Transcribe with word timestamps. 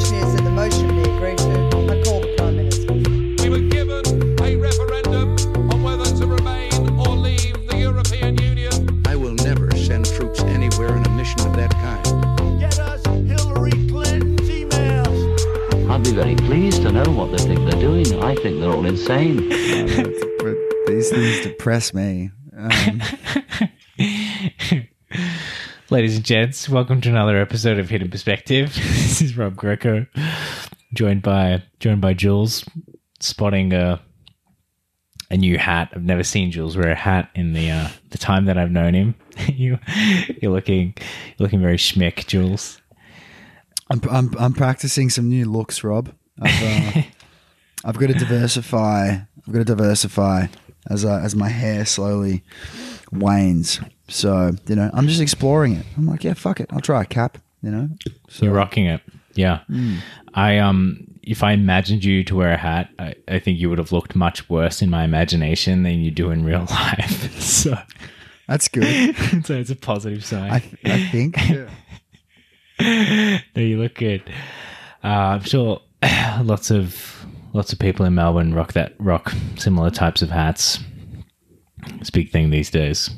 commissioner 0.00 0.36
said 0.36 0.46
the 0.46 0.50
motion 0.50 0.88
be 0.88 1.02
agreed 1.02 1.38
to, 1.38 1.68
I 1.90 2.02
call 2.02 2.20
the 2.20 2.34
Prime 2.36 2.56
Minister. 2.56 2.92
We 3.42 3.50
were 3.50 3.68
given 3.68 4.40
a 4.40 4.56
referendum 4.56 5.36
on 5.70 5.82
whether 5.82 6.04
to 6.04 6.26
remain 6.26 6.72
or 6.98 7.16
leave 7.16 7.66
the 7.66 7.76
European 7.78 8.40
Union. 8.40 9.02
I 9.06 9.16
will 9.16 9.34
never 9.34 9.70
send 9.76 10.06
troops 10.06 10.40
anywhere 10.40 10.96
in 10.96 11.04
a 11.04 11.10
mission 11.10 11.40
of 11.40 11.54
that 11.56 11.70
kind. 11.72 12.60
Get 12.60 12.78
us 12.78 13.04
Hillary 13.06 13.72
Clinton's 13.88 14.48
emails. 14.48 15.90
I'd 15.90 16.02
be 16.02 16.12
very 16.12 16.36
pleased 16.36 16.82
to 16.82 16.92
know 16.92 17.10
what 17.10 17.36
they 17.36 17.44
think 17.44 17.70
they're 17.70 17.80
doing. 17.80 18.22
I 18.22 18.34
think 18.36 18.60
they're 18.60 18.72
all 18.72 18.86
insane. 18.86 19.48
but 20.38 20.56
these 20.86 21.10
things 21.10 21.42
depress 21.42 21.92
me. 21.92 22.30
Um, 22.56 23.02
Ladies 25.90 26.14
and 26.14 26.24
gents, 26.24 26.68
welcome 26.68 27.00
to 27.00 27.08
another 27.08 27.40
episode 27.40 27.80
of 27.80 27.90
Hidden 27.90 28.12
Perspective. 28.12 28.72
this 28.76 29.20
is 29.20 29.36
Rob 29.36 29.56
Greco, 29.56 30.06
joined 30.94 31.20
by 31.20 31.64
joined 31.80 32.00
by 32.00 32.14
Jules, 32.14 32.64
spotting 33.18 33.72
a 33.72 34.00
a 35.32 35.36
new 35.36 35.58
hat. 35.58 35.90
I've 35.92 36.04
never 36.04 36.22
seen 36.22 36.52
Jules 36.52 36.76
wear 36.76 36.92
a 36.92 36.94
hat 36.94 37.30
in 37.34 37.54
the 37.54 37.72
uh, 37.72 37.88
the 38.10 38.18
time 38.18 38.44
that 38.44 38.56
I've 38.56 38.70
known 38.70 38.94
him. 38.94 39.16
you 39.48 39.80
you're 40.40 40.52
looking 40.52 40.94
you're 40.96 41.44
looking 41.44 41.60
very 41.60 41.76
schmick, 41.76 42.24
Jules. 42.28 42.80
I'm, 43.90 44.00
I'm 44.08 44.38
I'm 44.38 44.52
practicing 44.52 45.10
some 45.10 45.28
new 45.28 45.44
looks, 45.44 45.82
Rob. 45.82 46.14
I've 46.40 46.96
uh, 46.96 47.02
I've 47.84 47.98
got 47.98 48.06
to 48.06 48.14
diversify. 48.14 49.08
I've 49.08 49.52
got 49.52 49.58
to 49.58 49.64
diversify 49.64 50.46
as 50.88 51.04
uh, 51.04 51.20
as 51.20 51.34
my 51.34 51.48
hair 51.48 51.84
slowly 51.84 52.44
wanes. 53.10 53.80
So 54.10 54.52
you 54.66 54.76
know, 54.76 54.90
I'm 54.92 55.08
just 55.08 55.20
exploring 55.20 55.76
it. 55.76 55.86
I'm 55.96 56.06
like, 56.06 56.24
yeah, 56.24 56.34
fuck 56.34 56.60
it, 56.60 56.68
I'll 56.72 56.80
try 56.80 57.02
a 57.02 57.06
cap. 57.06 57.38
You 57.62 57.70
know, 57.70 57.88
so 58.28 58.46
You're 58.46 58.54
rocking 58.54 58.86
it. 58.86 59.02
Yeah. 59.34 59.60
I 60.34 60.58
um 60.58 61.06
if 61.22 61.42
I 61.42 61.52
imagined 61.52 62.04
you 62.04 62.24
to 62.24 62.34
wear 62.36 62.52
a 62.52 62.56
hat, 62.56 62.88
I, 62.98 63.14
I 63.28 63.38
think 63.38 63.58
you 63.58 63.68
would 63.68 63.78
have 63.78 63.92
looked 63.92 64.16
much 64.16 64.48
worse 64.48 64.80
in 64.82 64.90
my 64.90 65.04
imagination 65.04 65.82
than 65.82 66.00
you 66.00 66.10
do 66.10 66.30
in 66.30 66.44
real 66.44 66.66
life. 66.70 67.40
so 67.40 67.76
that's 68.48 68.68
good. 68.68 69.14
so 69.44 69.54
it's 69.54 69.70
a 69.70 69.76
positive 69.76 70.24
sign. 70.24 70.50
I 70.50 70.62
I 70.84 71.04
think. 71.08 71.36
no, 72.80 73.62
you 73.62 73.78
look 73.78 73.94
good. 73.94 74.22
Uh, 75.04 75.06
I'm 75.36 75.42
sure 75.42 75.80
lots 76.42 76.70
of 76.70 77.26
lots 77.52 77.72
of 77.72 77.78
people 77.78 78.06
in 78.06 78.14
Melbourne 78.14 78.54
rock 78.54 78.72
that 78.72 78.94
rock 78.98 79.32
similar 79.56 79.90
types 79.90 80.22
of 80.22 80.30
hats. 80.30 80.78
It's 82.00 82.08
a 82.08 82.12
big 82.12 82.30
thing 82.30 82.50
these 82.50 82.70
days. 82.70 83.10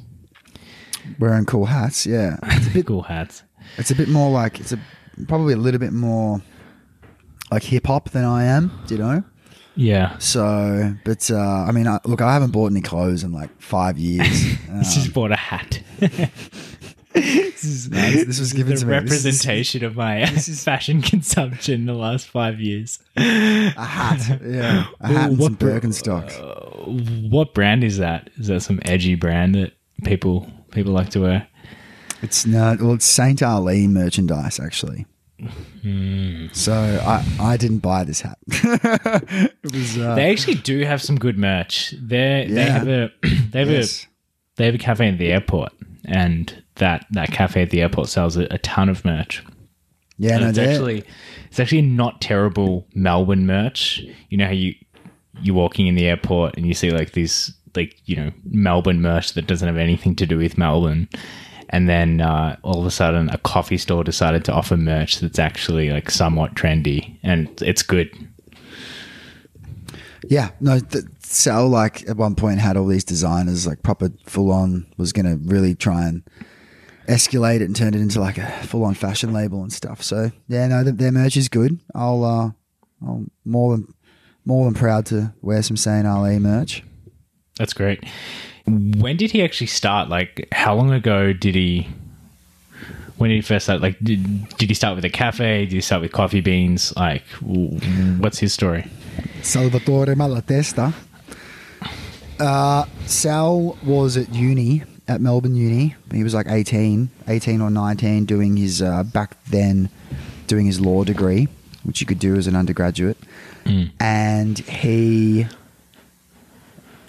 Wearing 1.18 1.44
cool 1.46 1.66
hats, 1.66 2.06
yeah. 2.06 2.36
It's 2.42 2.66
a 2.66 2.70
bit 2.70 2.86
Cool 2.86 3.02
hats. 3.02 3.42
It's 3.78 3.90
a 3.90 3.94
bit 3.94 4.08
more 4.08 4.30
like 4.30 4.60
it's 4.60 4.72
a 4.72 4.78
probably 5.28 5.54
a 5.54 5.58
little 5.58 5.80
bit 5.80 5.92
more 5.92 6.40
like 7.50 7.62
hip 7.62 7.86
hop 7.86 8.10
than 8.10 8.24
I 8.24 8.44
am. 8.44 8.70
Do 8.86 8.94
you 8.94 9.00
know? 9.00 9.24
Yeah. 9.74 10.18
So, 10.18 10.94
but 11.04 11.30
uh, 11.30 11.38
I 11.38 11.72
mean, 11.72 11.86
I, 11.86 11.98
look, 12.04 12.20
I 12.20 12.32
haven't 12.32 12.50
bought 12.50 12.70
any 12.70 12.82
clothes 12.82 13.24
in 13.24 13.32
like 13.32 13.50
five 13.60 13.98
years. 13.98 14.56
Um, 14.72 14.82
just 14.84 15.12
bought 15.12 15.30
a 15.32 15.36
hat. 15.36 15.82
this, 15.98 17.62
is, 17.62 17.90
no, 17.90 18.00
this, 18.00 18.24
this 18.24 18.40
was 18.40 18.54
given 18.54 18.74
the 18.74 18.80
to 18.80 18.86
me. 18.86 19.00
This 19.00 19.12
is 19.12 19.22
representation 19.22 19.84
of 19.84 19.96
my 19.96 20.24
fashion 20.24 21.02
consumption 21.02 21.74
in 21.74 21.86
the 21.86 21.92
last 21.92 22.26
five 22.26 22.58
years. 22.58 22.98
a 23.18 23.20
hat, 23.22 24.40
yeah, 24.42 24.86
a 24.98 25.08
hat 25.08 25.28
and 25.28 25.38
What 25.38 25.44
some 25.44 25.54
br- 25.56 25.72
Birkenstocks. 25.72 27.28
What 27.30 27.52
brand 27.52 27.84
is 27.84 27.98
that? 27.98 28.30
Is 28.38 28.46
that 28.46 28.62
some 28.62 28.80
edgy 28.86 29.14
brand 29.14 29.54
that 29.56 29.74
people 30.04 30.50
people 30.72 30.92
like 30.92 31.10
to 31.10 31.20
wear? 31.20 31.46
It's 32.22 32.46
not. 32.46 32.80
Well, 32.80 32.94
it's 32.94 33.04
Saint 33.04 33.42
Ali 33.42 33.86
merchandise 33.88 34.58
actually. 34.60 35.06
Hmm. 35.82 36.46
So 36.52 36.72
I 36.72 37.24
I 37.40 37.56
didn't 37.56 37.78
buy 37.80 38.04
this 38.04 38.20
hat. 38.20 38.38
it 38.48 39.72
was 39.72 39.98
uh, 39.98 40.14
They 40.14 40.30
actually 40.30 40.54
do 40.54 40.80
have 40.84 41.02
some 41.02 41.16
good 41.18 41.36
merch. 41.38 41.92
They 42.00 42.46
they 42.48 42.54
Yeah. 42.54 42.68
have 42.78 42.88
a 42.88 43.10
they 43.50 43.58
have 43.60 43.70
yes. 43.70 44.04
a 44.04 44.06
they 44.56 44.66
have 44.66 44.74
a 44.74 44.78
cafe 44.78 45.08
at 45.08 45.18
the 45.18 45.32
airport, 45.32 45.72
and 46.04 46.62
that 46.76 47.06
that 47.10 47.32
cafe 47.32 47.62
at 47.62 47.70
the 47.70 47.80
airport 47.80 48.08
sells 48.08 48.36
a, 48.36 48.46
a 48.50 48.58
ton 48.58 48.88
of 48.88 49.04
merch. 49.04 49.42
yeah, 50.18 50.34
And 50.34 50.42
no, 50.42 50.48
it's 50.50 50.58
actually 50.58 51.04
it's 51.48 51.58
actually 51.58 51.82
not 51.82 52.20
terrible 52.20 52.86
Melbourne 52.94 53.46
merch. 53.46 54.00
You 54.28 54.38
know 54.38 54.46
how 54.46 54.52
you 54.52 54.74
you're 55.40 55.56
walking 55.56 55.88
in 55.88 55.96
the 55.96 56.06
airport 56.06 56.56
and 56.56 56.66
you 56.66 56.74
see 56.74 56.90
like 56.90 57.12
these 57.12 57.52
like 57.74 57.96
you 58.04 58.16
know 58.16 58.30
Melbourne 58.44 59.00
merch 59.00 59.34
that 59.34 59.46
doesn't 59.46 59.66
have 59.66 59.76
anything 59.76 60.14
to 60.16 60.26
do 60.26 60.38
with 60.38 60.58
Melbourne, 60.58 61.08
and 61.70 61.88
then 61.88 62.20
uh, 62.20 62.56
all 62.62 62.80
of 62.80 62.86
a 62.86 62.90
sudden 62.90 63.28
a 63.30 63.38
coffee 63.38 63.78
store 63.78 64.04
decided 64.04 64.44
to 64.44 64.52
offer 64.52 64.76
merch 64.76 65.20
that's 65.20 65.38
actually 65.38 65.90
like 65.90 66.10
somewhat 66.10 66.54
trendy 66.54 67.18
and 67.22 67.48
it's 67.62 67.82
good. 67.82 68.10
Yeah, 70.28 70.50
no, 70.60 70.78
th- 70.78 71.04
Sal 71.20 71.68
like 71.68 72.08
at 72.08 72.16
one 72.16 72.34
point 72.34 72.60
had 72.60 72.76
all 72.76 72.86
these 72.86 73.04
designers 73.04 73.66
like 73.66 73.82
proper 73.82 74.10
full 74.26 74.52
on 74.52 74.86
was 74.96 75.12
going 75.12 75.26
to 75.26 75.36
really 75.50 75.74
try 75.74 76.06
and 76.06 76.22
escalate 77.08 77.56
it 77.56 77.62
and 77.62 77.74
turn 77.74 77.94
it 77.94 78.00
into 78.00 78.20
like 78.20 78.38
a 78.38 78.50
full 78.66 78.84
on 78.84 78.94
fashion 78.94 79.32
label 79.32 79.62
and 79.62 79.72
stuff. 79.72 80.02
So 80.02 80.30
yeah, 80.48 80.66
no, 80.68 80.84
th- 80.84 80.96
their 80.96 81.12
merch 81.12 81.36
is 81.36 81.48
good. 81.48 81.80
I'll 81.94 82.24
uh, 82.24 82.50
I'm 83.06 83.30
more 83.44 83.76
than 83.76 83.92
more 84.44 84.64
than 84.64 84.74
proud 84.74 85.06
to 85.06 85.34
wear 85.40 85.62
some 85.62 85.76
Saint 85.76 86.06
Ali 86.06 86.38
merch. 86.38 86.84
That's 87.62 87.74
great. 87.74 88.02
When 88.66 89.16
did 89.16 89.30
he 89.30 89.40
actually 89.40 89.68
start? 89.68 90.08
Like, 90.08 90.48
how 90.50 90.74
long 90.74 90.90
ago 90.90 91.32
did 91.32 91.54
he? 91.54 91.86
When 93.18 93.30
did 93.30 93.36
he 93.36 93.40
first 93.40 93.66
start? 93.66 93.80
Like, 93.80 94.00
did, 94.00 94.48
did 94.56 94.68
he 94.68 94.74
start 94.74 94.96
with 94.96 95.04
a 95.04 95.08
cafe? 95.08 95.66
Did 95.66 95.74
he 95.74 95.80
start 95.80 96.02
with 96.02 96.10
coffee 96.10 96.40
beans? 96.40 96.92
Like, 96.96 97.22
what's 97.40 98.40
his 98.40 98.52
story? 98.52 98.90
Salvatore 99.42 100.16
Malatesta. 100.16 100.92
Uh, 102.40 102.84
Sal 103.06 103.78
was 103.84 104.16
at 104.16 104.34
uni 104.34 104.82
at 105.06 105.20
Melbourne 105.20 105.54
Uni. 105.54 105.94
He 106.10 106.24
was 106.24 106.34
like 106.34 106.48
18, 106.48 107.10
18 107.28 107.60
or 107.60 107.70
19, 107.70 108.24
doing 108.24 108.56
his 108.56 108.82
uh, 108.82 109.04
back 109.04 109.36
then 109.44 109.88
doing 110.48 110.66
his 110.66 110.80
law 110.80 111.04
degree, 111.04 111.46
which 111.84 112.00
you 112.00 112.08
could 112.08 112.18
do 112.18 112.34
as 112.34 112.48
an 112.48 112.56
undergraduate. 112.56 113.18
And 114.00 114.58
he 114.58 115.46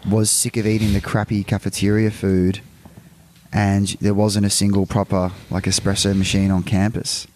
was 0.09 0.29
sick 0.29 0.57
of 0.57 0.65
eating 0.67 0.93
the 0.93 1.01
crappy 1.01 1.43
cafeteria 1.43 2.11
food, 2.11 2.59
and 3.51 3.87
there 4.01 4.13
wasn't 4.13 4.45
a 4.45 4.49
single 4.49 4.85
proper 4.85 5.31
like 5.49 5.63
espresso 5.65 6.15
machine 6.15 6.51
on 6.51 6.63
campus. 6.63 7.27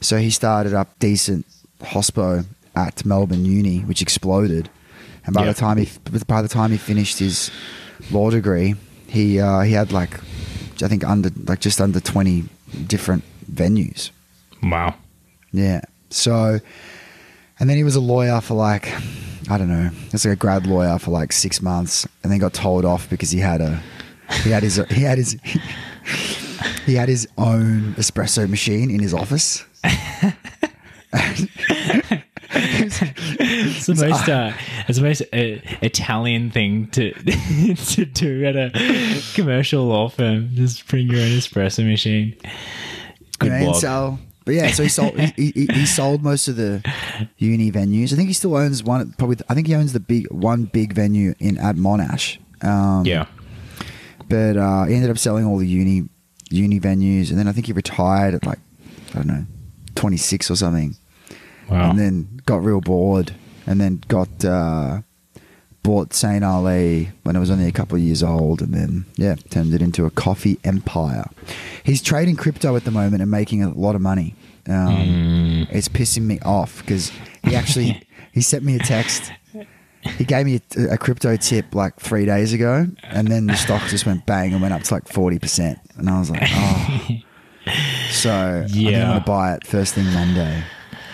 So 0.00 0.18
he 0.18 0.30
started 0.30 0.74
up 0.74 0.98
decent 0.98 1.46
hospo 1.80 2.44
at 2.76 3.04
Melbourne 3.06 3.44
Uni, 3.44 3.78
which 3.80 4.02
exploded. 4.02 4.68
And 5.24 5.34
by 5.34 5.42
Yeah. 5.46 5.52
the 5.52 5.58
time 5.58 5.78
he 5.78 5.88
by 6.26 6.42
the 6.42 6.48
time 6.48 6.70
he 6.72 6.76
finished 6.76 7.18
his 7.18 7.50
law 8.10 8.30
degree, 8.30 8.74
he 9.06 9.40
uh, 9.40 9.60
he 9.60 9.72
had 9.72 9.92
like 9.92 10.18
I 10.82 10.88
think 10.88 11.04
under 11.04 11.30
like 11.46 11.60
just 11.60 11.80
under 11.80 12.00
twenty 12.00 12.44
different 12.86 13.22
venues. 13.50 14.10
Wow. 14.62 14.96
Yeah. 15.52 15.80
So, 16.10 16.60
and 17.58 17.70
then 17.70 17.76
he 17.76 17.84
was 17.84 17.94
a 17.96 18.00
lawyer 18.00 18.40
for 18.40 18.54
like 18.54 18.92
I 19.48 19.58
don't 19.58 19.68
know, 19.68 19.90
it's 20.12 20.24
like 20.24 20.32
a 20.32 20.36
grad 20.36 20.66
lawyer 20.66 20.98
for 20.98 21.10
like 21.10 21.32
six 21.32 21.60
months, 21.60 22.06
and 22.22 22.32
then 22.32 22.38
got 22.38 22.54
told 22.54 22.84
off 22.84 23.08
because 23.10 23.30
he 23.30 23.40
had 23.40 23.60
a 23.60 23.82
he 24.42 24.50
had 24.50 24.62
his 24.62 24.76
he 24.90 25.02
had 25.02 25.18
his 25.18 25.36
he 26.86 26.94
had 26.94 27.08
his 27.08 27.28
own 27.36 27.94
espresso 27.94 28.48
machine 28.48 28.90
in 28.90 29.00
his 29.00 29.14
office. 29.14 29.64
It's 32.56 33.86
the 33.86 33.94
most, 33.94 34.28
uh, 34.28 34.52
it's 34.88 34.98
the 34.98 35.04
most 35.04 35.22
uh, 35.22 35.76
Italian 35.82 36.50
thing 36.50 36.88
to 36.88 37.12
to 37.74 38.04
do 38.04 38.44
at 38.44 38.56
a 38.56 39.22
commercial 39.34 39.84
law 39.84 40.08
firm. 40.08 40.50
Just 40.54 40.86
bring 40.86 41.08
your 41.08 41.20
own 41.20 41.28
espresso 41.28 41.86
machine. 41.86 42.36
Good 43.38 43.52
you 43.52 43.58
know, 43.58 43.64
blog. 43.64 43.76
so, 43.76 44.18
but 44.44 44.54
yeah, 44.54 44.70
so 44.70 44.82
he 44.82 44.88
sold 44.88 45.18
he, 45.18 45.50
he, 45.50 45.66
he 45.66 45.86
sold 45.86 46.22
most 46.22 46.48
of 46.48 46.56
the 46.56 46.82
uni 47.38 47.70
venues. 47.72 48.12
I 48.12 48.16
think 48.16 48.28
he 48.28 48.34
still 48.34 48.56
owns 48.56 48.82
one. 48.82 49.12
Probably, 49.18 49.36
I 49.48 49.54
think 49.54 49.66
he 49.66 49.74
owns 49.74 49.92
the 49.92 50.00
big 50.00 50.30
one 50.30 50.64
big 50.64 50.92
venue 50.92 51.34
in 51.38 51.58
at 51.58 51.76
Monash. 51.76 52.38
Um, 52.62 53.04
yeah. 53.04 53.26
but 54.28 54.56
uh, 54.56 54.84
he 54.84 54.94
ended 54.94 55.10
up 55.10 55.18
selling 55.18 55.44
all 55.44 55.58
the 55.58 55.66
uni 55.66 56.08
uni 56.50 56.80
venues, 56.80 57.30
and 57.30 57.38
then 57.38 57.48
I 57.48 57.52
think 57.52 57.66
he 57.66 57.72
retired 57.72 58.34
at 58.34 58.46
like 58.46 58.58
I 59.10 59.18
don't 59.18 59.26
know, 59.26 59.44
twenty 59.94 60.16
six 60.16 60.50
or 60.50 60.56
something, 60.56 60.96
Wow. 61.70 61.90
and 61.90 61.98
then 61.98 62.40
got 62.46 62.62
real 62.62 62.80
bored, 62.80 63.34
and 63.66 63.80
then 63.80 64.02
got 64.08 64.44
uh, 64.44 65.02
bought 65.82 66.14
Saint 66.14 66.42
Ali 66.44 67.10
when 67.24 67.36
I 67.36 67.38
was 67.38 67.50
only 67.50 67.66
a 67.66 67.72
couple 67.72 67.96
of 67.96 68.02
years 68.02 68.22
old, 68.22 68.62
and 68.62 68.72
then 68.72 69.04
yeah, 69.16 69.34
turned 69.50 69.74
it 69.74 69.82
into 69.82 70.06
a 70.06 70.10
coffee 70.10 70.58
empire. 70.64 71.28
He's 71.82 72.00
trading 72.02 72.36
crypto 72.36 72.76
at 72.76 72.84
the 72.84 72.90
moment 72.90 73.20
and 73.22 73.30
making 73.30 73.62
a 73.62 73.70
lot 73.72 73.94
of 73.94 74.00
money. 74.00 74.34
Um, 74.68 75.66
It's 75.70 75.88
pissing 75.88 76.22
me 76.22 76.38
off 76.40 76.80
because 76.80 77.12
he 77.44 77.54
actually 77.56 78.02
he 78.32 78.40
sent 78.42 78.64
me 78.64 78.76
a 78.76 78.78
text. 78.78 79.32
He 80.18 80.24
gave 80.24 80.44
me 80.44 80.60
a, 80.76 80.94
a 80.94 80.98
crypto 80.98 81.34
tip 81.36 81.74
like 81.74 81.98
three 81.98 82.26
days 82.26 82.52
ago, 82.52 82.86
and 83.04 83.28
then 83.28 83.46
the 83.46 83.56
stock 83.56 83.82
just 83.88 84.04
went 84.04 84.26
bang 84.26 84.52
and 84.52 84.60
went 84.60 84.74
up 84.74 84.82
to 84.82 84.94
like 84.94 85.08
forty 85.08 85.38
percent, 85.38 85.78
and 85.96 86.08
I 86.10 86.18
was 86.18 86.30
like, 86.30 86.42
oh. 86.44 87.08
So 88.10 88.62
I 88.64 88.68
think 88.68 88.86
I'm 88.88 88.92
gonna 89.08 89.24
buy 89.24 89.54
it 89.54 89.66
first 89.66 89.94
thing 89.94 90.04
Monday. 90.12 90.62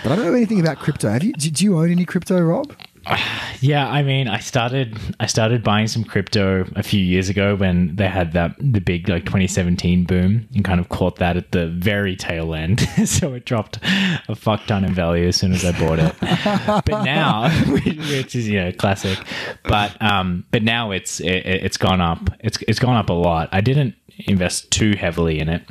But 0.03 0.13
I 0.13 0.17
don't 0.17 0.25
know 0.25 0.35
anything 0.35 0.59
about 0.61 0.79
crypto. 0.79 1.09
Have 1.09 1.23
you? 1.23 1.33
Do, 1.33 1.51
do 1.51 1.65
you 1.65 1.79
own 1.79 1.91
any 1.93 2.05
crypto, 2.05 2.41
Rob? 2.41 2.73
Yeah, 3.63 3.87
I 3.91 4.03
mean, 4.03 4.27
I 4.27 4.39
started 4.39 4.99
I 5.21 5.27
started 5.27 5.63
buying 5.63 5.87
some 5.87 6.03
crypto 6.03 6.65
a 6.77 6.83
few 6.83 7.01
years 7.01 7.29
ago 7.29 7.57
when 7.57 7.95
they 7.95 8.09
had 8.09 8.33
that 8.33 8.55
the 8.59 8.81
big 8.81 9.07
like 9.07 9.27
2017 9.27 10.05
boom 10.05 10.49
and 10.55 10.65
kind 10.65 10.81
of 10.81 10.89
caught 10.89 11.17
that 11.17 11.37
at 11.37 11.53
the 11.53 11.67
very 11.67 12.17
tail 12.17 12.55
end. 12.55 12.81
so 13.05 13.35
it 13.35 13.45
dropped 13.45 13.79
a 13.83 14.35
fuck 14.35 14.65
ton 14.65 14.85
in 14.85 14.95
value 14.95 15.29
as 15.29 15.37
soon 15.37 15.53
as 15.53 15.63
I 15.63 15.79
bought 15.79 15.99
it. 15.99 16.15
but 16.87 17.05
now, 17.05 17.51
which 17.85 18.35
is 18.35 18.49
you 18.49 18.59
know 18.59 18.73
classic, 18.73 19.19
but 19.65 20.01
um, 20.01 20.47
but 20.51 20.63
now 20.63 20.91
it's 20.91 21.21
it, 21.21 21.45
it's 21.45 21.77
gone 21.77 22.01
up. 22.01 22.31
It's 22.41 22.57
it's 22.67 22.79
gone 22.79 22.97
up 22.97 23.11
a 23.11 23.15
lot. 23.15 23.51
I 23.53 23.61
didn't 23.61 23.95
invest 24.27 24.71
too 24.71 24.95
heavily 24.97 25.39
in 25.39 25.51
it. 25.51 25.63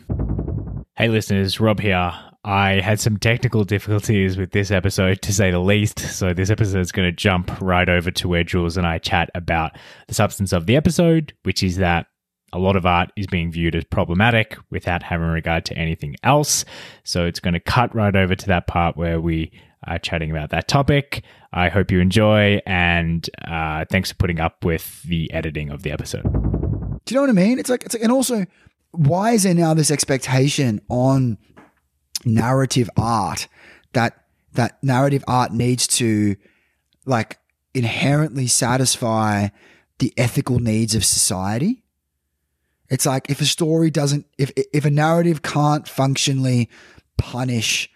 Hey 0.95 1.07
listeners, 1.07 1.59
Rob 1.59 1.79
here. 1.79 2.13
I 2.43 2.79
had 2.79 3.01
some 3.01 3.17
technical 3.17 3.65
difficulties 3.65 4.37
with 4.37 4.51
this 4.51 4.71
episode, 4.71 5.21
to 5.23 5.33
say 5.33 5.51
the 5.51 5.59
least. 5.59 5.99
So, 5.99 6.33
this 6.33 6.49
episode 6.49 6.79
is 6.79 6.91
going 6.91 7.07
to 7.07 7.15
jump 7.15 7.59
right 7.59 7.87
over 7.89 8.11
to 8.11 8.27
where 8.29 8.45
Jules 8.45 8.77
and 8.77 8.87
I 8.87 8.97
chat 8.97 9.29
about 9.35 9.73
the 10.07 10.13
substance 10.13 10.53
of 10.53 10.65
the 10.65 10.77
episode, 10.77 11.33
which 11.43 11.63
is 11.63 11.77
that 11.77 12.07
a 12.53 12.57
lot 12.57 12.77
of 12.77 12.85
art 12.85 13.11
is 13.17 13.27
being 13.27 13.51
viewed 13.51 13.75
as 13.75 13.83
problematic 13.83 14.57
without 14.71 15.03
having 15.03 15.27
regard 15.27 15.65
to 15.65 15.77
anything 15.77 16.15
else. 16.23 16.63
So, 17.03 17.25
it's 17.25 17.41
going 17.41 17.55
to 17.55 17.59
cut 17.59 17.93
right 17.93 18.15
over 18.15 18.35
to 18.35 18.47
that 18.47 18.67
part 18.67 18.95
where 18.95 19.19
we 19.19 19.51
are 19.85 19.99
chatting 19.99 20.31
about 20.31 20.51
that 20.51 20.69
topic. 20.69 21.23
I 21.51 21.67
hope 21.67 21.91
you 21.91 21.99
enjoy, 21.99 22.61
and 22.65 23.29
uh, 23.45 23.83
thanks 23.91 24.11
for 24.11 24.15
putting 24.15 24.39
up 24.39 24.63
with 24.63 25.03
the 25.03 25.31
editing 25.33 25.71
of 25.71 25.83
the 25.83 25.91
episode. 25.91 26.23
Do 27.03 27.15
you 27.15 27.15
know 27.15 27.21
what 27.21 27.29
I 27.31 27.33
mean? 27.33 27.59
It's 27.59 27.69
like 27.69 27.83
it's 27.83 27.95
like, 27.95 28.03
and 28.03 28.13
also, 28.13 28.45
why 28.91 29.31
is 29.31 29.43
there 29.43 29.53
now 29.53 29.73
this 29.73 29.91
expectation 29.91 30.79
on 30.87 31.37
narrative 32.25 32.89
art 32.97 33.47
that 33.93 34.25
that 34.53 34.81
narrative 34.83 35.23
art 35.27 35.51
needs 35.51 35.87
to 35.87 36.35
like 37.05 37.37
inherently 37.73 38.47
satisfy 38.47 39.49
the 39.99 40.13
ethical 40.17 40.59
needs 40.59 40.95
of 40.95 41.05
society? 41.05 41.83
It's 42.89 43.05
like 43.05 43.29
if 43.29 43.39
a 43.41 43.45
story 43.45 43.91
doesn't, 43.91 44.25
if 44.37 44.51
if 44.73 44.85
a 44.85 44.89
narrative 44.89 45.41
can't 45.41 45.87
functionally 45.87 46.69
punish 47.17 47.89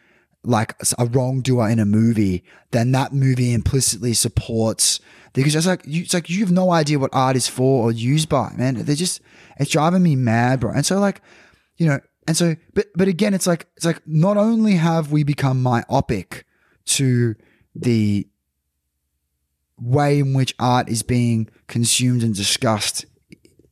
like 0.44 0.76
a 1.00 1.06
wrongdoer 1.06 1.70
in 1.70 1.80
a 1.80 1.86
movie, 1.86 2.44
then 2.72 2.92
that 2.92 3.14
movie 3.14 3.54
implicitly 3.54 4.14
supports 4.14 5.00
because 5.34 5.56
it's 5.56 5.66
like 5.66 5.82
you, 5.86 6.04
it's 6.04 6.14
like 6.14 6.30
you 6.30 6.42
have 6.42 6.52
no 6.52 6.72
idea 6.72 7.00
what 7.00 7.10
art 7.14 7.36
is 7.36 7.48
for 7.48 7.86
or 7.86 7.92
used 7.92 8.30
by, 8.30 8.54
man. 8.56 8.76
They're 8.76 8.96
just 8.96 9.22
it's 9.58 9.72
driving 9.72 10.04
me 10.04 10.16
mad, 10.16 10.60
bro. 10.60 10.72
And 10.72 10.86
so 10.86 11.00
like, 11.00 11.22
you 11.78 11.88
know, 11.88 12.00
and 12.28 12.38
so 12.38 12.56
but 12.74 12.88
but 12.96 13.08
again, 13.08 13.34
it's 13.34 13.48
like 13.48 13.68
it's 13.76 13.86
like 13.86 14.02
not 14.08 14.38
only 14.38 14.74
have 14.76 15.12
we 15.12 15.24
become 15.24 15.62
myopic 15.62 16.46
to 16.86 17.36
the 17.76 18.28
way 19.80 20.20
in 20.20 20.34
which 20.34 20.56
art 20.60 20.90
is 20.90 21.04
being 21.04 21.50
consumed 21.68 22.24
and 22.24 22.36
discussed 22.36 23.06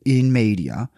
in 0.05 0.33
media, 0.33 0.89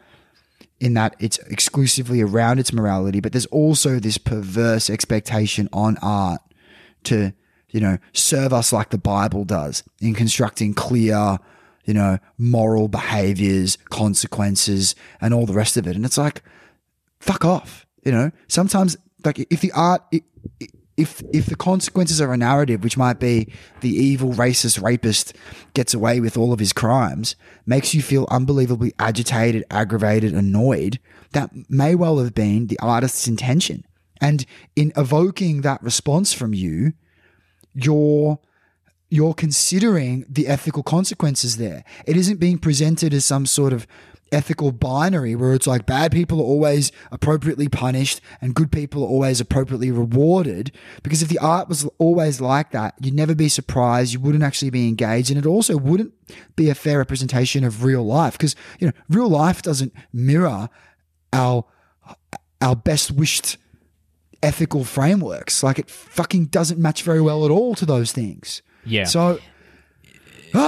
in 0.79 0.93
that 0.95 1.15
it's 1.19 1.37
exclusively 1.39 2.21
around 2.21 2.59
its 2.59 2.73
morality, 2.73 3.19
but 3.19 3.31
there's 3.31 3.45
also 3.47 3.99
this 3.99 4.17
perverse 4.17 4.89
expectation 4.89 5.69
on 5.71 5.97
art 6.01 6.41
to, 7.03 7.33
you 7.69 7.79
know, 7.79 7.97
serve 8.13 8.53
us 8.53 8.73
like 8.73 8.89
the 8.89 8.97
Bible 8.97 9.43
does 9.43 9.83
in 10.01 10.13
constructing 10.13 10.73
clear, 10.73 11.37
you 11.85 11.93
know, 11.93 12.17
moral 12.37 12.87
behaviors, 12.87 13.77
consequences, 13.89 14.95
and 15.21 15.33
all 15.33 15.45
the 15.45 15.53
rest 15.53 15.77
of 15.77 15.85
it. 15.87 15.95
And 15.95 16.05
it's 16.05 16.17
like, 16.17 16.43
fuck 17.23 17.45
off. 17.45 17.85
You 18.03 18.11
know, 18.11 18.31
sometimes 18.47 18.97
like 19.23 19.39
if 19.49 19.61
the 19.61 19.71
art, 19.71 20.03
if 20.97 21.23
if 21.31 21.45
the 21.45 21.55
consequences 21.55 22.19
are 22.19 22.33
a 22.33 22.37
narrative, 22.37 22.83
which 22.83 22.97
might 22.97 23.19
be 23.19 23.51
the 23.81 23.89
evil 23.89 24.31
racist 24.33 24.83
rapist 24.83 25.33
gets 25.73 25.93
away 25.93 26.19
with 26.19 26.37
all 26.37 26.51
of 26.51 26.59
his 26.59 26.73
crimes, 26.73 27.35
makes 27.65 27.95
you 27.95 28.01
feel 28.01 28.27
unbelievably 28.29 28.93
agitated, 28.99 29.63
aggravated, 29.71 30.33
annoyed, 30.33 30.99
that 31.31 31.51
may 31.69 31.95
well 31.95 32.19
have 32.19 32.35
been 32.35 32.67
the 32.67 32.79
artist's 32.79 33.27
intention. 33.27 33.85
And 34.19 34.45
in 34.75 34.91
evoking 34.97 35.61
that 35.61 35.81
response 35.81 36.33
from 36.33 36.53
you, 36.53 36.93
you're 37.73 38.39
you're 39.09 39.33
considering 39.33 40.25
the 40.27 40.47
ethical 40.47 40.83
consequences 40.83 41.57
there. 41.57 41.83
It 42.05 42.17
isn't 42.17 42.39
being 42.39 42.57
presented 42.57 43.13
as 43.13 43.25
some 43.25 43.45
sort 43.45 43.71
of 43.71 43.87
ethical 44.33 44.71
binary 44.71 45.35
where 45.35 45.53
it's 45.53 45.67
like 45.67 45.85
bad 45.85 46.11
people 46.11 46.39
are 46.39 46.45
always 46.45 46.91
appropriately 47.11 47.69
punished 47.69 48.19
and 48.41 48.55
good 48.55 48.71
people 48.71 49.03
are 49.03 49.07
always 49.07 49.39
appropriately 49.39 49.91
rewarded. 49.91 50.71
Because 51.03 51.21
if 51.21 51.29
the 51.29 51.39
art 51.39 51.69
was 51.69 51.87
always 51.99 52.41
like 52.41 52.71
that, 52.71 52.95
you'd 52.99 53.13
never 53.13 53.35
be 53.35 53.47
surprised. 53.47 54.11
You 54.11 54.19
wouldn't 54.19 54.43
actually 54.43 54.71
be 54.71 54.87
engaged. 54.87 55.29
And 55.29 55.37
it 55.37 55.45
also 55.45 55.77
wouldn't 55.77 56.13
be 56.55 56.69
a 56.69 56.75
fair 56.75 56.97
representation 56.97 57.63
of 57.63 57.83
real 57.83 58.03
life 58.03 58.33
because, 58.33 58.55
you 58.79 58.87
know, 58.87 58.93
real 59.07 59.29
life 59.29 59.61
doesn't 59.61 59.93
mirror 60.11 60.69
our, 61.31 61.65
our 62.59 62.75
best 62.75 63.11
wished 63.11 63.57
ethical 64.41 64.83
frameworks. 64.83 65.61
Like 65.63 65.79
it 65.79 65.89
fucking 65.89 66.45
doesn't 66.45 66.79
match 66.79 67.03
very 67.03 67.21
well 67.21 67.45
at 67.45 67.51
all 67.51 67.75
to 67.75 67.85
those 67.85 68.11
things. 68.11 68.63
Yeah. 68.85 69.05
So, 69.05 69.39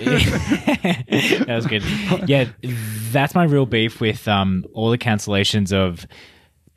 that 0.00 0.54
was 1.48 1.66
good. 1.66 1.82
Yeah, 2.28 2.48
that's 3.10 3.34
my 3.34 3.44
real 3.44 3.66
beef 3.66 4.00
with 4.00 4.28
um, 4.28 4.64
all 4.72 4.90
the 4.90 4.98
cancellations 4.98 5.72
of 5.72 6.06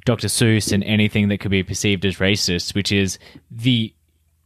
Dr. 0.05 0.27
Seuss 0.27 0.71
and 0.71 0.83
anything 0.83 1.29
that 1.29 1.39
could 1.39 1.51
be 1.51 1.63
perceived 1.63 2.05
as 2.05 2.17
racist, 2.17 2.75
which 2.75 2.91
is 2.91 3.17
the 3.49 3.93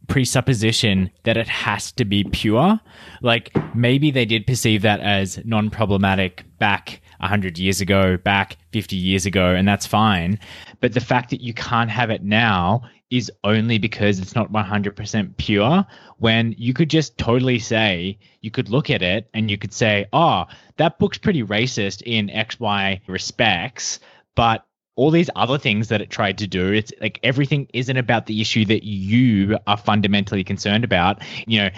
presupposition 0.06 1.10
that 1.24 1.36
it 1.36 1.48
has 1.48 1.92
to 1.92 2.04
be 2.04 2.24
pure. 2.24 2.80
Like 3.22 3.56
maybe 3.74 4.10
they 4.10 4.24
did 4.24 4.46
perceive 4.46 4.82
that 4.82 5.00
as 5.00 5.44
non 5.44 5.70
problematic 5.70 6.44
back 6.58 7.00
100 7.20 7.58
years 7.58 7.80
ago, 7.80 8.16
back 8.16 8.56
50 8.72 8.96
years 8.96 9.26
ago, 9.26 9.54
and 9.54 9.66
that's 9.66 9.86
fine. 9.86 10.38
But 10.80 10.94
the 10.94 11.00
fact 11.00 11.30
that 11.30 11.40
you 11.40 11.54
can't 11.54 11.90
have 11.90 12.10
it 12.10 12.22
now 12.22 12.82
is 13.10 13.32
only 13.42 13.78
because 13.78 14.18
it's 14.18 14.34
not 14.34 14.52
100% 14.52 15.36
pure 15.36 15.86
when 16.18 16.54
you 16.58 16.74
could 16.74 16.90
just 16.90 17.16
totally 17.16 17.58
say 17.58 18.18
you 18.40 18.50
could 18.50 18.68
look 18.68 18.90
at 18.90 19.02
it 19.02 19.28
and 19.32 19.50
you 19.50 19.56
could 19.56 19.72
say 19.72 20.06
oh 20.12 20.44
that 20.76 20.98
book's 20.98 21.18
pretty 21.18 21.42
racist 21.42 22.02
in 22.02 22.28
xy 22.28 23.00
respects 23.06 24.00
but 24.34 24.64
all 24.94 25.10
these 25.10 25.30
other 25.36 25.58
things 25.58 25.88
that 25.88 26.00
it 26.00 26.10
tried 26.10 26.38
to 26.38 26.46
do 26.46 26.72
it's 26.72 26.92
like 27.00 27.18
everything 27.22 27.66
isn't 27.72 27.96
about 27.96 28.26
the 28.26 28.40
issue 28.40 28.64
that 28.64 28.84
you 28.84 29.56
are 29.66 29.76
fundamentally 29.76 30.44
concerned 30.44 30.84
about. 30.84 31.22
You 31.46 31.60
know 31.60 31.70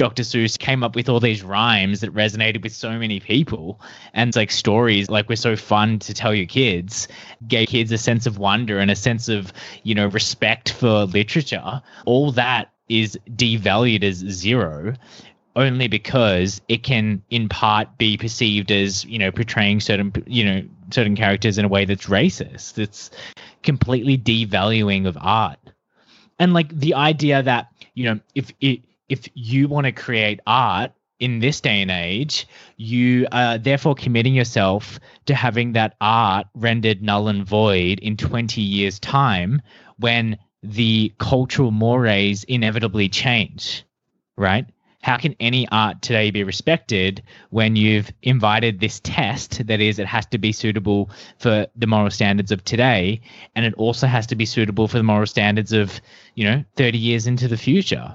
Dr. 0.00 0.22
Seuss 0.22 0.58
came 0.58 0.82
up 0.82 0.96
with 0.96 1.10
all 1.10 1.20
these 1.20 1.42
rhymes 1.42 2.00
that 2.00 2.14
resonated 2.14 2.62
with 2.62 2.72
so 2.72 2.98
many 2.98 3.20
people. 3.20 3.78
And 4.14 4.34
like 4.34 4.50
stories 4.50 5.10
like 5.10 5.28
were 5.28 5.36
so 5.36 5.56
fun 5.56 5.98
to 5.98 6.14
tell 6.14 6.34
your 6.34 6.46
kids, 6.46 7.06
gave 7.46 7.68
kids 7.68 7.92
a 7.92 7.98
sense 7.98 8.24
of 8.24 8.38
wonder 8.38 8.78
and 8.78 8.90
a 8.90 8.96
sense 8.96 9.28
of, 9.28 9.52
you 9.82 9.94
know, 9.94 10.06
respect 10.06 10.72
for 10.72 11.04
literature. 11.04 11.82
All 12.06 12.32
that 12.32 12.72
is 12.88 13.18
devalued 13.28 14.02
as 14.02 14.16
zero 14.16 14.94
only 15.54 15.86
because 15.86 16.62
it 16.66 16.82
can 16.82 17.22
in 17.28 17.50
part 17.50 17.98
be 17.98 18.16
perceived 18.16 18.72
as, 18.72 19.04
you 19.04 19.18
know, 19.18 19.30
portraying 19.30 19.80
certain, 19.80 20.14
you 20.26 20.46
know, 20.46 20.62
certain 20.90 21.14
characters 21.14 21.58
in 21.58 21.66
a 21.66 21.68
way 21.68 21.84
that's 21.84 22.06
racist. 22.06 22.78
It's 22.78 23.10
completely 23.62 24.16
devaluing 24.16 25.06
of 25.06 25.18
art. 25.20 25.58
And 26.38 26.54
like 26.54 26.70
the 26.70 26.94
idea 26.94 27.42
that, 27.42 27.68
you 27.92 28.04
know, 28.06 28.20
if 28.34 28.50
it 28.62 28.80
if 29.10 29.28
you 29.34 29.68
want 29.68 29.84
to 29.84 29.92
create 29.92 30.40
art 30.46 30.92
in 31.18 31.40
this 31.40 31.60
day 31.60 31.82
and 31.82 31.90
age, 31.90 32.48
you 32.76 33.26
are 33.30 33.58
therefore 33.58 33.94
committing 33.94 34.34
yourself 34.34 34.98
to 35.26 35.34
having 35.34 35.72
that 35.72 35.96
art 36.00 36.46
rendered 36.54 37.02
null 37.02 37.28
and 37.28 37.46
void 37.46 37.98
in 37.98 38.16
20 38.16 38.62
years' 38.62 38.98
time 38.98 39.60
when 39.98 40.38
the 40.62 41.12
cultural 41.18 41.70
mores 41.70 42.44
inevitably 42.44 43.08
change, 43.08 43.84
right? 44.36 44.64
How 45.02 45.16
can 45.16 45.34
any 45.40 45.66
art 45.68 46.02
today 46.02 46.30
be 46.30 46.44
respected 46.44 47.22
when 47.48 47.74
you've 47.74 48.12
invited 48.22 48.78
this 48.78 49.00
test 49.00 49.66
that 49.66 49.80
is, 49.80 49.98
it 49.98 50.06
has 50.06 50.26
to 50.26 50.38
be 50.38 50.52
suitable 50.52 51.10
for 51.38 51.66
the 51.74 51.86
moral 51.86 52.10
standards 52.10 52.52
of 52.52 52.62
today, 52.64 53.22
and 53.54 53.64
it 53.64 53.74
also 53.74 54.06
has 54.06 54.26
to 54.28 54.36
be 54.36 54.44
suitable 54.46 54.88
for 54.88 54.98
the 54.98 55.02
moral 55.02 55.26
standards 55.26 55.72
of, 55.72 56.00
you 56.34 56.44
know, 56.44 56.64
30 56.76 56.98
years 56.98 57.26
into 57.26 57.48
the 57.48 57.56
future? 57.56 58.14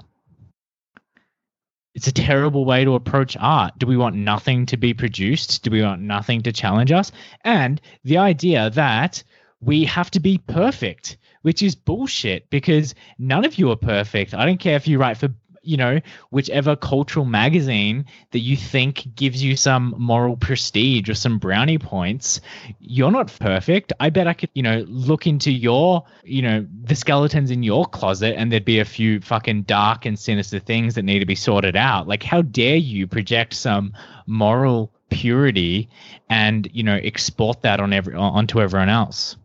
It's 1.96 2.06
a 2.06 2.12
terrible 2.12 2.66
way 2.66 2.84
to 2.84 2.94
approach 2.94 3.38
art. 3.40 3.78
Do 3.78 3.86
we 3.86 3.96
want 3.96 4.16
nothing 4.16 4.66
to 4.66 4.76
be 4.76 4.92
produced? 4.92 5.62
Do 5.62 5.70
we 5.70 5.82
want 5.82 6.02
nothing 6.02 6.42
to 6.42 6.52
challenge 6.52 6.92
us? 6.92 7.10
And 7.42 7.80
the 8.04 8.18
idea 8.18 8.68
that 8.68 9.24
we 9.62 9.86
have 9.86 10.10
to 10.10 10.20
be 10.20 10.36
perfect, 10.36 11.16
which 11.40 11.62
is 11.62 11.74
bullshit 11.74 12.50
because 12.50 12.94
none 13.18 13.46
of 13.46 13.56
you 13.58 13.70
are 13.70 13.76
perfect. 13.76 14.34
I 14.34 14.44
don't 14.44 14.60
care 14.60 14.76
if 14.76 14.86
you 14.86 14.98
write 14.98 15.16
for 15.16 15.30
you 15.66 15.76
know, 15.76 16.00
whichever 16.30 16.76
cultural 16.76 17.24
magazine 17.24 18.06
that 18.30 18.40
you 18.40 18.56
think 18.56 19.14
gives 19.14 19.42
you 19.42 19.56
some 19.56 19.94
moral 19.98 20.36
prestige 20.36 21.08
or 21.08 21.14
some 21.14 21.38
brownie 21.38 21.78
points. 21.78 22.40
You're 22.80 23.10
not 23.10 23.32
perfect. 23.38 23.92
I 24.00 24.10
bet 24.10 24.26
I 24.26 24.34
could, 24.34 24.50
you 24.54 24.62
know, 24.62 24.84
look 24.88 25.26
into 25.26 25.50
your, 25.50 26.04
you 26.24 26.42
know, 26.42 26.66
the 26.84 26.94
skeletons 26.94 27.50
in 27.50 27.62
your 27.62 27.86
closet 27.86 28.36
and 28.36 28.50
there'd 28.50 28.64
be 28.64 28.80
a 28.80 28.84
few 28.84 29.20
fucking 29.20 29.62
dark 29.62 30.06
and 30.06 30.18
sinister 30.18 30.58
things 30.58 30.94
that 30.94 31.02
need 31.02 31.20
to 31.20 31.26
be 31.26 31.34
sorted 31.34 31.76
out. 31.76 32.08
Like, 32.08 32.22
how 32.22 32.42
dare 32.42 32.76
you 32.76 33.06
project 33.06 33.54
some 33.54 33.92
moral 34.26 34.92
purity 35.10 35.88
and, 36.28 36.68
you 36.72 36.82
know, 36.82 36.96
export 36.96 37.62
that 37.62 37.80
on 37.80 37.92
every 37.92 38.14
onto 38.14 38.60
everyone 38.60 38.88
else? 38.88 39.36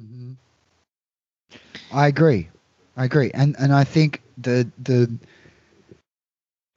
Mhm. 0.00 0.36
I 1.92 2.06
agree. 2.06 2.48
I 2.98 3.04
agree, 3.04 3.30
and 3.32 3.54
and 3.60 3.72
I 3.72 3.84
think 3.84 4.20
the 4.38 4.68
the 4.82 5.10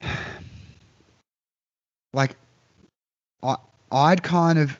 like 2.14 2.36
I 3.42 3.56
I'd 3.90 4.22
kind 4.22 4.60
of 4.60 4.78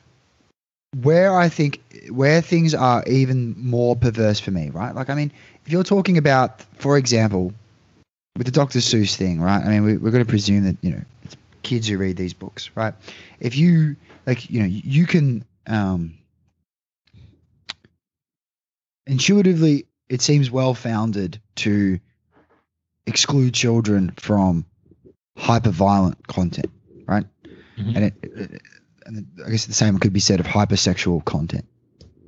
where 1.01 1.35
I 1.35 1.49
think 1.49 1.81
where 2.09 2.41
things 2.41 2.73
are 2.73 3.03
even 3.07 3.55
more 3.57 3.95
perverse 3.95 4.39
for 4.39 4.51
me, 4.51 4.69
right? 4.69 4.95
Like 4.95 5.09
I 5.09 5.15
mean, 5.15 5.33
if 5.65 5.71
you're 5.71 5.83
talking 5.83 6.17
about, 6.17 6.61
for 6.77 6.97
example, 6.97 7.53
with 8.37 8.45
the 8.45 8.51
Dr. 8.51 8.79
Seuss 8.79 9.15
thing, 9.15 9.41
right? 9.41 9.63
I 9.63 9.67
mean, 9.67 9.83
we, 9.83 9.97
we're 9.97 10.11
going 10.11 10.23
to 10.23 10.29
presume 10.29 10.63
that 10.63 10.77
you 10.81 10.91
know 10.91 11.01
it's 11.23 11.35
kids 11.61 11.89
who 11.89 11.97
read 11.97 12.15
these 12.15 12.33
books, 12.33 12.69
right? 12.75 12.93
If 13.41 13.57
you 13.57 13.97
like, 14.25 14.49
you 14.49 14.61
know, 14.61 14.65
you 14.65 15.05
can 15.05 15.43
um, 15.67 16.13
intuitively, 19.07 19.87
it 20.09 20.21
seems 20.21 20.51
well 20.51 20.73
founded 20.73 21.39
to 21.55 21.99
exclude 23.05 23.53
children 23.53 24.13
from 24.17 24.65
hyper 25.37 25.71
violent 25.71 26.27
content, 26.27 26.71
right? 27.07 27.25
Mhm. 27.77 27.95
And 27.95 28.05
it, 28.05 28.13
it, 28.21 28.61
and 29.05 29.27
I 29.45 29.49
guess 29.49 29.65
the 29.65 29.73
same 29.73 29.97
could 29.99 30.13
be 30.13 30.19
said 30.19 30.39
of 30.39 30.45
hypersexual 30.45 31.25
content, 31.25 31.65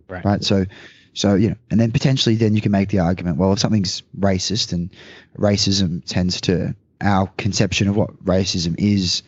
Right. 0.09 0.25
right? 0.25 0.43
So, 0.43 0.65
so 1.13 1.35
you 1.35 1.49
know, 1.49 1.55
and 1.71 1.79
then 1.79 1.91
potentially, 1.91 2.35
then 2.35 2.55
you 2.55 2.61
can 2.61 2.71
make 2.71 2.89
the 2.89 2.99
argument, 2.99 3.37
well, 3.37 3.53
if 3.53 3.59
something's 3.59 4.03
racist, 4.19 4.73
and 4.73 4.89
racism 5.37 6.03
tends 6.05 6.41
to 6.41 6.75
our 7.01 7.27
conception 7.37 7.87
of 7.87 7.95
what 7.95 8.23
racism 8.25 8.75
is, 8.77 9.23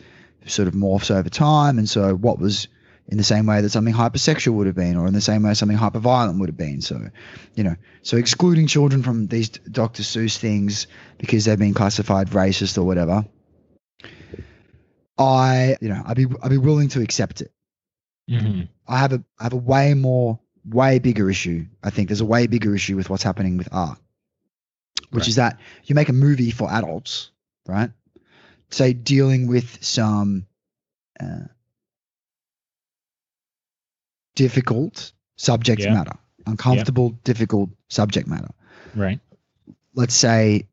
sort 0.45 0.67
of 0.67 0.73
morphs 0.73 1.11
over 1.11 1.29
time, 1.29 1.77
and 1.77 1.89
so 1.89 2.15
what 2.15 2.39
was 2.39 2.67
in 3.09 3.17
the 3.17 3.23
same 3.23 3.45
way 3.45 3.61
that 3.61 3.69
something 3.69 3.93
hypersexual 3.93 4.53
would 4.53 4.67
have 4.67 4.75
been, 4.75 4.97
or 4.97 5.07
in 5.07 5.13
the 5.13 5.21
same 5.21 5.43
way 5.43 5.53
something 5.53 5.77
hyperviolent 5.77 6.39
would 6.39 6.49
have 6.49 6.57
been. 6.57 6.81
So, 6.81 7.09
you 7.55 7.63
know, 7.63 7.75
so 8.01 8.17
excluding 8.17 8.67
children 8.67 9.03
from 9.03 9.27
these 9.27 9.49
Dr. 9.49 10.03
Seuss 10.03 10.37
things 10.37 10.87
because 11.17 11.45
they've 11.45 11.57
been 11.57 11.73
classified 11.73 12.29
racist 12.29 12.77
or 12.77 12.83
whatever, 12.83 13.25
I, 15.17 15.77
you 15.81 15.89
know, 15.89 16.01
I'd 16.05 16.17
be 16.17 16.27
I'd 16.43 16.49
be 16.51 16.57
willing 16.57 16.89
to 16.89 17.01
accept 17.01 17.41
it. 17.41 17.51
hmm 18.29 18.61
I 18.87 18.99
have 18.99 19.13
a 19.13 19.23
I 19.39 19.43
have 19.43 19.53
a 19.53 19.57
way 19.57 19.93
more 19.93 20.39
way 20.65 20.99
bigger 20.99 21.29
issue. 21.29 21.65
I 21.83 21.89
think 21.89 22.09
there's 22.09 22.21
a 22.21 22.25
way 22.25 22.47
bigger 22.47 22.75
issue 22.75 22.95
with 22.95 23.09
what's 23.09 23.23
happening 23.23 23.57
with 23.57 23.69
art, 23.71 23.99
which 25.11 25.21
Right. 25.21 25.27
is 25.27 25.35
that 25.35 25.59
you 25.85 25.95
make 25.95 26.09
a 26.09 26.13
movie 26.13 26.51
for 26.51 26.69
adults, 26.71 27.31
right? 27.65 27.91
Say 28.69 28.93
dealing 28.93 29.47
with 29.47 29.83
some 29.83 30.45
uh, 31.19 31.47
difficult 34.37 35.11
subject 35.35 35.81
Yeah. 35.81 35.93
matter, 35.93 36.15
uncomfortable, 36.45 37.09
difficult 37.23 37.69
subject 37.89 38.27
matter. 38.27 38.49
Right. 38.95 39.19
Let's 39.93 40.15
say 40.15 40.67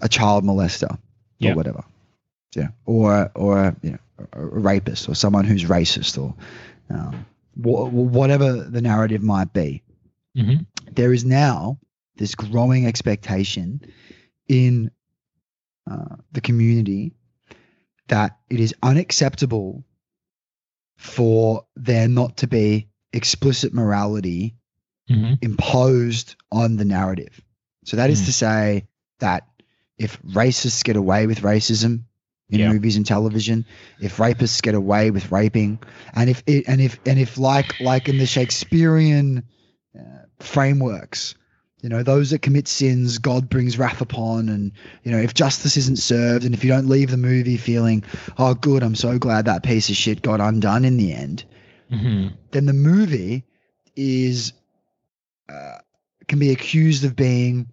a 0.00 0.08
child 0.08 0.44
molester 0.44 0.98
Yeah. 1.38 1.52
or 1.52 1.56
whatever, 1.56 1.84
yeah, 2.56 2.68
or 2.86 3.30
or 3.34 3.76
you 3.82 3.90
know 3.92 3.98
a 4.32 4.44
rapist 4.44 5.08
or 5.08 5.14
someone 5.14 5.44
who's 5.44 5.64
racist 5.64 6.18
or 6.22 6.34
um, 6.90 7.24
wh- 7.54 7.92
whatever 8.18 8.52
the 8.64 8.80
narrative 8.80 9.22
might 9.22 9.52
be. 9.52 9.82
hmm 10.34 10.56
There 10.94 11.12
is 11.12 11.24
now 11.24 11.78
this 12.16 12.34
growing 12.34 12.86
expectation 12.86 13.80
in 14.48 14.90
uh, 15.90 16.16
the 16.32 16.40
community 16.40 17.12
that 18.08 18.38
it 18.50 18.60
is 18.60 18.74
unacceptable 18.82 19.84
for 20.98 21.64
there 21.76 22.08
not 22.08 22.36
to 22.38 22.46
be 22.46 22.88
explicit 23.12 23.72
morality 23.72 24.54
hmm 25.08 25.34
imposed 25.40 26.36
on 26.52 26.76
the 26.76 26.84
narrative. 26.84 27.40
So 27.84 27.96
that 27.96 28.10
is 28.10 28.22
Mm. 28.22 28.24
to 28.26 28.32
say 28.32 28.88
that 29.20 29.46
if 29.96 30.20
racists 30.22 30.84
get 30.84 30.96
away 30.96 31.26
with 31.26 31.40
racism 31.40 32.02
in 32.50 32.60
Yeah. 32.60 32.72
movies 32.72 32.96
and 32.96 33.06
television, 33.06 33.64
if 34.00 34.16
rapists 34.18 34.60
get 34.60 34.74
away 34.74 35.10
with 35.10 35.30
raping, 35.32 35.78
and 36.14 36.28
if 36.28 36.42
it, 36.46 36.64
and 36.68 36.80
if 36.80 36.98
and 37.06 37.18
if 37.18 37.38
like 37.38 37.78
like 37.80 38.08
in 38.08 38.18
the 38.18 38.26
Shakespearean 38.26 39.44
uh, 39.98 40.02
frameworks, 40.40 41.34
you 41.80 41.88
know, 41.88 42.02
those 42.02 42.30
that 42.30 42.42
commit 42.42 42.66
sins, 42.66 43.18
God 43.18 43.48
brings 43.48 43.78
wrath 43.78 44.00
upon, 44.00 44.48
and 44.48 44.72
you 45.04 45.12
know, 45.12 45.18
if 45.18 45.34
justice 45.34 45.76
isn't 45.76 45.98
served, 45.98 46.44
and 46.44 46.54
if 46.54 46.64
you 46.64 46.70
don't 46.70 46.88
leave 46.88 47.10
the 47.10 47.16
movie 47.16 47.56
feeling, 47.56 48.02
oh, 48.36 48.54
good, 48.54 48.82
I'm 48.82 48.96
so 48.96 49.18
glad 49.18 49.44
that 49.44 49.62
piece 49.62 49.88
of 49.88 49.96
shit 49.96 50.22
got 50.22 50.40
undone 50.40 50.84
in 50.84 50.96
the 50.96 51.12
end, 51.12 51.44
hmm 51.90 52.28
then 52.50 52.64
the 52.64 52.72
movie 52.72 53.44
is 53.94 54.54
uh, 55.50 55.78
can 56.26 56.38
be 56.38 56.50
accused 56.50 57.04
of 57.04 57.14
being 57.14 57.68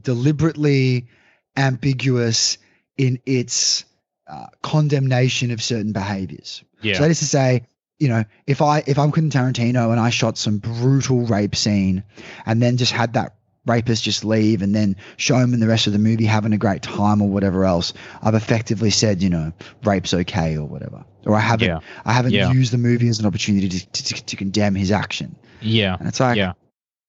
deliberately 0.00 1.08
ambiguous 1.56 2.58
in 2.96 3.20
its 3.26 3.84
uh, 4.26 4.46
condemnation 4.62 5.50
of 5.50 5.62
certain 5.62 5.92
behaviors. 5.92 6.62
Yeah. 6.80 6.94
So 6.94 7.02
that 7.02 7.10
is 7.10 7.18
to 7.20 7.26
say, 7.26 7.66
you 7.98 8.08
know, 8.08 8.24
if 8.46 8.60
I 8.62 8.82
if 8.86 8.98
I'm 8.98 9.12
Quentin 9.12 9.30
Tarantino 9.30 9.90
and 9.90 10.00
I 10.00 10.10
shot 10.10 10.36
some 10.38 10.58
brutal 10.58 11.26
rape 11.26 11.54
scene 11.54 12.02
and 12.46 12.60
then 12.62 12.76
just 12.76 12.92
had 12.92 13.12
that 13.14 13.36
rapist 13.66 14.02
just 14.04 14.24
leave 14.24 14.60
and 14.60 14.74
then 14.74 14.94
show 15.16 15.36
him 15.36 15.54
in 15.54 15.60
the 15.60 15.66
rest 15.66 15.86
of 15.86 15.94
the 15.94 15.98
movie 15.98 16.26
having 16.26 16.52
a 16.52 16.58
great 16.58 16.82
time 16.82 17.22
or 17.22 17.28
whatever 17.30 17.64
else, 17.64 17.94
I've 18.22 18.34
effectively 18.34 18.90
said, 18.90 19.22
you 19.22 19.30
know, 19.30 19.52
rape's 19.84 20.12
okay 20.12 20.56
or 20.58 20.66
whatever. 20.66 21.02
Or 21.24 21.34
I 21.34 21.40
haven't 21.40 21.68
Yeah. 21.68 21.78
I 22.04 22.12
haven't 22.12 22.32
Yeah. 22.32 22.52
used 22.52 22.72
the 22.72 22.78
movie 22.78 23.08
as 23.08 23.20
an 23.20 23.26
opportunity 23.26 23.68
to, 23.70 23.86
to, 23.86 24.24
to 24.26 24.36
condemn 24.36 24.74
his 24.74 24.90
action. 24.90 25.34
yeah. 25.62 25.96
And 25.98 26.06
it's 26.08 26.20
like, 26.20 26.36
Yeah. 26.36 26.52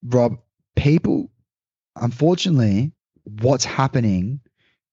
Rob, 0.02 0.38
people, 0.76 1.30
unfortunately, 1.94 2.92
what's 3.24 3.64
happening 3.64 4.40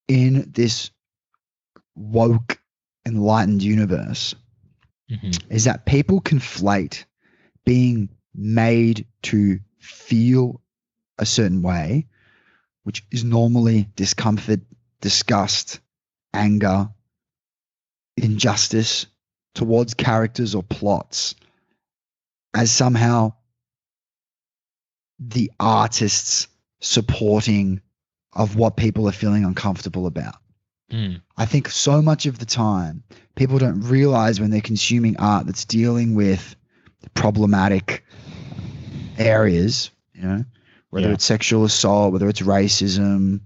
in 0.09 0.51
this 0.53 0.91
woke, 1.95 2.59
enlightened 3.05 3.61
universe 3.63 4.35
hmm 5.09 5.31
is 5.49 5.65
that 5.65 5.85
people 5.85 6.21
conflate 6.21 7.05
being 7.65 8.09
made 8.33 9.05
to 9.21 9.59
feel 9.79 10.61
a 11.19 11.25
certain 11.25 11.61
way, 11.61 12.07
which 12.83 13.05
is 13.11 13.23
normally 13.23 13.89
discomfort, 13.95 14.61
disgust, 15.01 15.79
anger, 16.33 16.89
injustice 18.17 19.05
towards 19.53 19.93
characters 19.93 20.55
or 20.55 20.63
plots, 20.63 21.35
as 22.53 22.71
somehow 22.71 23.33
the 25.19 25.51
artists 25.59 26.47
supporting 26.81 27.81
of 28.33 28.55
what 28.55 28.75
people 28.75 29.07
are 29.07 29.13
feeling 29.13 29.45
uncomfortable 29.45 30.07
about. 30.07 30.35
Mm. 30.93 31.21
I 31.35 31.45
think 31.45 31.69
so 31.69 32.01
much 32.01 32.27
of 32.27 32.37
the 32.37 32.45
time 32.45 33.03
people 33.35 33.57
don't 33.57 33.81
realize 33.81 34.39
when 34.39 34.51
they're 34.51 34.61
consuming 34.61 35.17
art 35.17 35.47
that's 35.47 35.65
dealing 35.65 36.13
with 36.13 36.55
problematic 37.15 38.05
areas, 39.17 39.89
you 40.13 40.21
know, 40.21 40.45
whether 40.91 41.07
Yeah. 41.07 41.13
it's 41.13 41.25
sexual 41.25 41.65
assault, 41.65 42.13
whether 42.13 42.29
it's 42.29 42.41
racism, 42.41 43.41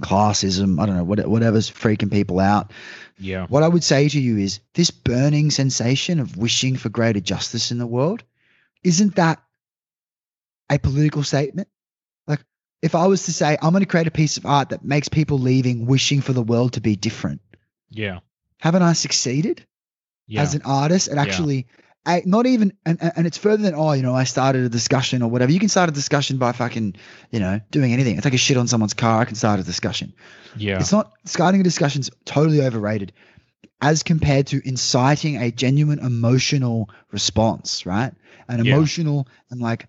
classism, 0.00 0.80
I 0.80 0.86
don't 0.86 0.96
know, 0.96 1.04
what, 1.04 1.26
whatever's 1.28 1.70
freaking 1.70 2.10
people 2.10 2.38
out. 2.38 2.72
Yeah. 3.18 3.46
What 3.48 3.62
I 3.64 3.68
would 3.68 3.84
say 3.84 4.08
to 4.08 4.20
you 4.20 4.38
is 4.38 4.60
this 4.74 4.90
burning 4.90 5.50
sensation 5.50 6.20
of 6.20 6.36
wishing 6.36 6.76
for 6.76 6.88
greater 6.88 7.20
justice 7.20 7.70
in 7.72 7.78
the 7.78 7.86
world, 7.86 8.22
isn't 8.84 9.16
that 9.16 9.42
a 10.70 10.78
political 10.78 11.22
statement? 11.24 11.68
Like, 12.82 12.86
if 12.90 12.94
I 12.94 13.06
was 13.06 13.24
to 13.24 13.32
say, 13.32 13.56
I'm 13.60 13.70
going 13.72 13.82
to 13.82 13.88
create 13.88 14.06
a 14.06 14.10
piece 14.10 14.36
of 14.36 14.46
art 14.46 14.70
that 14.70 14.84
makes 14.84 15.08
people 15.08 15.38
leaving 15.38 15.86
wishing 15.86 16.20
for 16.20 16.32
the 16.32 16.42
world 16.42 16.72
to 16.74 16.80
be 16.80 16.96
different, 16.96 17.40
Yeah. 17.90 18.20
haven't 18.58 18.82
I 18.82 18.92
succeeded 18.94 19.66
Yeah. 20.26 20.42
as 20.42 20.54
an 20.54 20.62
artist 20.64 21.08
and 21.08 21.18
actually, 21.18 21.66
I, 22.06 22.22
not 22.24 22.46
even, 22.46 22.72
and, 22.86 22.98
and 23.16 23.26
it's 23.26 23.36
further 23.36 23.62
than, 23.62 23.74
oh, 23.74 23.92
you 23.92 24.02
know, 24.02 24.14
I 24.14 24.24
started 24.24 24.64
a 24.64 24.68
discussion 24.70 25.22
or 25.22 25.28
whatever. 25.30 25.52
You 25.52 25.58
can 25.60 25.68
start 25.68 25.90
a 25.90 25.92
discussion 25.92 26.38
by 26.38 26.52
fucking, 26.52 26.94
you 27.30 27.40
know, 27.40 27.60
doing 27.70 27.92
anything. 27.92 28.16
I 28.16 28.20
take 28.22 28.32
a 28.34 28.38
shit 28.38 28.56
on 28.56 28.66
someone's 28.68 28.94
car, 28.94 29.20
I 29.20 29.24
can 29.26 29.34
start 29.36 29.60
a 29.60 29.62
discussion. 29.62 30.14
yeah. 30.56 30.80
It's 30.80 30.92
not 30.92 31.12
starting 31.26 31.60
a 31.60 31.64
discussion's 31.64 32.10
totally 32.24 32.62
overrated 32.62 33.12
as 33.82 34.02
compared 34.02 34.46
to 34.48 34.66
inciting 34.66 35.36
a 35.36 35.50
genuine 35.50 35.98
emotional 35.98 36.88
response, 37.12 37.84
right? 37.86 38.12
An 38.48 38.64
Yeah. 38.64 38.74
emotional 38.74 39.28
and 39.50 39.60
like, 39.60 39.86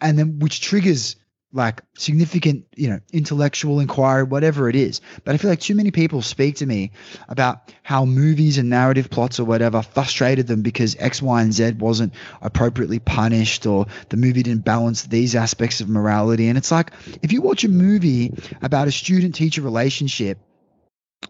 and 0.00 0.18
then 0.18 0.38
which 0.38 0.60
triggers 0.62 1.16
like 1.54 1.82
significant, 1.96 2.66
you 2.74 2.88
know, 2.88 2.98
intellectual 3.12 3.78
inquiry, 3.78 4.24
whatever 4.24 4.68
it 4.68 4.74
is. 4.74 5.00
But 5.22 5.34
I 5.34 5.38
feel 5.38 5.50
like 5.50 5.60
too 5.60 5.76
many 5.76 5.92
people 5.92 6.20
speak 6.20 6.56
to 6.56 6.66
me 6.66 6.90
about 7.28 7.72
how 7.84 8.04
movies 8.04 8.58
and 8.58 8.68
narrative 8.68 9.08
plots 9.08 9.38
or 9.38 9.44
whatever 9.44 9.80
frustrated 9.80 10.48
them 10.48 10.62
because 10.62 10.96
X, 10.98 11.22
Y, 11.22 11.42
and 11.42 11.52
Z 11.52 11.74
wasn't 11.78 12.12
appropriately 12.42 12.98
punished 12.98 13.66
or 13.66 13.86
the 14.08 14.16
movie 14.16 14.42
didn't 14.42 14.64
balance 14.64 15.02
these 15.02 15.36
aspects 15.36 15.80
of 15.80 15.88
morality. 15.88 16.48
And 16.48 16.58
it's 16.58 16.72
like 16.72 16.90
if 17.22 17.32
you 17.32 17.40
watch 17.40 17.62
a 17.62 17.68
movie 17.68 18.34
about 18.60 18.88
a 18.88 18.92
student 18.92 19.36
teacher 19.36 19.62
relationship 19.62 20.38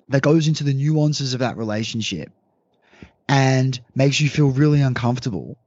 that 0.09 0.23
goes 0.23 0.49
into 0.49 0.65
the 0.65 0.75
nuances 0.75 1.35
of 1.35 1.41
that 1.41 1.59
relationship 1.59 2.33
and 3.29 3.79
makes 3.95 4.23
you 4.23 4.31
feel 4.31 4.49
really 4.49 4.81
uncomfortable 4.81 5.59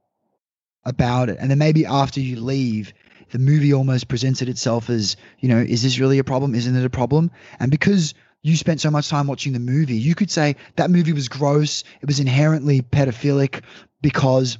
about 0.83 1.29
it. 1.29 1.37
And 1.39 1.51
then 1.51 1.59
maybe 1.59 1.85
after 1.85 2.19
you 2.19 2.39
leave, 2.39 2.93
the 3.31 3.39
movie 3.39 3.73
almost 3.73 4.07
presents 4.07 4.41
it 4.41 4.49
itself 4.49 4.89
as, 4.89 5.15
you 5.39 5.49
know, 5.49 5.57
is 5.57 5.83
this 5.83 5.99
really 5.99 6.19
a 6.19 6.23
problem? 6.23 6.55
Isn't 6.55 6.75
it 6.75 6.85
a 6.85 6.89
problem? 6.89 7.31
And 7.59 7.71
because 7.71 8.13
you 8.41 8.55
spent 8.55 8.81
so 8.81 8.91
much 8.91 9.09
time 9.09 9.27
watching 9.27 9.53
the 9.53 9.59
movie, 9.59 9.97
you 9.97 10.15
could 10.15 10.31
say 10.31 10.55
that 10.75 10.89
movie 10.89 11.13
was 11.13 11.27
gross. 11.27 11.83
It 12.01 12.07
was 12.07 12.19
inherently 12.19 12.81
pedophilic 12.81 13.63
because 14.01 14.57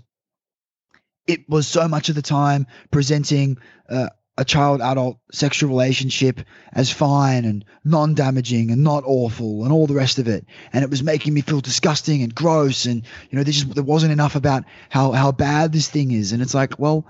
it 1.28 1.48
was 1.50 1.68
so 1.68 1.88
much 1.88 2.10
of 2.10 2.16
the 2.16 2.22
time 2.22 2.68
presenting 2.92 3.58
uh, 3.90 4.10
a 4.38 4.46
child 4.46 4.82
adult 4.82 5.18
sexual 5.32 5.70
relationship 5.70 6.42
as 6.74 6.92
fine 6.92 7.44
and 7.44 7.66
non 7.84 8.14
damaging 8.14 8.72
and 8.72 8.84
not 8.84 9.04
awful 9.06 9.64
and 9.64 9.74
all 9.74 9.88
the 9.88 9.96
rest 9.96 10.20
of 10.20 10.28
it. 10.28 10.46
And 10.74 10.84
it 10.84 10.90
was 10.90 11.04
making 11.04 11.34
me 11.34 11.42
feel 11.42 11.60
disgusting 11.60 12.22
and 12.22 12.34
gross. 12.34 12.86
And, 12.86 13.04
you 13.30 13.38
know, 13.38 13.44
there 13.44 13.54
just 13.54 13.74
there 13.74 13.84
wasn't 13.84 14.12
enough 14.12 14.36
about 14.36 14.64
how, 14.90 15.12
how 15.12 15.32
bad 15.32 15.74
this 15.74 15.90
thing 15.90 16.12
is. 16.12 16.32
And 16.32 16.42
it's 16.42 16.54
like, 16.54 16.78
well, 16.78 17.06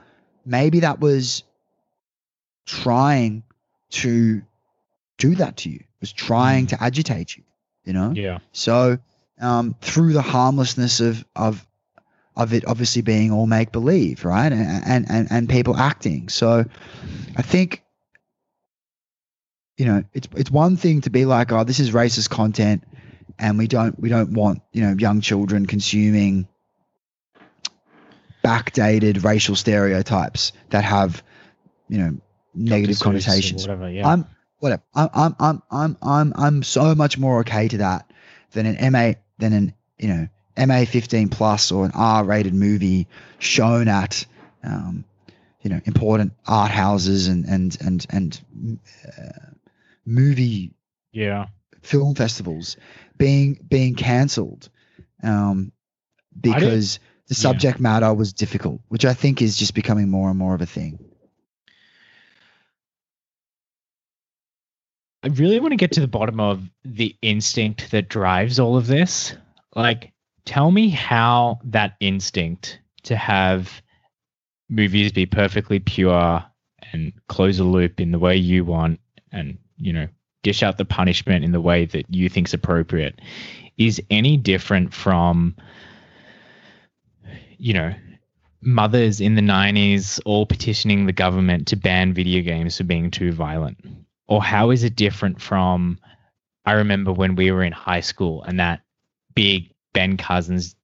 maybe 0.46 0.80
that 0.82 1.00
was 1.00 1.44
trying 2.68 3.42
to 3.90 4.44
do 5.18 5.34
that 5.36 5.58
to 5.58 5.70
you, 5.70 5.84
was 6.00 6.12
trying 6.12 6.68
to 6.68 6.84
agitate 6.84 7.36
you, 7.36 7.44
you 7.84 7.94
know? 7.94 8.12
Yeah. 8.12 8.40
So 8.52 9.00
um, 9.42 9.76
through 9.82 10.14
the 10.14 10.22
harmlessness 10.22 11.00
of 11.00 11.26
of 11.36 11.66
of 12.36 12.54
it 12.54 12.68
obviously 12.68 13.02
being 13.02 13.32
all 13.32 13.48
make 13.48 13.72
believe, 13.72 14.24
right? 14.24 14.52
And, 14.52 14.84
and 14.86 15.06
and 15.10 15.28
and 15.32 15.50
people 15.50 15.76
acting. 15.76 16.30
So 16.30 16.66
I 17.36 17.42
think 17.42 17.84
you 19.78 19.86
know 19.86 20.04
it's 20.14 20.28
it's 20.36 20.52
one 20.52 20.78
thing 20.78 21.02
to 21.02 21.10
be 21.10 21.26
like, 21.26 21.52
oh, 21.52 21.64
this 21.64 21.80
is 21.80 21.92
racist 21.92 22.30
content, 22.30 22.84
and 23.40 23.58
we 23.58 23.68
don't 23.68 24.00
we 24.00 24.10
don't 24.10 24.34
want 24.34 24.62
you 24.72 24.82
know 24.82 24.94
young 24.94 25.22
children 25.22 25.66
consuming 25.66 26.48
backdated 28.44 29.24
racial 29.24 29.56
stereotypes 29.56 30.52
that 30.70 30.84
have 30.84 31.24
you 31.90 31.98
know 31.98 32.18
negative 32.58 32.98
Dr. 32.98 33.00
Seuss 33.00 33.02
or 33.02 33.04
connotations. 33.04 33.68
Whatever. 33.68 33.90
Yeah. 33.90 34.08
I'm 34.08 34.26
whatever. 34.60 34.84
I'm 34.96 35.10
I'm 35.14 35.36
I'm 35.40 35.62
I'm 35.72 35.98
I'm 36.02 36.34
I'm 36.36 36.64
so 36.64 36.96
much 36.96 37.18
more 37.18 37.40
okay 37.40 37.68
to 37.68 37.78
that 37.78 38.12
than 38.52 38.66
an 38.66 38.92
MA 38.92 39.14
than 39.38 39.54
an 39.54 39.74
you 39.98 40.08
know 40.08 40.28
MA 40.66 40.86
15 40.86 41.30
plus 41.30 41.72
or 41.72 41.86
an 41.86 41.92
R 41.94 42.24
rated 42.24 42.54
movie 42.54 43.08
shown 43.40 43.88
at 43.88 44.26
um, 44.64 45.06
you 45.62 45.70
know 45.70 45.80
important 45.86 46.34
art 46.48 46.72
houses 46.72 47.28
and 47.28 47.46
and 47.46 47.78
and 47.82 48.06
and 48.10 48.42
uh, 49.18 49.52
movie 50.06 50.72
yeah. 51.12 51.48
film 51.82 52.16
festivals 52.16 52.78
being 53.18 53.60
being 53.68 53.96
cancelled 53.96 54.70
um, 55.24 55.72
because 56.40 57.00
the 57.28 57.36
yeah. 57.36 57.42
subject 57.42 57.80
matter 57.80 58.14
was 58.14 58.34
difficult, 58.34 58.82
which 58.88 59.06
I 59.06 59.14
think 59.14 59.42
is 59.42 59.58
just 59.58 59.74
becoming 59.74 60.10
more 60.10 60.30
and 60.30 60.40
more 60.40 60.56
of 60.56 60.62
a 60.62 60.66
thing. 60.66 61.00
I 65.28 65.30
really 65.32 65.60
want 65.60 65.74
to 65.74 65.78
get 65.78 65.92
to 65.92 66.00
the 66.00 66.08
bottom 66.08 66.40
of 66.40 66.64
the 66.86 67.14
instinct 67.22 67.92
that 67.92 68.08
drives 68.08 68.62
all 68.62 68.78
of 68.78 68.88
this. 68.88 69.36
Like, 69.76 70.14
tell 70.46 70.72
me 70.72 70.88
how 70.88 71.60
that 71.66 71.98
instinct 72.00 72.80
to 73.04 73.18
have 73.18 73.82
movies 74.70 75.12
be 75.12 75.26
perfectly 75.26 75.80
pure 75.80 76.46
and 76.94 77.12
close 77.28 77.60
a 77.60 77.66
loop 77.66 78.00
in 78.00 78.12
the 78.12 78.20
way 78.20 78.38
you 78.38 78.64
want 78.64 79.02
and, 79.34 79.58
you 79.76 79.92
know, 79.92 80.08
dish 80.44 80.64
out 80.64 80.78
the 80.78 80.86
punishment 80.86 81.44
in 81.44 81.52
the 81.52 81.60
way 81.60 81.84
that 81.84 82.06
you 82.08 82.30
think's 82.30 82.54
appropriate 82.54 83.20
is 83.78 84.02
any 84.10 84.38
different 84.38 84.94
from, 84.94 85.58
you 87.58 87.74
know, 87.74 87.94
mothers 88.62 89.20
in 89.20 89.36
the 89.36 89.42
90s 89.42 90.22
all 90.24 90.46
petitioning 90.46 91.06
the 91.06 91.12
government 91.12 91.68
to 91.68 91.76
ban 91.76 92.14
video 92.14 92.42
games 92.42 92.78
for 92.78 92.86
being 92.86 93.12
too 93.12 93.34
violent? 93.34 93.78
Or 94.28 94.44
how 94.44 94.72
is 94.72 94.84
it 94.84 94.96
different 94.96 95.42
from 95.42 96.00
I 96.66 96.74
remember 96.74 97.14
when 97.14 97.36
we 97.36 97.52
were 97.52 97.64
in 97.64 97.72
high 97.72 98.02
school 98.02 98.44
and 98.44 98.60
that 98.60 98.82
big 99.34 99.74
Ben 99.94 100.18
Cousins 100.18 100.76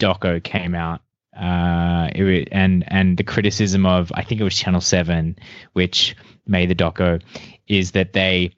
doco 0.00 0.42
came 0.42 0.74
out 0.74 1.02
uh, 1.38 2.08
it, 2.14 2.48
and 2.50 2.84
and 2.88 3.16
the 3.16 3.22
criticism 3.22 3.86
of 3.86 4.10
I 4.14 4.22
think 4.22 4.40
it 4.40 4.44
was 4.44 4.56
Channel 4.56 4.80
Seven, 4.80 5.36
which 5.72 6.16
made 6.46 6.68
the 6.68 6.74
doco, 6.74 7.22
is 7.68 7.92
that 7.92 8.12
they 8.12 8.52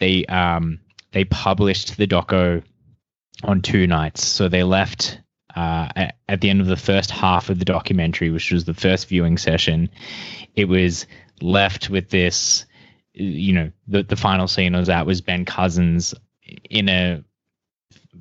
they 0.00 0.24
um 0.26 0.80
they 1.12 1.24
published 1.24 1.96
the 1.96 2.06
doco 2.06 2.62
on 3.42 3.60
two 3.60 3.86
nights. 3.86 4.24
So 4.24 4.48
they 4.48 4.62
left 4.62 5.20
uh, 5.54 5.88
at 6.28 6.40
the 6.40 6.48
end 6.48 6.62
of 6.62 6.68
the 6.68 6.76
first 6.76 7.10
half 7.10 7.50
of 7.50 7.58
the 7.58 7.64
documentary, 7.64 8.30
which 8.30 8.50
was 8.50 8.64
the 8.64 8.74
first 8.74 9.08
viewing 9.08 9.36
session. 9.36 9.90
It 10.54 10.66
was 10.66 11.06
left 11.42 11.90
with 11.90 12.08
this, 12.08 12.64
you 13.14 13.52
know, 13.52 13.70
the 13.88 14.02
the 14.02 14.16
final 14.16 14.48
scene 14.48 14.74
was 14.74 14.88
that 14.88 15.06
was 15.06 15.20
Ben 15.20 15.44
Cousins 15.44 16.14
in 16.70 16.88
a 16.88 17.22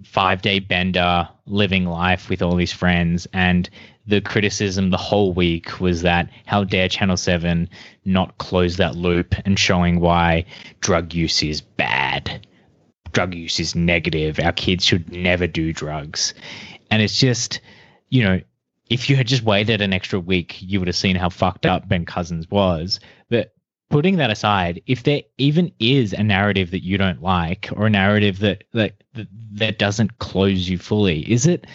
five 0.03 0.41
day 0.41 0.59
bender 0.59 1.27
living 1.45 1.85
life 1.85 2.29
with 2.29 2.41
all 2.41 2.57
his 2.57 2.71
friends. 2.71 3.27
And 3.33 3.69
the 4.05 4.21
criticism 4.21 4.89
the 4.89 4.97
whole 4.97 5.33
week 5.33 5.79
was 5.79 6.01
that 6.01 6.29
how 6.45 6.63
dare 6.63 6.89
channel 6.89 7.17
7 7.17 7.69
not 8.05 8.37
close 8.37 8.77
that 8.77 8.95
loop 8.95 9.35
and 9.45 9.59
showing 9.59 9.99
why 9.99 10.45
drug 10.79 11.13
use 11.13 11.43
is 11.43 11.61
bad. 11.61 12.47
Drug 13.11 13.33
use 13.33 13.59
is 13.59 13.75
negative. 13.75 14.39
Our 14.39 14.53
kids 14.53 14.85
should 14.85 15.11
never 15.11 15.47
do 15.47 15.73
drugs. 15.73 16.33
And 16.89 17.01
it's 17.01 17.17
just 17.17 17.59
you 18.09 18.23
know 18.23 18.41
if 18.89 19.09
you 19.09 19.15
had 19.15 19.27
just 19.27 19.43
waited 19.43 19.81
an 19.81 19.93
extra 19.93 20.19
week 20.19 20.57
you 20.61 20.79
would 20.79 20.87
have 20.87 20.95
seen 20.95 21.15
how 21.15 21.29
fucked 21.29 21.65
up 21.65 21.87
ben 21.87 22.05
cousins 22.05 22.49
was. 22.49 22.99
But 23.29 23.53
putting 23.91 24.17
that 24.17 24.31
aside, 24.31 24.81
if 24.87 25.03
there 25.03 25.21
even 25.37 25.71
is 25.79 26.13
a 26.13 26.23
narrative 26.23 26.71
that 26.71 26.83
you 26.83 26.97
don't 26.97 27.21
like 27.21 27.69
or 27.73 27.87
a 27.87 27.89
narrative 27.89 28.39
that 28.39 28.63
that 28.73 28.93
that, 29.53 29.77
doesn't 29.77 30.17
close 30.19 30.67
you 30.69 30.77
fully, 30.77 31.29
is 31.31 31.45
it 31.45 31.67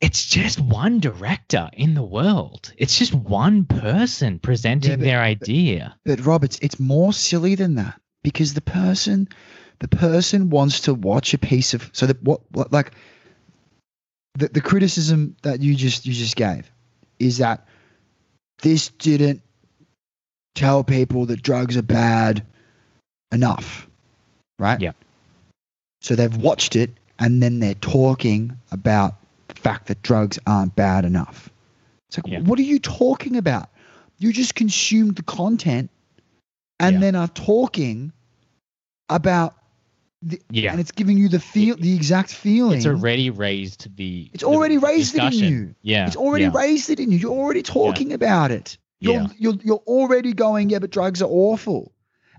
it's 0.00 0.26
just 0.26 0.60
one 0.60 1.00
director 1.00 1.68
in 1.72 1.94
the 1.94 2.04
world. 2.04 2.72
It's 2.78 2.96
just 2.98 3.12
one 3.14 3.64
person 3.64 4.38
presenting 4.38 4.90
Yeah, 4.92 4.96
but- 4.96 5.04
their 5.04 5.20
idea. 5.20 5.96
But 6.04 6.24
Rob, 6.24 6.44
it's 6.44 6.58
it's 6.60 6.80
more 6.80 7.12
silly 7.12 7.54
than 7.54 7.74
that 7.76 8.00
because 8.22 8.54
the 8.54 8.60
person, 8.60 9.28
the 9.80 9.88
person 9.88 10.50
wants 10.50 10.80
to 10.82 10.94
watch 10.94 11.34
a 11.34 11.38
piece 11.38 11.74
of 11.74 11.90
so 11.92 12.06
that 12.06 12.22
what 12.22 12.40
what 12.52 12.72
like 12.72 12.92
the 14.34 14.48
the 14.48 14.60
criticism 14.60 15.36
that 15.42 15.60
you 15.60 15.74
just 15.74 16.06
you 16.06 16.14
just 16.14 16.36
gave 16.36 16.70
is 17.18 17.38
that 17.38 17.66
this 18.62 18.88
didn't 18.88 19.42
tell 20.54 20.84
people 20.84 21.26
that 21.26 21.42
drugs 21.42 21.76
are 21.76 21.82
bad 21.82 22.44
enough, 23.32 23.88
right? 24.58 24.80
Yeah. 24.80 24.92
So 26.00 26.14
they've 26.14 26.36
watched 26.36 26.76
it 26.76 26.90
and 27.18 27.42
then 27.42 27.58
they're 27.60 27.74
talking 27.74 28.56
about 28.70 29.14
the 29.48 29.54
fact 29.54 29.86
that 29.88 30.02
drugs 30.02 30.38
aren't 30.46 30.74
bad 30.76 31.04
enough. 31.04 31.50
It's 32.08 32.18
like, 32.18 32.26
Yeah. 32.32 32.40
what 32.40 32.58
are 32.58 32.62
you 32.62 32.78
talking 32.78 33.36
about? 33.36 33.68
You 34.18 34.32
just 34.32 34.54
consumed 34.54 35.16
the 35.16 35.22
content 35.22 35.90
and 36.80 36.94
Yeah. 36.94 37.00
then 37.00 37.14
are 37.16 37.28
talking 37.28 38.12
about 39.08 39.54
the, 40.22 40.40
Yeah. 40.50 40.72
and 40.72 40.80
it's 40.80 40.90
giving 40.90 41.16
you 41.16 41.28
the 41.28 41.38
feel, 41.38 41.76
the 41.76 41.94
exact 41.94 42.32
feeling. 42.32 42.78
It's 42.78 42.86
already 42.86 43.30
raised 43.30 43.94
the 43.96 44.28
It's 44.32 44.42
the 44.42 44.48
already 44.48 44.78
raised 44.78 45.14
it 45.14 45.22
in 45.22 45.32
you. 45.32 45.74
Yeah. 45.82 46.06
It's 46.08 46.16
already 46.16 46.44
yeah. 46.44 46.52
raised 46.54 46.90
it 46.90 46.98
in 46.98 47.12
you. 47.12 47.18
You're 47.18 47.32
already 47.32 47.62
talking 47.62 48.12
about 48.12 48.50
it. 48.50 48.78
You're, 49.00 49.14
Yeah. 49.14 49.26
you're 49.38 49.58
you're 49.62 49.82
already 49.86 50.32
going, 50.32 50.70
yeah, 50.70 50.78
but 50.80 50.90
drugs 50.90 51.22
are 51.22 51.28
awful. 51.30 51.92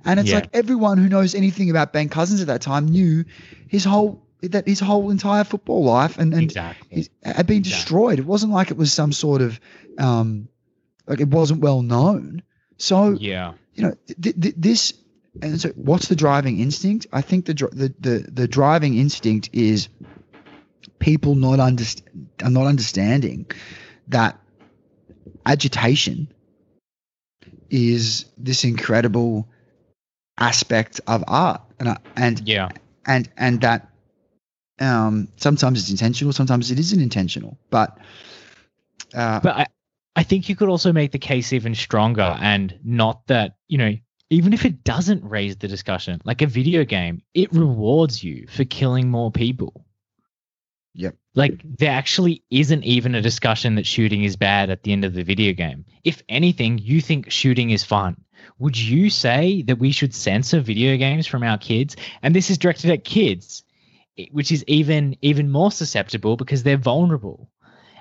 And 0.05 0.19
it's 0.19 0.29
Yeah. 0.29 0.35
like 0.35 0.49
everyone 0.53 0.97
who 0.97 1.09
knows 1.09 1.35
anything 1.35 1.69
about 1.69 1.93
Ben 1.93 2.09
Cousins 2.09 2.41
at 2.41 2.47
that 2.47 2.61
time 2.61 2.87
knew 2.87 3.25
his 3.67 3.83
whole 3.85 4.25
that 4.41 4.67
his 4.67 4.79
whole 4.79 5.09
entire 5.11 5.43
football 5.43 5.83
life 5.83 6.17
and, 6.17 6.33
and 6.33 6.43
Exactly. 6.43 7.07
had 7.23 7.45
been 7.45 7.57
Exactly. 7.57 7.59
destroyed. 7.61 8.19
It 8.19 8.25
wasn't 8.25 8.53
like 8.53 8.71
it 8.71 8.77
was 8.77 8.93
some 8.93 9.11
sort 9.11 9.41
of 9.41 9.59
um 9.97 10.47
like 11.07 11.19
it 11.19 11.27
wasn't 11.29 11.61
well 11.61 11.81
known. 11.81 12.41
So 12.77 13.17
Yeah. 13.19 13.53
you 13.75 13.83
know 13.83 13.93
th- 14.21 14.39
th- 14.39 14.55
this 14.57 14.93
and 15.41 15.59
so 15.61 15.69
what's 15.75 16.07
the 16.07 16.15
driving 16.15 16.59
instinct 16.59 17.05
i 17.13 17.21
think 17.21 17.45
the 17.45 17.53
the 17.53 17.93
the, 17.99 18.29
the 18.31 18.47
driving 18.47 18.97
instinct 18.97 19.49
is 19.53 19.87
people 20.97 21.35
not 21.35 21.59
underst- 21.59 22.01
are 22.43 22.49
not 22.49 22.65
understanding 22.65 23.45
that 24.07 24.37
agitation 25.45 26.27
is 27.69 28.25
this 28.37 28.63
incredible 28.63 29.47
aspect 30.37 31.01
of 31.07 31.23
art, 31.27 31.61
and 31.79 31.97
and 32.15 32.47
Yeah. 32.47 32.69
and 33.05 33.29
and 33.37 33.61
that 33.61 33.89
um, 34.79 35.27
sometimes 35.37 35.79
it's 35.81 35.91
intentional, 35.91 36.33
sometimes 36.33 36.71
it 36.71 36.79
isn't 36.79 37.01
intentional, 37.01 37.57
but 37.69 37.97
uh, 39.13 39.39
But 39.41 39.55
I, 39.55 39.65
I 40.15 40.23
think 40.23 40.49
you 40.49 40.55
could 40.55 40.69
also 40.69 40.93
make 40.93 41.11
the 41.11 41.19
case 41.19 41.53
even 41.53 41.75
stronger 41.75 42.37
and 42.39 42.77
not 42.83 43.25
that, 43.27 43.55
you 43.67 43.77
know, 43.77 43.93
even 44.29 44.53
if 44.53 44.65
it 44.65 44.83
doesn't 44.83 45.23
raise 45.23 45.57
the 45.57 45.67
discussion, 45.67 46.21
like 46.23 46.41
a 46.41 46.47
video 46.47 46.85
game, 46.85 47.21
it 47.33 47.51
rewards 47.51 48.23
you 48.23 48.45
for 48.47 48.63
killing 48.65 49.09
more 49.09 49.31
people. 49.31 49.85
Like 51.35 51.61
there 51.63 51.91
actually 51.91 52.43
isn't 52.49 52.83
even 52.83 53.15
a 53.15 53.21
discussion 53.21 53.75
that 53.75 53.85
shooting 53.85 54.23
is 54.23 54.35
bad 54.35 54.69
at 54.69 54.83
the 54.83 54.91
end 54.91 55.05
of 55.05 55.13
the 55.13 55.23
video 55.23 55.53
game. 55.53 55.85
If 56.03 56.23
anything, 56.27 56.79
you 56.79 57.01
think 57.01 57.31
shooting 57.31 57.69
is 57.69 57.83
fun. 57.83 58.17
Would 58.57 58.77
you 58.77 59.09
say 59.09 59.61
that 59.63 59.79
we 59.79 59.91
should 59.91 60.13
censor 60.13 60.59
video 60.59 60.97
games 60.97 61.27
from 61.27 61.43
our 61.43 61.57
kids? 61.57 61.95
And 62.21 62.35
this 62.35 62.49
is 62.49 62.57
directed 62.57 62.91
at 62.91 63.03
kids, 63.03 63.63
which 64.31 64.51
is 64.51 64.63
even 64.67 65.15
even 65.21 65.49
more 65.49 65.71
susceptible 65.71 66.35
because 66.35 66.63
they're 66.63 66.77
vulnerable. 66.77 67.49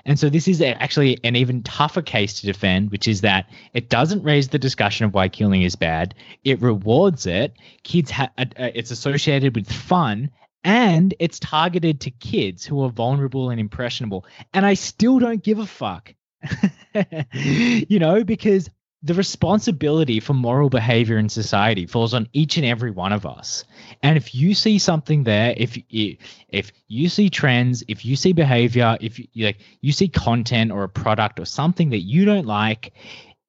And 0.05 0.17
so 0.17 0.29
this 0.29 0.47
is 0.47 0.61
actually 0.61 1.19
an 1.23 1.35
even 1.35 1.61
tougher 1.61 2.01
case 2.01 2.39
to 2.39 2.47
defend, 2.47 2.89
which 2.89 3.07
is 3.07 3.21
that 3.21 3.49
it 3.73 3.89
doesn't 3.89 4.23
raise 4.23 4.47
the 4.47 4.57
discussion 4.57 5.05
of 5.05 5.13
why 5.13 5.27
killing 5.27 5.61
is 5.61 5.75
bad. 5.75 6.15
It 6.43 6.61
rewards 6.61 7.25
it. 7.25 7.53
Kids, 7.83 8.09
ha- 8.09 8.31
it's 8.37 8.91
associated 8.91 9.55
with 9.55 9.71
fun, 9.71 10.31
and 10.63 11.13
it's 11.19 11.39
targeted 11.39 12.01
to 12.01 12.11
kids 12.11 12.65
who 12.65 12.83
are 12.83 12.89
vulnerable 12.89 13.49
and 13.49 13.59
impressionable. 13.59 14.25
And 14.53 14.65
I 14.65 14.73
still 14.73 15.19
don't 15.19 15.43
give 15.43 15.59
a 15.59 15.65
fuck, 15.65 16.13
you 17.33 17.99
know, 17.99 18.23
because 18.23 18.69
the 19.01 19.13
responsibility 19.13 20.19
for 20.19 20.33
moral 20.33 20.69
behavior 20.69 21.17
in 21.17 21.29
society 21.29 21.85
falls 21.85 22.13
on 22.13 22.27
each 22.33 22.57
and 22.57 22.65
every 22.65 22.91
one 22.91 23.13
of 23.13 23.25
us. 23.25 23.63
And 24.03 24.17
if 24.17 24.35
you 24.35 24.53
see 24.53 24.77
something 24.77 25.23
there, 25.23 25.53
if 25.55 25.77
if 25.89 26.71
you 26.87 27.07
see 27.07 27.29
trends, 27.29 27.83
if 27.87 28.03
you 28.03 28.17
see 28.17 28.33
behavior, 28.33 28.97
if 28.99 29.17
you 29.17 29.27
like 29.35 29.59
you 29.79 29.93
see 29.93 30.09
content 30.09 30.71
or 30.71 30.83
a 30.83 30.89
product 30.89 31.39
or 31.39 31.45
something 31.45 31.91
that 31.91 31.99
you 32.01 32.25
don't 32.25 32.45
like, 32.45 32.91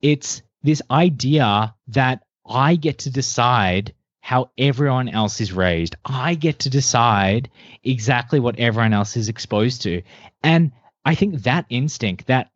it's 0.01 0.42
this 0.62 0.83
idea 0.90 1.75
that 1.88 2.23
I 2.46 2.77
get 2.77 2.99
to 2.99 3.11
decide 3.11 3.94
how 4.20 4.50
everyone 4.59 5.09
else 5.09 5.40
is 5.40 5.52
raised. 5.52 5.96
I 6.04 6.35
get 6.35 6.61
to 6.61 6.70
decide 6.70 7.50
exactly 7.83 8.40
what 8.40 8.59
everyone 8.59 8.92
else 8.92 9.16
is 9.16 9.28
exposed 9.28 9.83
to. 9.83 10.02
And 10.42 10.72
I 11.04 11.14
think 11.14 11.42
that 11.42 11.66
instinct, 11.70 12.26
that 12.26 12.50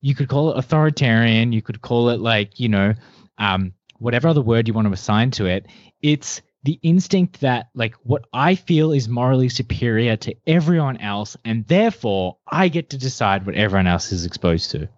you 0.00 0.14
could 0.14 0.28
call 0.28 0.52
it 0.52 0.58
authoritarian, 0.58 1.52
you 1.52 1.62
could 1.62 1.82
call 1.82 2.08
it 2.10 2.20
like, 2.20 2.58
you 2.58 2.68
know, 2.68 2.94
um, 3.38 3.74
whatever 3.98 4.28
other 4.28 4.40
word 4.40 4.66
you 4.66 4.74
want 4.74 4.86
to 4.88 4.92
assign 4.92 5.30
to 5.32 5.46
it, 5.46 5.66
it's 6.02 6.40
the 6.62 6.78
instinct 6.82 7.40
that 7.40 7.68
like 7.74 7.94
what 8.02 8.24
I 8.32 8.54
feel 8.54 8.92
is 8.92 9.08
morally 9.08 9.48
superior 9.48 10.16
to 10.16 10.34
everyone 10.46 10.98
else, 10.98 11.36
and 11.44 11.66
therefore 11.66 12.36
I 12.46 12.68
get 12.68 12.90
to 12.90 12.98
decide 12.98 13.46
what 13.46 13.54
everyone 13.54 13.86
else 13.86 14.12
is 14.12 14.26
exposed 14.26 14.70
to. 14.72 14.88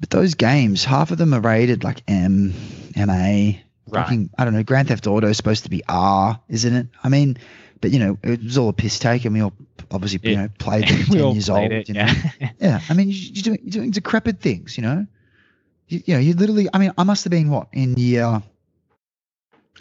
But 0.00 0.10
those 0.10 0.34
games, 0.34 0.84
half 0.84 1.10
of 1.10 1.18
them 1.18 1.34
are 1.34 1.40
rated 1.40 1.84
like 1.84 2.02
M, 2.08 2.54
MA. 2.96 3.52
Right. 3.90 4.02
Fucking, 4.04 4.30
I 4.36 4.44
don't 4.44 4.52
know. 4.52 4.62
Grand 4.62 4.88
Theft 4.88 5.06
Auto 5.06 5.28
is 5.28 5.36
supposed 5.36 5.64
to 5.64 5.70
be 5.70 5.82
R, 5.88 6.38
isn't 6.48 6.74
it? 6.74 6.86
I 7.02 7.08
mean, 7.08 7.38
but 7.80 7.90
you 7.90 7.98
know, 7.98 8.18
it 8.22 8.42
was 8.42 8.58
all 8.58 8.68
a 8.68 8.72
piss 8.72 8.98
take, 8.98 9.24
and 9.24 9.34
we 9.34 9.40
all 9.40 9.52
obviously 9.90 10.20
you 10.30 10.36
know 10.36 10.48
played 10.58 10.84
it 10.88 11.06
ten 11.06 11.32
years 11.32 11.48
old. 11.48 11.72
it, 11.72 11.88
you 11.88 11.94
know? 11.94 12.06
yeah. 12.40 12.50
Yeah, 12.60 12.80
I 12.88 12.94
mean, 12.94 13.08
you, 13.08 13.16
you're 13.16 13.42
doing 13.42 13.58
you're 13.62 13.72
doing 13.72 13.90
decrepit 13.90 14.40
things, 14.40 14.76
you 14.76 14.82
know. 14.82 15.06
You, 15.88 16.02
you 16.04 16.14
know, 16.14 16.20
you 16.20 16.34
literally. 16.34 16.68
I 16.72 16.78
mean, 16.78 16.92
I 16.98 17.04
must 17.04 17.24
have 17.24 17.30
been 17.30 17.50
what 17.50 17.68
in 17.72 17.94
year. 17.94 18.42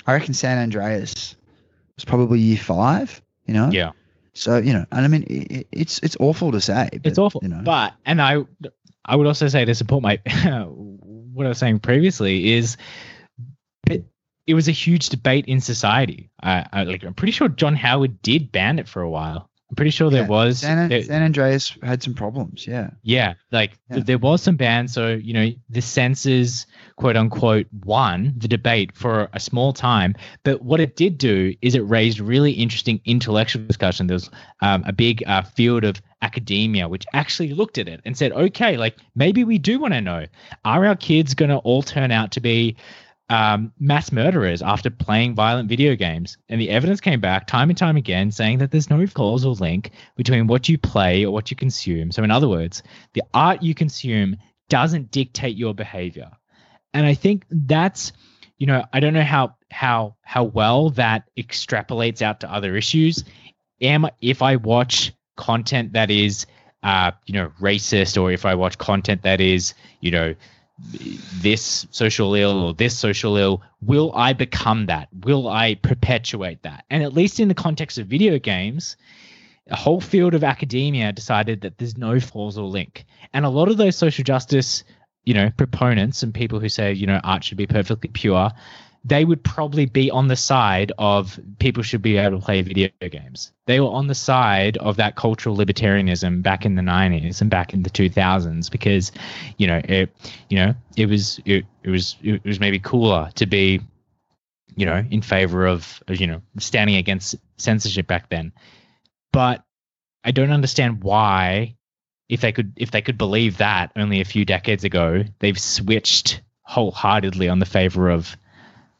I 0.05 0.13
reckon 0.13 0.33
San 0.33 0.57
Andreas 0.57 1.35
was 1.95 2.05
probably 2.05 2.39
year 2.39 2.57
five. 2.57 3.21
You 3.45 3.53
know. 3.53 3.69
yeah. 3.71 3.91
So 4.37 4.57
you 4.57 4.73
know, 4.73 4.85
and 4.91 5.03
I 5.03 5.07
mean, 5.07 5.23
it, 5.27 5.67
it's 5.71 5.99
it's 5.99 6.15
awful 6.19 6.51
to 6.51 6.61
say. 6.61 6.89
But, 6.91 7.05
it's 7.05 7.17
awful. 7.17 7.41
You 7.43 7.49
know. 7.49 7.61
But 7.63 7.93
and 8.05 8.21
I 8.21 8.43
I 9.03 9.15
would 9.15 9.27
also 9.27 9.47
say 9.47 9.65
to 9.65 9.73
support 9.73 10.03
my 10.03 10.19
what 11.33 11.45
I 11.45 11.49
was 11.49 11.57
saying 11.57 11.79
previously 11.79 12.53
is 12.53 12.77
but 13.83 14.03
it 14.45 14.53
was 14.53 14.67
a 14.67 14.71
huge 14.71 15.09
debate 15.09 15.45
in 15.45 15.59
society. 15.59 16.29
I, 16.41 16.65
I 16.71 16.83
like 16.83 17.03
I'm 17.03 17.15
pretty 17.15 17.31
sure 17.31 17.47
John 17.47 17.75
Howard 17.75 18.21
did 18.21 18.51
ban 18.51 18.79
it 18.79 18.87
for 18.87 19.01
a 19.01 19.09
while. 19.09 19.49
I'm 19.69 19.75
pretty 19.75 19.91
sure 19.91 20.09
there 20.09 20.23
was 20.25 20.59
San, 20.59 20.87
there- 20.87 21.03
San 21.03 21.23
Andreas 21.23 21.77
had 21.83 22.01
some 22.01 22.13
problems. 22.13 22.65
Yeah. 22.65 22.91
yeah, 23.03 23.33
like 23.51 23.77
th- 23.91 24.05
there 24.05 24.17
was 24.17 24.41
some 24.41 24.55
bans. 24.55 24.93
So 24.93 25.09
you 25.09 25.33
know 25.33 25.49
the 25.69 25.81
censors 25.81 26.65
quote 26.95 27.17
unquote 27.17 27.67
won 27.83 28.33
the 28.37 28.47
debate 28.47 28.95
for 28.95 29.27
a 29.33 29.39
small 29.41 29.73
time. 29.73 30.15
But 30.43 30.61
what 30.61 30.79
it 30.79 30.95
did 30.95 31.17
do 31.17 31.53
is 31.61 31.75
it 31.75 31.81
raised 31.81 32.21
really 32.21 32.53
interesting 32.53 33.01
intellectual 33.03 33.65
discussion. 33.65 34.07
There 34.07 34.15
was 34.15 34.29
um, 34.61 34.83
a 34.87 34.93
big 34.93 35.21
uh, 35.27 35.41
field 35.41 35.83
of 35.83 36.01
academia 36.21 36.87
which 36.87 37.05
actually 37.13 37.53
looked 37.53 37.77
at 37.77 37.87
it 37.87 37.99
and 38.05 38.17
said, 38.17 38.31
okay, 38.31 38.77
like 38.77 38.95
maybe 39.15 39.43
we 39.43 39.57
do 39.57 39.79
want 39.79 39.93
to 39.93 40.01
know: 40.01 40.25
are 40.63 40.85
our 40.85 40.95
kids 40.95 41.33
going 41.33 41.51
to 41.51 41.57
all 41.57 41.81
turn 41.83 42.11
out 42.11 42.31
to 42.31 42.39
be 42.39 42.77
um, 43.29 43.73
mass 43.79 44.11
murderers 44.11 44.61
after 44.61 44.89
playing 44.89 45.35
violent 45.35 45.67
video 45.69 45.95
games. 45.95 46.37
And 46.49 46.61
the 46.61 46.69
evidence 46.69 47.01
came 47.01 47.19
back 47.19 47.47
time 47.47 47.69
and 47.69 47.77
time 47.77 47.97
again 47.97 48.31
saying 48.31 48.59
that 48.59 48.71
there's 48.71 48.89
no 48.89 49.05
causal 49.07 49.53
link 49.55 49.91
between 50.15 50.47
what 50.47 50.69
you 50.69 50.77
play 50.77 51.25
or 51.25 51.31
what 51.31 51.51
you 51.51 51.57
consume. 51.57 52.11
So, 52.11 52.23
in 52.23 52.31
other 52.31 52.47
words, 52.47 52.83
the 53.13 53.23
art 53.33 53.61
you 53.61 53.73
consume 53.73 54.37
doesn't 54.69 55.11
dictate 55.11 55.57
your 55.57 55.73
behavior. 55.73 56.31
And 56.93 57.05
I 57.05 57.13
think 57.13 57.45
that's, 57.49 58.13
you 58.57 58.67
know, 58.67 58.83
I 58.93 58.99
don't 58.99 59.13
know 59.13 59.23
how 59.23 59.55
how 59.69 60.15
how 60.21 60.45
well 60.45 60.89
that 60.91 61.23
extrapolates 61.37 62.21
out 62.21 62.39
to 62.41 62.51
other 62.51 62.75
issues. 62.75 63.23
Am 63.81 64.07
if 64.21 64.41
I 64.41 64.55
watch 64.55 65.13
content 65.35 65.93
that 65.93 66.09
is 66.09 66.45
uh, 66.83 67.11
you 67.25 67.33
know, 67.33 67.51
racist, 67.59 68.21
or 68.21 68.31
if 68.31 68.45
I 68.45 68.55
watch 68.55 68.77
content 68.77 69.23
that 69.23 69.41
is, 69.41 69.73
you 69.99 70.11
know, 70.11 70.35
this 70.79 71.87
social 71.91 72.35
ill 72.35 72.63
or 72.63 72.73
this 72.73 72.97
social 72.97 73.35
ill, 73.37 73.61
will 73.81 74.13
I 74.13 74.33
become 74.33 74.85
that? 74.87 75.09
Will 75.23 75.47
I 75.47 75.75
perpetuate 75.75 76.63
that? 76.63 76.85
And 76.89 77.03
at 77.03 77.13
least 77.13 77.39
in 77.39 77.47
the 77.47 77.55
context 77.55 77.97
of 77.97 78.07
video 78.07 78.37
games, 78.37 78.95
a 79.69 79.75
whole 79.75 79.99
field 79.99 80.33
of 80.33 80.43
academia 80.43 81.11
decided 81.11 81.61
that 81.61 81.77
there's 81.77 81.97
no 81.97 82.19
causal 82.19 82.69
link. 82.69 83.05
And 83.33 83.45
a 83.45 83.49
lot 83.49 83.69
of 83.69 83.77
those 83.77 83.95
social 83.95 84.23
justice, 84.23 84.83
you 85.25 85.33
know, 85.33 85.49
proponents 85.57 86.23
and 86.23 86.33
people 86.33 86.59
who 86.59 86.69
say, 86.69 86.93
you 86.93 87.07
know, 87.07 87.19
art 87.23 87.43
should 87.43 87.57
be 87.57 87.67
perfectly 87.67 88.09
pure, 88.09 88.51
they 89.03 89.23
would 89.23 89.43
probably 89.43 89.85
be 89.85 90.11
on 90.11 90.27
the 90.27 90.35
side 90.35 90.91
of 90.97 91.39
people 91.59 91.83
should 91.83 92.01
be 92.01 92.17
able 92.17 92.39
to 92.39 92.45
play 92.45 92.61
video 92.61 92.89
games. 92.99 93.51
They 93.65 93.79
were 93.79 93.89
on 93.89 94.07
the 94.07 94.15
side 94.15 94.77
of 94.77 94.97
that 94.97 95.15
cultural 95.15 95.55
libertarianism 95.55 96.41
back 96.41 96.65
in 96.65 96.75
the 96.75 96.81
90s 96.81 97.41
and 97.41 97.49
back 97.49 97.73
in 97.73 97.83
the 97.83 97.89
2000s 97.89 98.69
because, 98.69 99.11
you 99.57 99.67
know, 99.67 99.81
it, 99.83 100.09
you 100.49 100.57
know, 100.57 100.75
it 100.95 101.07
was 101.07 101.39
it, 101.45 101.65
it 101.83 101.89
was 101.89 102.17
it 102.21 102.43
was 102.43 102.59
maybe 102.59 102.79
cooler 102.79 103.29
to 103.35 103.45
be, 103.45 103.81
you 104.75 104.85
know, 104.85 105.03
in 105.09 105.21
favor 105.21 105.65
of 105.65 106.03
you 106.09 106.27
know 106.27 106.41
standing 106.59 106.97
against 106.97 107.35
censorship 107.57 108.07
back 108.07 108.29
then. 108.29 108.51
But 109.31 109.63
I 110.23 110.31
don't 110.31 110.51
understand 110.51 111.03
why, 111.03 111.77
if 112.29 112.41
they 112.41 112.51
could 112.51 112.73
if 112.75 112.91
they 112.91 113.01
could 113.01 113.17
believe 113.17 113.57
that 113.57 113.91
only 113.95 114.19
a 114.19 114.25
few 114.25 114.43
decades 114.43 114.83
ago, 114.83 115.23
they've 115.39 115.59
switched 115.59 116.41
wholeheartedly 116.63 117.47
on 117.47 117.59
the 117.59 117.65
favor 117.65 118.09
of, 118.09 118.35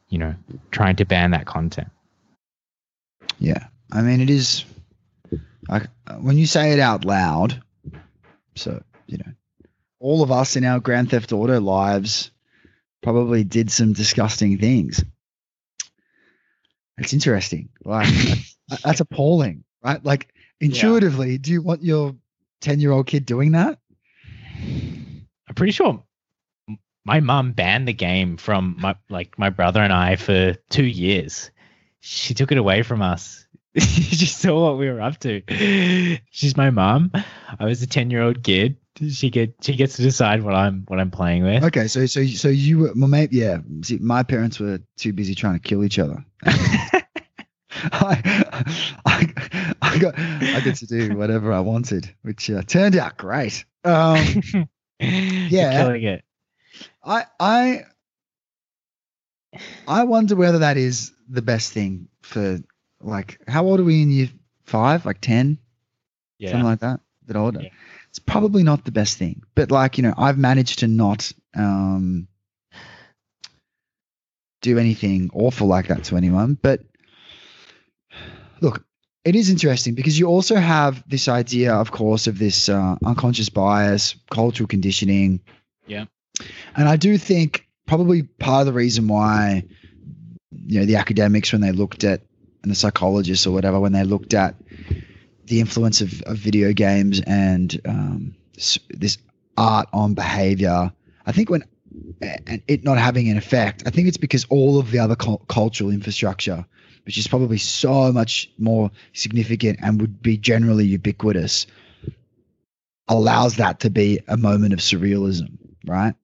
you 0.08 0.18
know, 0.18 0.34
trying 0.70 0.96
to 0.96 1.04
ban 1.04 1.32
that 1.32 1.46
content. 1.46 1.88
Yeah. 3.38 3.66
I 3.92 4.02
mean, 4.02 4.20
it 4.20 4.30
is. 4.30 4.64
I, 5.70 5.82
when 6.20 6.38
you 6.38 6.46
say 6.46 6.72
it 6.72 6.80
out 6.80 7.04
loud, 7.04 7.62
so 8.54 8.82
you 9.06 9.18
know, 9.18 9.32
all 10.00 10.22
of 10.22 10.30
us 10.30 10.56
in 10.56 10.64
our 10.64 10.80
Grand 10.80 11.10
Theft 11.10 11.32
Auto 11.32 11.60
lives 11.60 12.30
probably 13.02 13.44
did 13.44 13.70
some 13.70 13.92
disgusting 13.92 14.58
things. 14.58 15.04
It's 16.96 17.12
interesting. 17.12 17.68
Like 17.84 18.08
that's, 18.68 18.82
that's 18.82 19.00
appalling, 19.00 19.64
right? 19.82 20.02
Like 20.04 20.32
intuitively, 20.60 21.38
do 21.38 21.52
you 21.52 21.62
want 21.62 21.82
your 21.82 22.16
ten-year-old 22.60 23.06
kid 23.06 23.26
doing 23.26 23.52
that? 23.52 23.78
I'm 24.60 25.54
pretty 25.54 25.72
sure 25.72 26.02
my 27.08 27.20
mum 27.20 27.52
banned 27.52 27.88
the 27.88 27.92
game 27.94 28.36
from 28.36 28.76
my 28.78 28.94
like 29.08 29.38
my 29.38 29.48
brother 29.50 29.80
and 29.82 29.92
I 29.92 30.16
for 30.16 30.54
two 30.68 30.84
years. 30.84 31.50
She 32.00 32.34
took 32.34 32.52
it 32.52 32.58
away 32.58 32.82
from 32.82 33.00
us. 33.02 33.46
she 33.78 34.26
saw 34.26 34.62
what 34.68 34.78
we 34.78 34.88
were 34.90 35.00
up 35.00 35.18
to. 35.20 35.42
She's 36.30 36.56
my 36.56 36.70
mum. 36.70 37.10
I 37.58 37.64
was 37.64 37.82
a 37.82 37.86
ten 37.86 38.10
year 38.10 38.22
old 38.22 38.42
kid. 38.42 38.76
She 39.10 39.30
get 39.30 39.54
she 39.62 39.74
gets 39.76 39.96
to 39.96 40.02
decide 40.02 40.42
what 40.42 40.54
I'm 40.54 40.84
what 40.88 41.00
I'm 41.00 41.10
playing 41.10 41.44
with. 41.44 41.64
Okay, 41.64 41.86
so 41.88 42.04
so 42.06 42.24
so 42.26 42.48
you 42.48 42.78
were, 42.80 42.92
well, 42.94 43.08
maybe 43.08 43.36
yeah. 43.36 43.58
See, 43.82 43.98
my 43.98 44.22
parents 44.22 44.60
were 44.60 44.80
too 44.96 45.12
busy 45.14 45.34
trying 45.34 45.54
to 45.54 45.60
kill 45.60 45.84
each 45.84 45.98
other. 45.98 46.22
I, 47.90 48.44
I, 49.06 49.32
I 49.80 49.98
got 49.98 50.18
I 50.18 50.60
get 50.64 50.76
to 50.76 50.86
do 50.86 51.16
whatever 51.16 51.52
I 51.52 51.60
wanted, 51.60 52.12
which 52.22 52.50
uh, 52.50 52.62
turned 52.62 52.96
out 52.96 53.16
great. 53.16 53.64
Um, 53.84 54.24
You're 55.00 55.08
Yeah. 55.48 55.72
killing 55.84 56.02
it. 56.02 56.24
I 57.04 57.24
I 57.38 57.84
I 59.86 60.04
wonder 60.04 60.36
whether 60.36 60.58
that 60.58 60.76
is 60.76 61.12
the 61.28 61.42
best 61.42 61.72
thing 61.72 62.08
for 62.22 62.60
like 63.00 63.40
how 63.48 63.64
old 63.64 63.80
are 63.80 63.84
we 63.84 64.02
in 64.02 64.10
year 64.10 64.28
five? 64.64 65.06
Like 65.06 65.20
ten? 65.20 65.58
Yeah. 66.38 66.50
Something 66.50 66.66
like 66.66 66.80
that? 66.80 67.00
A 67.22 67.26
bit 67.26 67.36
older. 67.36 67.62
Yeah. 67.62 67.70
It's 68.10 68.18
probably 68.18 68.62
not 68.62 68.84
the 68.84 68.92
best 68.92 69.18
thing. 69.18 69.42
But 69.54 69.70
like, 69.70 69.98
you 69.98 70.02
know, 70.02 70.14
I've 70.16 70.38
managed 70.38 70.80
to 70.80 70.88
not 70.88 71.32
um 71.54 72.28
do 74.60 74.78
anything 74.78 75.30
awful 75.32 75.68
like 75.68 75.88
that 75.88 76.04
to 76.04 76.16
anyone. 76.16 76.58
But 76.60 76.80
look, 78.60 78.84
it 79.24 79.36
is 79.36 79.50
interesting 79.50 79.94
because 79.94 80.18
you 80.18 80.26
also 80.26 80.56
have 80.56 81.04
this 81.08 81.28
idea, 81.28 81.74
of 81.74 81.90
course, 81.90 82.26
of 82.26 82.38
this 82.38 82.68
uh, 82.68 82.96
unconscious 83.04 83.48
bias, 83.48 84.16
cultural 84.30 84.66
conditioning. 84.66 85.40
Yeah. 85.86 86.06
And 86.76 86.88
I 86.88 86.96
do 86.96 87.18
think 87.18 87.66
probably 87.86 88.22
part 88.22 88.60
of 88.60 88.66
the 88.66 88.72
reason 88.72 89.08
why, 89.08 89.64
you 90.66 90.80
know, 90.80 90.86
the 90.86 90.96
academics, 90.96 91.52
when 91.52 91.60
they 91.60 91.72
looked 91.72 92.04
at, 92.04 92.22
and 92.62 92.70
the 92.70 92.76
psychologists 92.76 93.46
or 93.46 93.52
whatever, 93.52 93.78
when 93.80 93.92
they 93.92 94.04
looked 94.04 94.34
at 94.34 94.56
the 95.44 95.60
influence 95.60 96.00
of, 96.00 96.20
of 96.22 96.36
video 96.36 96.72
games 96.72 97.20
and 97.26 97.80
um, 97.86 98.34
this 98.90 99.18
art 99.56 99.88
on 99.92 100.14
behavior, 100.14 100.92
I 101.24 101.32
think 101.32 101.50
when, 101.50 101.64
and 102.20 102.62
it 102.66 102.84
not 102.84 102.98
having 102.98 103.28
an 103.28 103.36
effect, 103.36 103.84
I 103.86 103.90
think 103.90 104.08
it's 104.08 104.16
because 104.16 104.44
all 104.50 104.78
of 104.78 104.90
the 104.90 104.98
other 104.98 105.16
cul- 105.16 105.42
cultural 105.48 105.90
infrastructure 105.90 106.66
which 107.08 107.16
is 107.16 107.26
probably 107.26 107.56
so 107.56 108.12
much 108.12 108.50
more 108.58 108.90
significant 109.14 109.78
and 109.80 109.98
would 109.98 110.20
be 110.20 110.36
generally 110.36 110.84
ubiquitous, 110.84 111.66
allows 113.08 113.56
that 113.56 113.80
to 113.80 113.88
be 113.88 114.20
a 114.28 114.36
moment 114.36 114.74
of 114.74 114.80
surrealism, 114.80 115.56
right? 115.86 116.14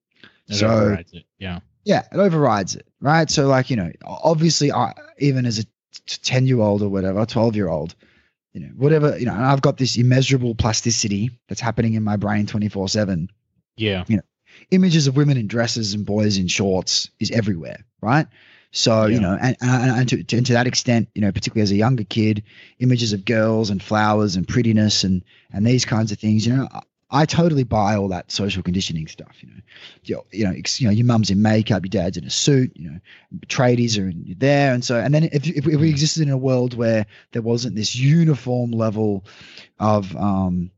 It 0.47 0.55
so 0.55 0.67
overrides 0.67 1.13
it. 1.13 1.23
Yeah. 1.39 1.59
yeah, 1.83 2.03
it 2.11 2.17
overrides 2.17 2.75
it, 2.75 2.87
right? 3.01 3.29
So 3.29 3.47
like 3.47 3.69
you 3.69 3.75
know, 3.75 3.91
obviously, 4.03 4.71
I, 4.71 4.93
even 5.19 5.45
as 5.45 5.59
a 5.59 5.63
ten 6.23 6.47
year 6.47 6.59
old 6.59 6.81
or 6.81 6.89
whatever, 6.89 7.25
twelve 7.25 7.55
year 7.55 7.67
old, 7.69 7.95
you 8.53 8.61
know, 8.61 8.67
whatever, 8.75 9.17
you 9.17 9.25
know, 9.25 9.33
and 9.33 9.43
I've 9.45 9.61
got 9.61 9.77
this 9.77 9.97
immeasurable 9.97 10.55
plasticity 10.55 11.31
that's 11.47 11.61
happening 11.61 11.93
in 11.93 12.03
my 12.03 12.15
brain 12.17 12.45
twenty 12.45 12.69
four 12.69 12.87
seven. 12.89 13.29
Yeah. 13.77 14.03
You 14.07 14.17
know, 14.17 14.23
images 14.71 15.07
of 15.07 15.17
women 15.17 15.37
in 15.37 15.47
dresses 15.47 15.93
and 15.93 16.05
boys 16.05 16.37
in 16.37 16.47
shorts 16.47 17.09
is 17.19 17.31
everywhere, 17.31 17.83
right? 18.01 18.27
So 18.71 19.05
Yeah. 19.05 19.15
you 19.15 19.21
know, 19.21 19.37
and, 19.41 19.57
and, 19.61 19.91
and, 19.91 20.09
to, 20.09 20.23
to, 20.23 20.37
and 20.37 20.45
to 20.47 20.53
that 20.53 20.67
extent, 20.67 21.07
you 21.15 21.21
know, 21.21 21.31
particularly 21.31 21.63
as 21.63 21.71
a 21.71 21.75
younger 21.75 22.03
kid, 22.03 22.43
images 22.79 23.13
of 23.13 23.23
girls 23.25 23.69
and 23.69 23.81
flowers 23.81 24.35
and 24.35 24.47
prettiness 24.47 25.03
and 25.03 25.23
and 25.51 25.65
these 25.65 25.85
kinds 25.85 26.11
of 26.11 26.19
things, 26.19 26.45
you 26.45 26.55
know, 26.55 26.67
I, 27.21 27.25
totally 27.25 27.63
buy 27.63 27.95
all 27.95 28.07
that 28.09 28.31
social 28.31 28.61
conditioning 28.63 29.07
stuff. 29.07 29.35
You 29.41 29.49
know, 29.49 29.61
you 30.03 30.21
you 30.31 30.45
know, 30.45 30.53
you 30.77 30.87
know, 30.87 30.93
your 30.93 31.05
mum's 31.05 31.29
in 31.29 31.41
makeup, 31.41 31.83
your 31.83 31.89
dad's 31.89 32.17
in 32.17 32.25
a 32.25 32.29
suit, 32.29 32.71
you 32.75 32.89
know, 32.89 32.99
tradies 33.47 33.97
are 34.01 34.09
in, 34.09 34.35
there, 34.37 34.73
and 34.73 34.83
so 34.83 34.99
and 34.99 35.13
then 35.13 35.23
if 35.25 35.47
if, 35.47 35.67
if 35.67 35.79
we 35.79 35.89
existed 35.89 36.23
in 36.23 36.29
a 36.29 36.37
world 36.37 36.75
where 36.75 37.05
there 37.31 37.41
wasn't 37.41 37.75
this 37.75 37.95
uniform 37.95 38.71
level 38.71 39.25
of 39.79 40.15
um, 40.15 40.71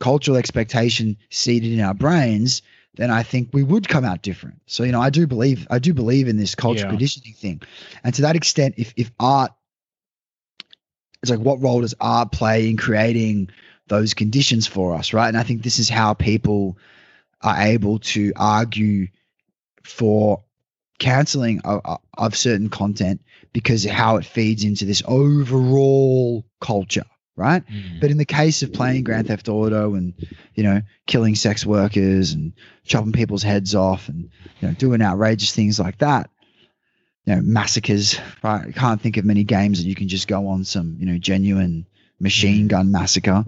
cultural 0.00 0.36
expectation 0.36 1.16
seated 1.30 1.72
in 1.72 1.80
our 1.80 1.94
brains, 1.94 2.62
then 2.94 3.10
I 3.10 3.22
think 3.22 3.50
we 3.52 3.62
would 3.62 3.88
come 3.88 4.04
out 4.04 4.22
different. 4.22 4.60
So 4.66 4.84
you 4.84 4.92
know, 4.92 5.00
I 5.00 5.10
do 5.10 5.26
believe 5.26 5.66
I 5.70 5.78
do 5.78 5.94
believe 5.94 6.28
in 6.28 6.36
this 6.36 6.54
cultural 6.54 6.84
Yeah. 6.86 6.90
conditioning 6.90 7.34
thing, 7.34 7.62
and 8.02 8.14
to 8.14 8.22
that 8.22 8.36
extent, 8.36 8.74
if 8.78 8.92
if 8.96 9.10
art, 9.18 9.52
it's 11.22 11.30
like 11.30 11.40
what 11.40 11.60
role 11.60 11.80
does 11.80 11.94
art 12.00 12.32
play 12.32 12.68
in 12.68 12.76
creating 12.76 13.50
those 13.88 14.14
conditions 14.14 14.66
for 14.66 14.94
us, 14.94 15.12
right? 15.12 15.28
And 15.28 15.36
I 15.36 15.42
think 15.42 15.62
this 15.62 15.78
is 15.78 15.88
how 15.88 16.14
people 16.14 16.78
are 17.42 17.60
able 17.60 17.98
to 17.98 18.32
argue 18.36 19.08
for 19.82 20.42
canceling 20.98 21.60
of, 21.64 21.98
of 22.16 22.36
certain 22.36 22.70
content 22.70 23.20
because 23.52 23.84
of 23.84 23.90
how 23.90 24.16
it 24.16 24.24
feeds 24.24 24.64
into 24.64 24.84
this 24.84 25.02
overall 25.06 26.44
culture, 26.60 27.04
right? 27.36 27.66
Mm. 27.68 28.00
But 28.00 28.10
in 28.10 28.16
the 28.16 28.24
case 28.24 28.62
of 28.62 28.72
playing 28.72 29.04
Grand 29.04 29.26
Theft 29.26 29.48
Auto 29.48 29.94
and 29.94 30.14
you 30.54 30.62
know 30.62 30.80
killing 31.06 31.34
sex 31.34 31.66
workers 31.66 32.32
and 32.32 32.54
chopping 32.84 33.12
people's 33.12 33.42
heads 33.42 33.74
off 33.74 34.08
and 34.08 34.30
you 34.60 34.68
know 34.68 34.74
doing 34.74 35.02
outrageous 35.02 35.54
things 35.54 35.78
like 35.78 35.98
that, 35.98 36.30
you 37.26 37.34
know 37.34 37.42
massacres. 37.42 38.18
Right? 38.42 38.68
I 38.68 38.72
can't 38.72 39.00
think 39.00 39.18
of 39.18 39.24
many 39.24 39.44
games 39.44 39.78
that 39.78 39.88
you 39.88 39.94
can 39.94 40.08
just 40.08 40.28
go 40.28 40.48
on 40.48 40.64
some 40.64 40.96
you 40.98 41.06
know 41.06 41.18
genuine 41.18 41.86
machine 42.20 42.60
mm-hmm. 42.60 42.68
gun 42.68 42.92
massacre. 42.92 43.44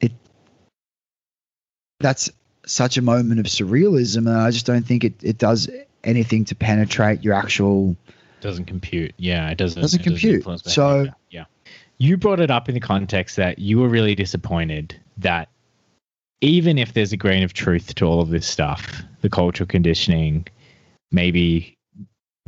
It 0.00 0.12
that's 2.00 2.30
such 2.66 2.96
a 2.96 3.02
moment 3.02 3.40
of 3.40 3.46
surrealism, 3.46 4.26
and 4.28 4.30
I 4.30 4.50
just 4.50 4.66
don't 4.66 4.86
think 4.86 5.04
it 5.04 5.14
it 5.22 5.38
does 5.38 5.68
anything 6.04 6.44
to 6.46 6.54
penetrate 6.54 7.24
your 7.24 7.34
actual 7.34 7.96
doesn't 8.40 8.66
compute. 8.66 9.14
Yeah, 9.16 9.50
it 9.50 9.58
doesn't. 9.58 9.80
Doesn't 9.80 10.00
it 10.00 10.04
compute. 10.04 10.36
influence 10.36 10.62
So- 10.72 11.08
yeah, 11.30 11.44
you 11.98 12.16
brought 12.16 12.40
it 12.40 12.50
up 12.50 12.68
in 12.68 12.74
the 12.74 12.80
context 12.80 13.36
that 13.36 13.58
you 13.58 13.78
were 13.78 13.88
really 13.88 14.14
disappointed 14.14 14.98
that 15.18 15.48
even 16.40 16.78
if 16.78 16.92
there's 16.92 17.12
a 17.12 17.16
grain 17.16 17.42
of 17.42 17.52
truth 17.52 17.94
to 17.96 18.04
all 18.04 18.20
of 18.20 18.30
this 18.30 18.46
stuff, 18.46 19.02
the 19.22 19.28
cultural 19.28 19.66
conditioning, 19.66 20.46
maybe 21.10 21.76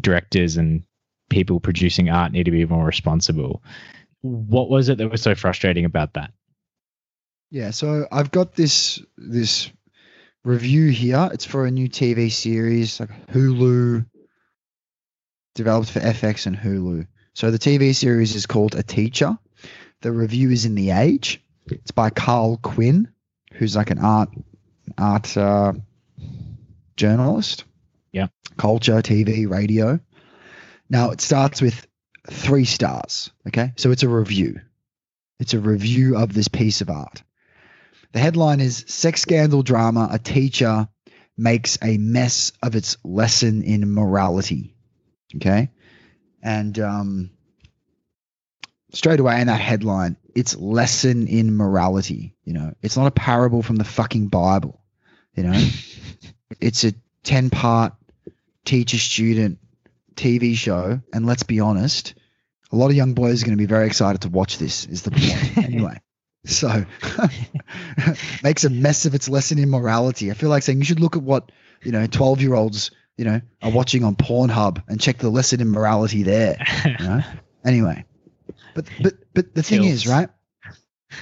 directors 0.01 0.57
and 0.57 0.83
people 1.31 1.61
producing 1.61 2.11
art 2.11 2.33
need 2.33 2.45
to 2.45 2.51
be 2.51 2.67
more 2.67 2.85
responsible. 2.85 3.63
What 4.21 4.69
was 4.69 4.91
it 4.91 4.99
that 4.99 5.11
was 5.11 5.23
so 5.23 5.35
frustrating 5.35 5.87
about 5.87 6.13
that? 6.15 6.33
Yeah, 7.51 7.71
so 7.71 8.07
I've 8.13 8.31
got 8.31 8.55
this 8.55 9.01
this 9.17 9.71
review 10.45 10.91
here. 10.91 11.31
It's 11.33 11.45
for 11.45 11.65
a 11.65 11.71
new 11.71 11.89
TV 11.89 12.31
series, 12.31 13.01
like 13.01 13.27
Hulu, 13.29 14.07
developed 15.55 15.91
for 15.91 16.01
FX 16.01 16.47
and 16.47 16.57
Hulu. 16.57 17.07
So 17.33 17.51
the 17.51 17.59
TV 17.59 17.95
series 17.95 18.35
is 18.35 18.47
called 18.47 18.75
A 18.75 18.83
Teacher. 18.83 19.39
The 20.03 20.13
review 20.13 20.51
is 20.51 20.65
in 20.65 20.75
The 20.75 20.91
Age. 20.91 21.43
It's 21.67 21.91
by 21.91 22.11
Karl 22.11 22.59
Quinn, 22.59 23.09
who's 23.55 23.77
like 23.77 23.91
an 23.91 23.99
art 23.99 24.31
art 24.99 25.37
uh, 25.37 25.73
journalist. 26.97 27.65
Yeah. 28.13 28.29
Culture, 28.57 29.03
TV, 29.03 29.49
radio. 29.49 30.01
Now 30.91 31.13
it 31.13 31.21
starts 31.21 31.63
with 31.63 31.87
three 32.29 32.65
stars. 32.65 33.31
Okay, 33.47 33.73
so 33.77 33.93
it's 33.93 34.03
a 34.03 34.09
review. 34.09 34.61
It's 35.39 35.55
a 35.55 35.61
review 35.61 36.19
of 36.19 36.35
this 36.35 36.49
piece 36.49 36.81
of 36.83 36.91
art. 36.91 37.23
The 38.13 38.19
headline 38.19 38.61
is 38.61 38.85
Sex 38.89 39.23
Scandal 39.23 39.63
Drama 39.63 40.09
A 40.11 40.19
Teacher 40.19 40.89
Makes 41.39 41.79
a 41.83 41.97
Mess 41.97 42.53
of 42.63 42.75
Its 42.75 42.99
Lesson 43.05 43.63
in 43.63 43.95
Morality. 43.95 44.75
Okay. 45.37 45.71
And 46.43 46.79
um, 46.79 47.31
straight 48.93 49.21
away 49.21 49.41
in 49.41 49.47
that 49.47 49.61
headline, 49.61 50.17
it's 50.35 50.57
lesson 50.57 51.29
in 51.29 51.57
morality. 51.57 52.35
You 52.45 52.55
know, 52.55 52.75
it's 52.83 52.97
not 52.97 53.07
a 53.07 53.13
parable 53.13 53.63
from 53.63 53.77
the 53.77 53.85
fucking 53.85 54.29
Bible. 54.29 54.83
You 55.35 55.45
know, 55.45 55.69
it's 56.61 56.85
a 56.85 56.93
10 57.23 57.51
part 57.51 57.95
teacher 58.65 58.99
student 58.99 59.59
TV 60.21 60.55
show. 60.55 61.01
And 61.13 61.27
let's 61.27 61.43
be 61.43 61.61
honest, 61.61 62.15
a 62.73 62.77
lot 62.77 62.91
of 62.91 62.97
young 62.97 63.15
boys 63.15 63.43
are 63.43 63.47
going 63.47 63.57
to 63.57 63.63
be 63.63 63.67
very 63.67 63.87
excited 63.87 64.23
to 64.23 64.29
watch 64.29 64.59
this, 64.59 64.87
is 64.87 65.03
the 65.03 65.11
point. 65.11 65.57
anyway. 65.65 66.01
So 66.47 66.85
makes 68.43 68.65
a 68.65 68.71
mess 68.71 69.07
of 69.07 69.15
its 69.15 69.29
lesson 69.29 69.59
in 69.59 69.71
morality. 69.71 70.31
I 70.31 70.35
feel 70.35 70.49
like 70.49 70.63
saying 70.63 70.79
you 70.79 70.85
should 70.85 71.01
look 71.01 71.17
at 71.17 71.23
what, 71.23 71.53
you 71.83 71.93
know, 71.93 72.07
12 72.07 72.41
year 72.41 72.55
olds, 72.55 72.91
you 73.17 73.25
know, 73.25 73.41
are 73.63 73.71
watching 73.71 74.05
on 74.05 74.17
Pornhub 74.17 74.83
and 74.89 75.01
check 75.01 75.19
the 75.19 75.29
lesson 75.29 75.61
in 75.61 75.71
morality 75.71 76.23
there. 76.23 76.57
You 76.85 77.07
know? 77.07 77.23
Anyway. 77.63 78.07
But 78.75 78.87
but 79.03 79.15
but 79.35 79.55
the 79.55 79.63
thing 79.63 79.85
is, 79.85 80.07
right? 80.07 80.31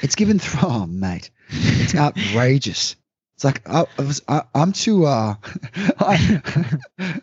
It's 0.03 0.15
given 0.15 0.39
through 0.39 0.69
oh 0.69 0.87
mate. 0.87 1.31
It's 1.51 1.97
outrageous. 1.97 2.95
It's 3.39 3.45
like 3.45 3.63
I, 3.69 3.85
I 3.97 4.03
was 4.03 4.21
I, 4.27 4.43
I'm 4.53 4.73
too 4.73 5.07
uh 5.07 5.37
I, 6.01 7.21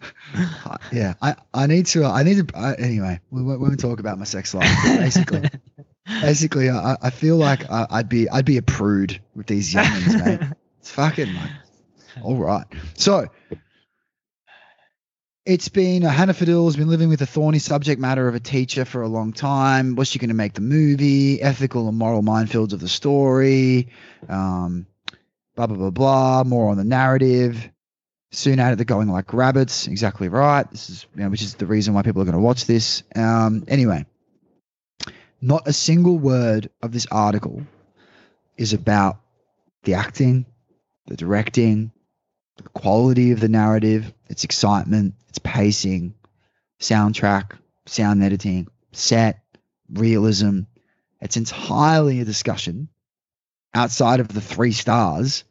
yeah 0.90 1.16
I 1.22 1.36
I 1.54 1.68
need 1.68 1.88
to 1.88 2.06
I 2.06 2.24
need 2.24 2.48
to 2.48 2.58
I, 2.58 2.76
anyway 2.76 3.20
we 3.32 3.44
won't, 3.44 3.60
we 3.60 3.68
won't 3.68 3.82
talk 3.82 4.00
about 4.00 4.18
my 4.18 4.24
sex 4.24 4.54
life 4.54 4.66
basically 4.86 5.50
basically 6.06 6.70
I, 6.70 6.96
I 7.02 7.10
feel 7.10 7.36
like 7.36 7.70
I, 7.70 7.88
I'd 7.90 8.08
be 8.08 8.30
I'd 8.30 8.46
be 8.46 8.56
a 8.56 8.62
prude 8.62 9.20
with 9.36 9.48
these 9.48 9.74
youngins 9.74 10.26
mate 10.26 10.48
it's 10.80 10.90
fucking 10.90 11.36
like 11.36 11.52
all 12.24 12.38
right 12.38 12.66
so 12.94 13.28
it's 15.46 15.68
been 15.68 16.06
uh, 16.06 16.10
Hannah 16.10 16.34
Fidell 16.34 16.64
has 16.64 16.78
been 16.78 16.88
living 16.88 17.10
with 17.10 17.20
the 17.20 17.26
thorny 17.26 17.60
subject 17.60 18.00
matter 18.00 18.30
of 18.30 18.36
a 18.36 18.40
teacher 18.40 18.86
for 18.86 19.04
a 19.04 19.08
long 19.08 19.32
time. 19.32 19.96
Was 19.96 20.08
she 20.08 20.18
going 20.18 20.30
to 20.30 20.34
make 20.34 20.54
the 20.54 20.62
movie? 20.62 21.40
Ethical 21.40 21.88
and 21.88 21.96
moral 21.96 22.24
minefields 22.24 22.74
of 22.74 22.80
the 22.80 22.88
story. 22.88 23.90
Um, 24.28 24.88
blah 25.56 25.68
blah 25.68 25.78
blah 25.78 25.90
blah. 25.90 26.44
More 26.44 26.70
on 26.70 26.78
the 26.78 26.84
narrative. 26.84 27.70
Soon 28.32 28.60
added 28.60 28.78
the 28.78 28.86
going 28.86 29.08
like 29.08 29.34
rabbits. 29.34 29.88
Exactly 29.88 30.28
right. 30.28 30.70
This 30.70 30.90
is 30.90 31.06
you 31.16 31.24
know, 31.24 31.30
which 31.30 31.42
is 31.42 31.56
the 31.56 31.66
reason 31.66 31.94
why 31.94 32.02
people 32.02 32.22
are 32.22 32.26
going 32.26 32.34
to 32.34 32.42
watch 32.42 32.66
this. 32.66 33.04
Um, 33.16 33.64
anyway, 33.68 34.06
not 35.42 35.68
a 35.68 35.74
single 35.74 36.18
word 36.18 36.70
of 36.82 36.92
this 36.92 37.08
article 37.12 37.62
is 38.58 38.74
about 38.74 39.20
the 39.84 39.94
acting, 39.94 40.46
the 41.08 41.16
directing, 41.16 41.92
the 42.58 42.64
quality 42.64 43.32
of 43.32 43.40
the 43.40 43.50
narrative, 43.50 44.14
its 44.28 44.44
excitement, 44.44 45.14
its 45.30 45.40
pacing, 45.40 46.14
soundtrack, 46.80 47.58
sound 47.86 48.24
editing, 48.24 48.68
set, 48.92 49.40
realism. 49.92 50.62
It's 51.22 51.38
entirely 51.38 52.20
a 52.20 52.26
discussion 52.26 52.90
outside 53.76 54.20
of 54.20 54.30
the 54.30 54.42
three 54.42 54.72
stars 54.72 55.44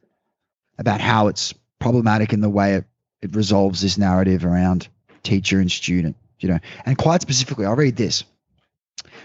about 0.78 1.00
how 1.00 1.28
it's 1.28 1.54
problematic 1.78 2.32
in 2.32 2.40
the 2.40 2.50
way 2.50 2.74
it, 2.74 2.84
it 3.22 3.36
resolves 3.36 3.80
this 3.80 3.98
narrative 3.98 4.44
around 4.44 4.88
teacher 5.22 5.60
and 5.60 5.70
student, 5.70 6.16
you 6.40 6.48
know. 6.48 6.58
And 6.86 6.98
quite 6.98 7.22
specifically, 7.22 7.66
I'll 7.66 7.76
read 7.76 7.96
this. 7.96 8.24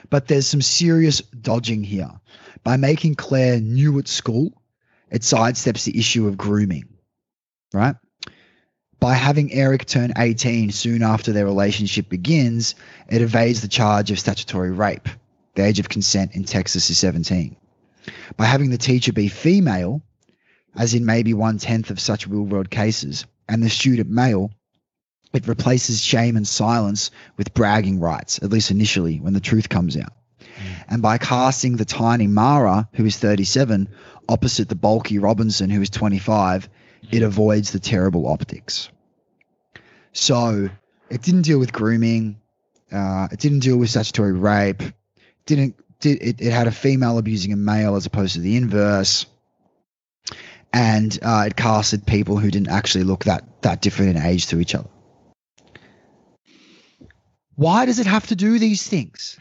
But 0.09 0.27
there's 0.27 0.47
some 0.47 0.61
serious 0.61 1.21
dodging 1.21 1.83
here. 1.83 2.11
By 2.63 2.77
making 2.77 3.15
Claire 3.15 3.59
new 3.59 3.97
at 3.99 4.07
school, 4.07 4.51
it 5.09 5.21
sidesteps 5.21 5.85
the 5.85 5.97
issue 5.97 6.27
of 6.27 6.37
grooming, 6.37 6.87
right? 7.73 7.95
By 8.99 9.13
having 9.13 9.53
Eric 9.53 9.85
turn 9.85 10.11
18 10.17 10.71
soon 10.71 11.03
after 11.03 11.31
their 11.31 11.45
relationship 11.45 12.09
begins, 12.09 12.75
it 13.07 13.21
evades 13.21 13.61
the 13.61 13.69
charge 13.69 14.11
of 14.11 14.19
statutory 14.19 14.71
rape. 14.71 15.07
The 15.55 15.63
age 15.63 15.79
of 15.79 15.89
consent 15.89 16.35
in 16.35 16.43
Texas 16.43 16.89
is 16.89 16.97
17. 16.97 17.55
By 18.37 18.45
having 18.45 18.69
the 18.69 18.77
teacher 18.77 19.13
be 19.13 19.27
female, 19.27 20.01
as 20.75 20.93
in 20.93 21.05
maybe 21.05 21.33
one 21.33 21.57
tenth 21.57 21.89
of 21.89 21.99
such 21.99 22.27
real 22.27 22.43
world 22.43 22.69
cases, 22.69 23.25
and 23.47 23.63
the 23.63 23.69
student 23.69 24.09
male, 24.09 24.51
it 25.33 25.47
replaces 25.47 26.01
shame 26.01 26.37
and 26.37 26.47
silence 26.47 27.11
with 27.37 27.53
bragging 27.53 27.99
rights, 27.99 28.39
at 28.41 28.49
least 28.49 28.71
initially, 28.71 29.19
when 29.19 29.33
the 29.33 29.39
truth 29.39 29.69
comes 29.69 29.97
out. 29.97 30.13
And 30.87 31.01
by 31.01 31.17
casting 31.17 31.77
the 31.77 31.85
tiny 31.85 32.27
Mara, 32.27 32.89
who 32.93 33.05
is 33.05 33.17
37, 33.17 33.89
opposite 34.27 34.69
the 34.69 34.75
bulky 34.75 35.19
Robinson, 35.19 35.69
who 35.69 35.81
is 35.81 35.89
25, 35.89 36.69
it 37.11 37.21
avoids 37.21 37.71
the 37.71 37.79
terrible 37.79 38.27
optics. 38.27 38.89
So 40.11 40.69
it 41.09 41.21
didn't 41.21 41.43
deal 41.43 41.59
with 41.59 41.71
grooming. 41.71 42.39
Uh, 42.91 43.27
it 43.31 43.39
didn't 43.39 43.59
deal 43.59 43.77
with 43.77 43.89
statutory 43.89 44.33
rape. 44.33 44.81
Didn't 45.45 45.75
did 45.99 46.21
it, 46.21 46.41
it 46.41 46.51
had 46.51 46.67
a 46.67 46.71
female 46.71 47.17
abusing 47.17 47.53
a 47.53 47.57
male 47.57 47.95
as 47.95 48.05
opposed 48.05 48.33
to 48.33 48.39
the 48.39 48.55
inverse. 48.55 49.25
And 50.71 51.17
uh, 51.23 51.45
it 51.47 51.55
casted 51.55 52.05
people 52.05 52.37
who 52.37 52.51
didn't 52.51 52.69
actually 52.69 53.03
look 53.03 53.23
that 53.25 53.61
that 53.63 53.81
different 53.81 54.15
in 54.15 54.23
age 54.23 54.47
to 54.47 54.59
each 54.59 54.75
other. 54.75 54.89
Why 57.55 57.85
does 57.85 57.99
it 57.99 58.05
have 58.05 58.27
to 58.27 58.35
do 58.35 58.57
these 58.57 58.87
things? 58.87 59.37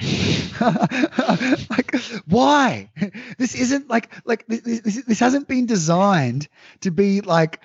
like, 0.60 1.94
why? 2.26 2.90
This 3.36 3.54
isn't 3.54 3.88
like 3.88 4.10
like 4.24 4.46
this, 4.48 4.80
this, 4.80 5.04
this 5.04 5.20
hasn't 5.20 5.46
been 5.46 5.66
designed 5.66 6.48
to 6.80 6.90
be 6.90 7.20
like 7.20 7.60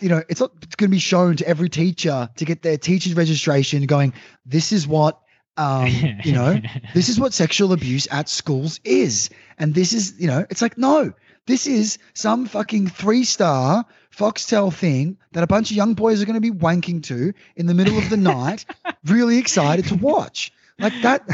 you 0.00 0.08
know, 0.08 0.22
it's 0.28 0.40
not 0.40 0.52
going 0.76 0.90
to 0.90 0.94
be 0.94 0.98
shown 0.98 1.36
to 1.36 1.46
every 1.46 1.68
teacher 1.68 2.28
to 2.36 2.44
get 2.44 2.62
their 2.62 2.78
teacher's 2.78 3.14
registration 3.14 3.84
going, 3.86 4.14
this 4.46 4.72
is 4.72 4.86
what, 4.86 5.20
um, 5.56 5.86
you 6.24 6.32
know, 6.32 6.60
this 6.94 7.08
is 7.08 7.18
what 7.20 7.32
sexual 7.32 7.72
abuse 7.72 8.06
at 8.10 8.28
schools 8.28 8.80
is. 8.84 9.30
And 9.58 9.74
this 9.74 9.92
is, 9.92 10.14
you 10.18 10.26
know, 10.26 10.46
it's 10.50 10.62
like, 10.62 10.78
no, 10.78 11.12
this 11.46 11.66
is 11.66 11.98
some 12.14 12.46
fucking 12.46 12.88
three 12.88 13.24
star 13.24 13.84
Foxtel 14.16 14.72
thing 14.72 15.16
that 15.32 15.42
a 15.42 15.46
bunch 15.46 15.70
of 15.70 15.76
young 15.76 15.94
boys 15.94 16.22
are 16.22 16.26
going 16.26 16.40
to 16.40 16.40
be 16.40 16.50
wanking 16.56 17.02
to 17.04 17.32
in 17.56 17.66
the 17.66 17.74
middle 17.74 17.96
of 17.98 18.10
the 18.10 18.16
night, 18.16 18.64
really 19.06 19.38
excited 19.38 19.86
to 19.86 19.94
watch. 19.94 20.52
Like 20.78 20.92
that, 21.02 21.26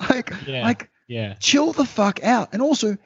like, 0.10 0.32
Yeah. 0.46 0.62
like, 0.62 0.90
Yeah. 1.06 1.34
chill 1.34 1.72
the 1.72 1.84
fuck 1.84 2.22
out. 2.24 2.50
And 2.52 2.60
also, 2.62 2.96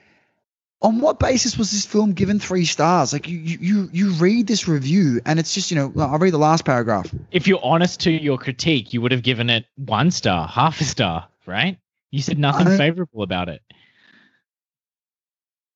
on 0.80 1.00
what 1.00 1.18
basis 1.18 1.58
was 1.58 1.70
this 1.72 1.84
film 1.84 2.12
given 2.12 2.38
three 2.38 2.64
stars? 2.64 3.12
Like 3.12 3.26
you, 3.28 3.38
you, 3.38 3.58
you, 3.60 3.88
you 3.92 4.10
read 4.12 4.46
this 4.46 4.68
review, 4.68 5.20
and 5.26 5.38
it's 5.38 5.54
just 5.54 5.70
you 5.70 5.76
know, 5.76 5.92
I'll 5.98 6.18
read 6.18 6.32
the 6.32 6.38
last 6.38 6.64
paragraph. 6.64 7.12
If 7.32 7.46
you're 7.48 7.64
honest 7.64 8.00
to 8.00 8.10
your 8.10 8.38
critique, 8.38 8.92
you 8.92 9.00
would 9.00 9.12
have 9.12 9.22
given 9.22 9.50
it 9.50 9.66
one 9.76 10.10
star, 10.10 10.46
half 10.46 10.80
a 10.80 10.84
star, 10.84 11.28
right? 11.46 11.78
You 12.10 12.22
said 12.22 12.38
nothing 12.38 12.66
favorable 12.76 13.22
about 13.22 13.48
it. 13.48 13.60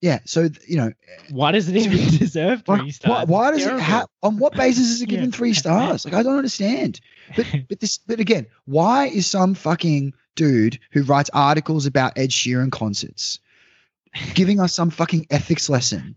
Yeah, 0.00 0.18
so 0.24 0.48
you 0.66 0.76
know, 0.76 0.92
Why 1.30 1.52
does 1.52 1.68
it 1.68 1.76
even 1.76 1.98
deserve 2.18 2.64
three 2.64 2.74
like, 2.74 2.80
why, 2.80 2.90
stars? 2.90 3.28
why 3.28 3.50
does 3.52 3.64
it 3.66 3.78
have? 3.80 4.06
On 4.22 4.36
what 4.38 4.54
basis 4.54 4.88
is 4.88 5.00
it 5.02 5.06
given 5.08 5.26
Yeah. 5.30 5.36
three 5.36 5.54
stars? 5.54 6.04
Like 6.04 6.14
I 6.14 6.22
don't 6.24 6.36
understand. 6.36 7.00
But 7.36 7.46
but 7.68 7.78
this, 7.80 7.98
but 7.98 8.18
again, 8.18 8.46
why 8.64 9.06
is 9.06 9.26
some 9.28 9.54
fucking 9.54 10.14
dude 10.34 10.78
who 10.90 11.02
writes 11.02 11.30
articles 11.32 11.86
about 11.86 12.18
Ed 12.18 12.30
Sheeran 12.30 12.72
concerts 12.72 13.38
giving 14.34 14.60
us 14.60 14.74
some 14.74 14.90
fucking 14.90 15.26
ethics 15.30 15.68
lesson 15.68 16.16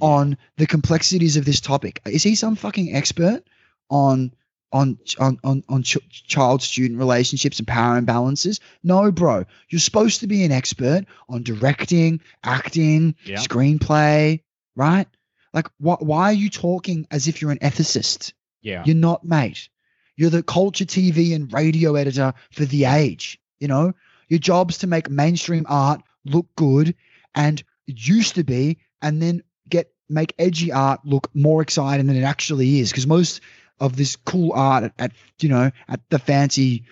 on 0.00 0.36
the 0.56 0.66
complexities 0.66 1.36
of 1.36 1.44
this 1.44 1.60
topic? 1.60 2.00
Is 2.06 2.22
he 2.22 2.34
some 2.34 2.56
fucking 2.56 2.94
expert 2.94 3.42
on 3.90 4.32
on 4.72 4.98
on 5.18 5.38
on, 5.44 5.62
on 5.68 5.82
ch- 5.82 5.98
child 6.10 6.62
student 6.62 6.98
relationships 6.98 7.58
and 7.58 7.68
power 7.68 8.00
imbalances? 8.00 8.60
No, 8.82 9.10
bro. 9.12 9.44
You're 9.68 9.78
supposed 9.80 10.20
to 10.20 10.26
be 10.26 10.44
an 10.44 10.52
expert 10.52 11.04
on 11.28 11.42
directing, 11.42 12.20
acting, 12.44 13.14
Yeah. 13.24 13.36
screenplay, 13.36 14.40
right? 14.74 15.06
Like, 15.52 15.68
why 15.78 15.96
why 16.00 16.24
are 16.24 16.32
you 16.32 16.50
talking 16.50 17.06
as 17.10 17.28
if 17.28 17.40
you're 17.40 17.52
an 17.52 17.58
ethicist? 17.58 18.32
Yeah. 18.62 18.82
You're 18.84 18.96
not, 18.96 19.24
mate. 19.24 19.68
You're 20.16 20.30
the 20.30 20.42
culture 20.42 20.84
TV 20.86 21.34
and 21.34 21.52
radio 21.52 21.94
editor 21.94 22.34
for 22.50 22.64
The 22.64 22.86
Age. 22.86 23.38
You 23.60 23.68
know, 23.68 23.92
your 24.28 24.38
job's 24.40 24.78
to 24.78 24.86
make 24.86 25.08
mainstream 25.08 25.64
art 25.68 26.02
look 26.24 26.46
good 26.56 26.94
and 27.36 27.62
used 27.86 28.34
to 28.34 28.42
be, 28.44 28.78
and 29.00 29.22
then 29.22 29.42
get 29.68 29.92
make 30.08 30.34
edgy 30.38 30.72
art 30.72 31.00
look 31.04 31.28
more 31.34 31.62
exciting 31.62 32.06
than 32.06 32.16
it 32.16 32.22
actually 32.24 32.80
is. 32.80 32.90
Because 32.90 33.06
most 33.06 33.40
of 33.78 33.94
this 33.96 34.16
cool 34.16 34.52
art 34.54 34.84
at, 34.84 34.92
at 34.98 35.12
you 35.40 35.48
know 35.48 35.70
at 35.88 36.00
the 36.10 36.18
fancy 36.18 36.84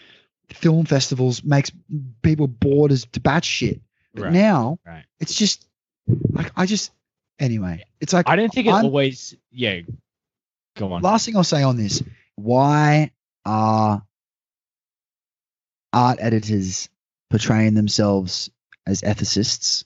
film 0.51 0.85
festivals 0.85 1.43
makes 1.43 1.73
people 2.23 2.47
bored 2.47 2.93
as 2.93 3.07
to 3.07 3.21
bat 3.21 3.45
shit. 3.45 3.81
But 4.15 4.25
Right, 4.25 4.33
now 4.33 4.79
right. 4.87 5.05
it's 5.19 5.35
just 5.35 5.67
like 6.33 6.53
I 6.55 6.67
just 6.67 6.93
anyway. 7.41 7.83
It's 8.01 8.13
like 8.13 8.29
I 8.29 8.37
don't 8.37 8.53
think 8.53 8.67
it 8.69 8.71
I'm- 8.71 8.85
always. 8.85 9.35
Yeah. 9.51 9.81
Go 10.77 10.93
on. 10.93 11.03
last 11.03 11.25
thing 11.27 11.37
I'll 11.37 11.45
say 11.45 11.63
on 11.63 11.77
this: 11.77 12.03
Why 12.37 13.11
are 13.47 14.05
art 15.93 16.19
editors 16.21 16.89
portraying 17.31 17.75
themselves 17.75 18.51
as 18.87 19.03
ethicists, 19.03 19.85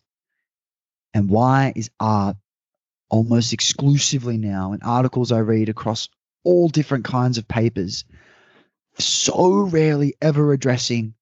and 1.14 1.28
why 1.28 1.72
is 1.74 1.90
art 1.98 2.36
almost 3.10 3.52
exclusively 3.52 4.36
now 4.36 4.72
in 4.72 4.82
articles 4.82 5.32
I 5.32 5.38
read 5.38 5.68
across 5.68 6.08
all 6.44 6.68
different 6.68 7.04
kinds 7.04 7.38
of 7.38 7.48
papers 7.48 8.04
so 8.98 9.60
rarely 9.60 10.14
ever 10.20 10.52
addressing 10.52 11.14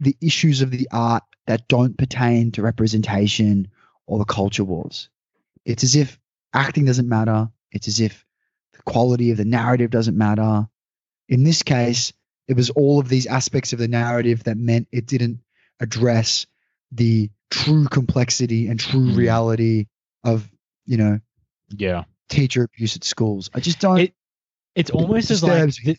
the 0.00 0.16
issues 0.20 0.62
of 0.62 0.70
the 0.70 0.88
art 0.92 1.22
that 1.46 1.68
don't 1.68 1.96
pertain 1.96 2.52
to 2.52 2.62
representation 2.62 3.68
or 4.06 4.18
the 4.18 4.24
culture 4.24 4.64
wars? 4.64 5.08
It's 5.64 5.84
as 5.84 5.96
if 5.96 6.18
acting 6.52 6.84
doesn't 6.84 7.08
matter. 7.08 7.48
It's 7.72 7.88
as 7.88 8.00
if 8.00 8.24
the 8.72 8.82
quality 8.82 9.30
of 9.30 9.36
the 9.36 9.44
narrative 9.44 9.90
doesn't 9.90 10.16
matter. 10.16 10.68
In 11.28 11.44
this 11.44 11.62
case, 11.62 12.12
it 12.48 12.56
was 12.56 12.70
all 12.70 13.00
of 13.00 13.08
these 13.08 13.26
aspects 13.26 13.72
of 13.72 13.78
the 13.78 13.88
narrative 13.88 14.44
that 14.44 14.56
meant 14.56 14.88
it 14.92 15.06
didn't 15.06 15.40
address 15.80 16.46
the 16.92 17.30
true 17.50 17.86
complexity 17.86 18.68
and 18.68 18.78
true 18.80 19.12
Mm. 19.12 19.16
reality 19.16 19.86
of, 20.24 20.48
you 20.84 20.96
know, 20.96 21.20
Yeah. 21.76 22.04
teacher 22.28 22.64
abuse 22.64 22.96
at 22.96 23.04
schools. 23.04 23.50
I 23.54 23.60
just 23.60 23.80
don't. 23.80 23.98
It- 24.00 24.14
It's 24.74 24.90
almost 24.90 25.30
as 25.30 25.42
like 25.42 25.72
the, 25.84 25.96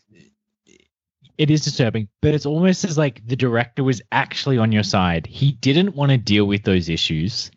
it 1.37 1.49
is 1.51 1.61
disturbing, 1.63 2.07
but 2.21 2.33
it's 2.33 2.45
almost 2.45 2.83
as 2.83 2.97
like 2.97 3.25
the 3.27 3.35
director 3.35 3.83
was 3.83 4.01
actually 4.11 4.57
on 4.57 4.71
your 4.71 4.83
side. 4.83 5.25
He 5.27 5.51
didn't 5.51 5.95
want 5.95 6.11
to 6.11 6.17
deal 6.17 6.45
with 6.45 6.63
those 6.63 6.89
issues 6.89 7.51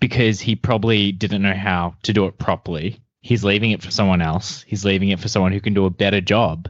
because 0.00 0.40
he 0.40 0.54
probably 0.56 1.12
didn't 1.12 1.42
know 1.42 1.54
how 1.54 1.94
to 2.02 2.12
do 2.12 2.26
it 2.26 2.38
properly. 2.38 2.98
He's 3.20 3.42
leaving 3.44 3.70
it 3.72 3.82
for 3.82 3.90
someone 3.90 4.22
else. 4.22 4.62
He's 4.66 4.84
leaving 4.84 5.08
it 5.08 5.18
for 5.18 5.28
someone 5.28 5.52
who 5.52 5.60
can 5.60 5.74
do 5.74 5.84
a 5.86 5.90
better 5.90 6.20
job. 6.20 6.68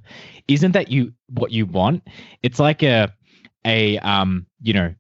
Isn't 0.48 0.72
that 0.72 0.90
you 0.90 1.12
what 1.28 1.50
you 1.53 1.66
want? 1.66 2.03
It's 2.42 2.59
like 2.59 2.82
a 2.82 3.12
a 3.64 3.98
um, 3.98 4.46
you 4.62 4.72
know, 4.72 4.94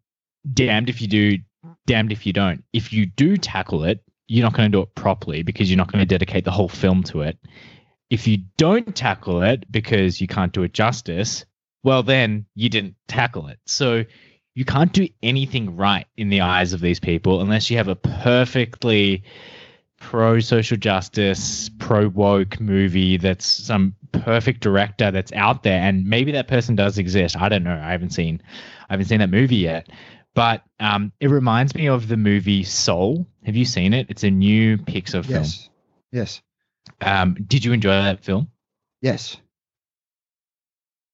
damned 0.52 0.88
if 0.88 1.00
you 1.00 1.06
do, 1.08 1.38
damned 1.86 2.12
if 2.12 2.26
you 2.26 2.32
don't. 2.32 2.64
If 2.72 2.92
you 2.92 3.06
do 3.06 3.36
tackle 3.36 3.84
it, 3.84 4.02
you're 4.28 4.44
not 4.44 4.54
going 4.54 4.70
to 4.70 4.76
do 4.76 4.82
it 4.82 4.94
properly 4.94 5.42
because 5.42 5.70
you're 5.70 5.76
not 5.76 5.92
going 5.92 6.02
to 6.02 6.06
dedicate 6.06 6.44
the 6.44 6.50
whole 6.50 6.68
film 6.68 7.02
to 7.04 7.22
it 7.22 7.38
if 8.10 8.26
you 8.26 8.38
don't 8.56 8.94
tackle 8.94 9.42
it 9.42 9.70
because 9.70 10.20
you 10.20 10.26
can't 10.26 10.52
do 10.52 10.62
it 10.62 10.72
justice, 10.72 11.44
well, 11.82 12.02
then 12.02 12.46
you 12.54 12.68
didn't 12.68 12.94
tackle 13.08 13.48
it. 13.48 13.58
So 13.66 14.04
you 14.54 14.64
can't 14.64 14.92
do 14.92 15.08
anything 15.22 15.76
right 15.76 16.06
in 16.16 16.28
the 16.28 16.40
eyes 16.40 16.72
of 16.72 16.80
these 16.80 17.00
people 17.00 17.40
unless 17.40 17.70
you 17.70 17.76
have 17.76 17.88
a 17.88 17.96
perfectly 17.96 19.24
pro 20.00 20.40
social 20.40 20.76
justice, 20.76 21.68
pro 21.78 22.08
woke 22.08 22.60
movie 22.60 23.16
that's 23.16 23.46
some 23.46 23.94
perfect 24.12 24.60
director 24.60 25.10
that's 25.10 25.32
out 25.32 25.62
there. 25.62 25.80
And 25.80 26.06
maybe 26.06 26.32
that 26.32 26.48
person 26.48 26.76
does 26.76 26.98
exist. 26.98 27.36
I 27.36 27.48
don't 27.48 27.64
know. 27.64 27.80
I 27.82 27.90
haven't 27.90 28.10
seen 28.10 28.40
I 28.88 28.92
haven't 28.92 29.06
seen 29.06 29.18
that 29.18 29.30
movie 29.30 29.56
yet. 29.56 29.88
But 30.36 30.62
um, 30.78 31.10
it 31.18 31.28
reminds 31.30 31.74
me 31.74 31.88
of 31.88 32.06
the 32.06 32.16
movie 32.16 32.62
Soul. 32.62 33.26
Have 33.44 33.56
you 33.56 33.64
seen 33.64 33.92
it? 33.94 34.06
It's 34.10 34.22
a 34.22 34.30
new 34.30 34.76
Pixar 34.78 35.24
film. 35.24 35.42
Yes. 35.42 35.68
Yes. 36.12 36.42
Um, 37.00 37.34
did 37.48 37.64
you 37.64 37.72
enjoy 37.72 37.90
that 37.90 38.22
film? 38.22 38.48
Yes. 39.02 39.38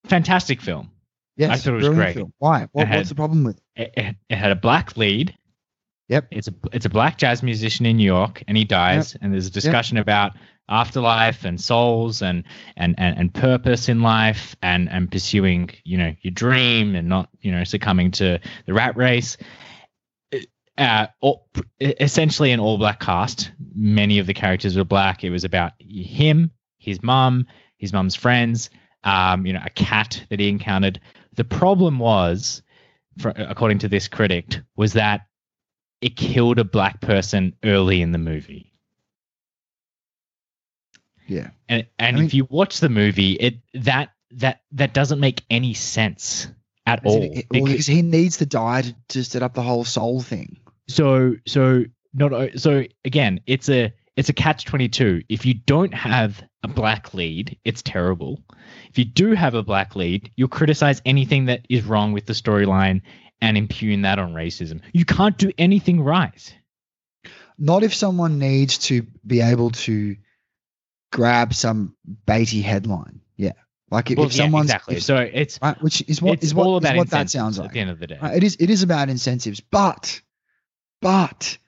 Fantastic 0.07 0.61
film. 0.61 0.91
Yes. 1.37 1.51
I 1.51 1.57
thought 1.57 1.75
it 1.75 1.77
was 1.77 1.89
great. 1.89 2.15
film. 2.15 2.33
Why? 2.39 2.69
What, 2.73 2.89
had- 2.89 2.99
what's 2.99 3.09
the 3.09 3.15
problem 3.15 3.45
with? 3.45 3.61
It, 3.77 3.95
it, 3.97 4.17
it 4.29 4.37
had 4.37 4.51
a 4.51 4.57
black 4.57 4.97
lead. 4.97 5.35
Yep. 6.09 6.27
It's 6.33 6.49
a 6.49 6.55
it's 6.73 6.85
a 6.85 6.91
black 6.91 7.17
jazz 7.17 7.43
musician 7.43 7.87
in 7.87 7.97
New 7.97 8.05
York, 8.05 8.43
and 8.47 8.57
he 8.57 8.65
dies. 8.65 9.17
And 9.23 9.33
there's 9.33 9.47
a 9.47 9.51
discussion 9.51 9.97
about 9.97 10.33
afterlife 10.69 11.45
and 11.45 11.61
souls 11.61 12.23
and, 12.23 12.45
and 12.77 12.95
and 12.99 13.19
and 13.19 13.35
purpose 13.35 13.89
in 13.89 14.03
life, 14.03 14.57
and 14.63 14.89
and 14.91 15.11
pursuing 15.11 15.71
you 15.85 15.99
know 15.99 16.15
your 16.23 16.33
dream 16.33 16.95
and 16.95 17.09
not 17.09 17.29
you 17.41 17.53
know 17.53 17.65
succumbing 17.65 18.11
to 18.13 18.39
the 18.67 18.75
rat 18.75 18.97
race. 18.97 19.37
Uh, 20.79 21.07
all, 21.21 21.47
essentially 21.81 22.51
an 22.51 22.59
all 22.59 22.79
black 22.79 22.99
cast. 22.99 23.53
Many 23.75 24.19
of 24.19 24.27
the 24.27 24.33
characters 24.35 24.77
were 24.77 24.85
black. 24.85 25.23
It 25.23 25.31
was 25.31 25.45
about 25.45 25.73
him, 25.79 26.51
his 26.79 27.03
mum, 27.03 27.47
his 27.77 27.93
mum's 27.93 28.15
friends, 28.15 28.71
um, 29.05 29.45
you 29.45 29.53
know, 29.53 29.61
a 29.65 29.71
cat 29.71 30.25
that 30.31 30.41
he 30.41 30.49
encountered. 30.49 30.99
The 31.35 31.45
problem 31.45 31.99
was, 31.99 32.63
for, 33.19 33.33
according 33.37 33.81
to 33.81 33.89
this 33.89 34.09
critic, 34.09 34.61
was 34.77 34.95
that 34.95 35.23
it 36.01 36.17
killed 36.17 36.59
a 36.59 36.65
black 36.65 37.01
person 37.01 37.55
early 37.65 38.03
in 38.03 38.13
the 38.13 38.19
movie. 38.19 38.72
Yeah. 41.33 41.51
And 41.69 41.87
and 41.99 42.17
I 42.17 42.19
mean- 42.19 42.27
if 42.27 42.35
you 42.35 42.47
watch 42.51 42.81
the 42.81 42.89
movie, 42.89 43.33
it 43.33 43.57
that 43.75 44.13
that 44.33 44.63
that 44.73 44.95
doesn't 44.95 45.21
make 45.21 45.43
any 45.51 45.75
sense 45.75 46.49
at 46.87 47.05
all. 47.05 47.21
Well, 47.21 47.43
because 47.51 47.87
he 47.87 48.03
needs 48.03 48.39
to 48.39 48.47
die 48.47 48.83
to, 48.83 48.95
to 49.09 49.25
set 49.25 49.43
up 49.43 49.55
the 49.55 49.63
whole 49.63 49.85
soul 49.85 50.21
thing. 50.21 50.59
so 50.89 51.37
so 51.47 51.85
not 52.13 52.33
so 52.57 52.85
again 53.05 53.41
it's 53.47 53.69
a 53.69 53.93
it's 54.17 54.29
a 54.29 54.33
catch 54.33 54.65
22 54.67 55.23
if 55.29 55.47
you 55.47 55.55
don't 55.55 55.95
have 55.95 56.43
a 56.63 56.69
black 56.69 57.15
lead 57.15 57.57
it's 57.65 57.83
terrible 57.83 58.41
if 58.91 58.99
you 58.99 59.05
do 59.05 59.33
have 59.33 59.55
a 59.55 59.63
black 59.63 59.97
lead 59.97 60.31
you'll 60.37 60.49
criticize 60.49 61.01
anything 61.07 61.47
that 61.47 61.65
is 61.71 61.85
wrong 61.85 62.13
with 62.13 62.27
the 62.27 62.33
storyline 62.35 63.01
and 63.41 63.57
impugn 63.57 64.03
that 64.03 64.19
on 64.19 64.35
racism 64.35 64.81
you 64.93 65.05
can't 65.05 65.39
do 65.39 65.51
anything 65.57 66.01
right 66.01 66.55
Not 67.59 67.83
if 67.85 67.95
someone 67.95 68.39
needs 68.39 68.77
to 68.89 69.07
be 69.27 69.41
able 69.41 69.71
to 69.87 70.17
grab 71.13 71.55
some 71.55 71.95
baity 72.27 72.63
headline. 72.63 73.21
Yeah. 73.37 73.53
Like 73.91 74.11
if, 74.11 74.17
well, 74.19 74.27
if 74.27 74.35
yeah, 74.35 74.45
someone's 74.45 74.71
exactly 74.71 74.97
if- 74.97 75.03
so 75.03 75.17
it's 75.19 75.59
right, 75.63 75.81
which 75.83 76.03
is 76.09 76.21
what 76.21 76.43
it's 76.43 76.55
what, 76.55 76.83
is 76.83 76.97
what 76.97 77.11
that 77.11 77.31
sounds 77.31 77.59
like. 77.59 77.69
at 77.69 77.75
the 77.75 77.81
end 77.81 77.91
of 77.91 78.01
the 78.01 78.07
day 78.07 78.19
Right, 78.21 78.37
it 78.37 78.43
is 78.43 78.57
it 78.59 78.71
is 78.71 78.83
about 78.83 79.11
incentives, 79.11 79.61
but 79.61 80.21
but 81.03 81.59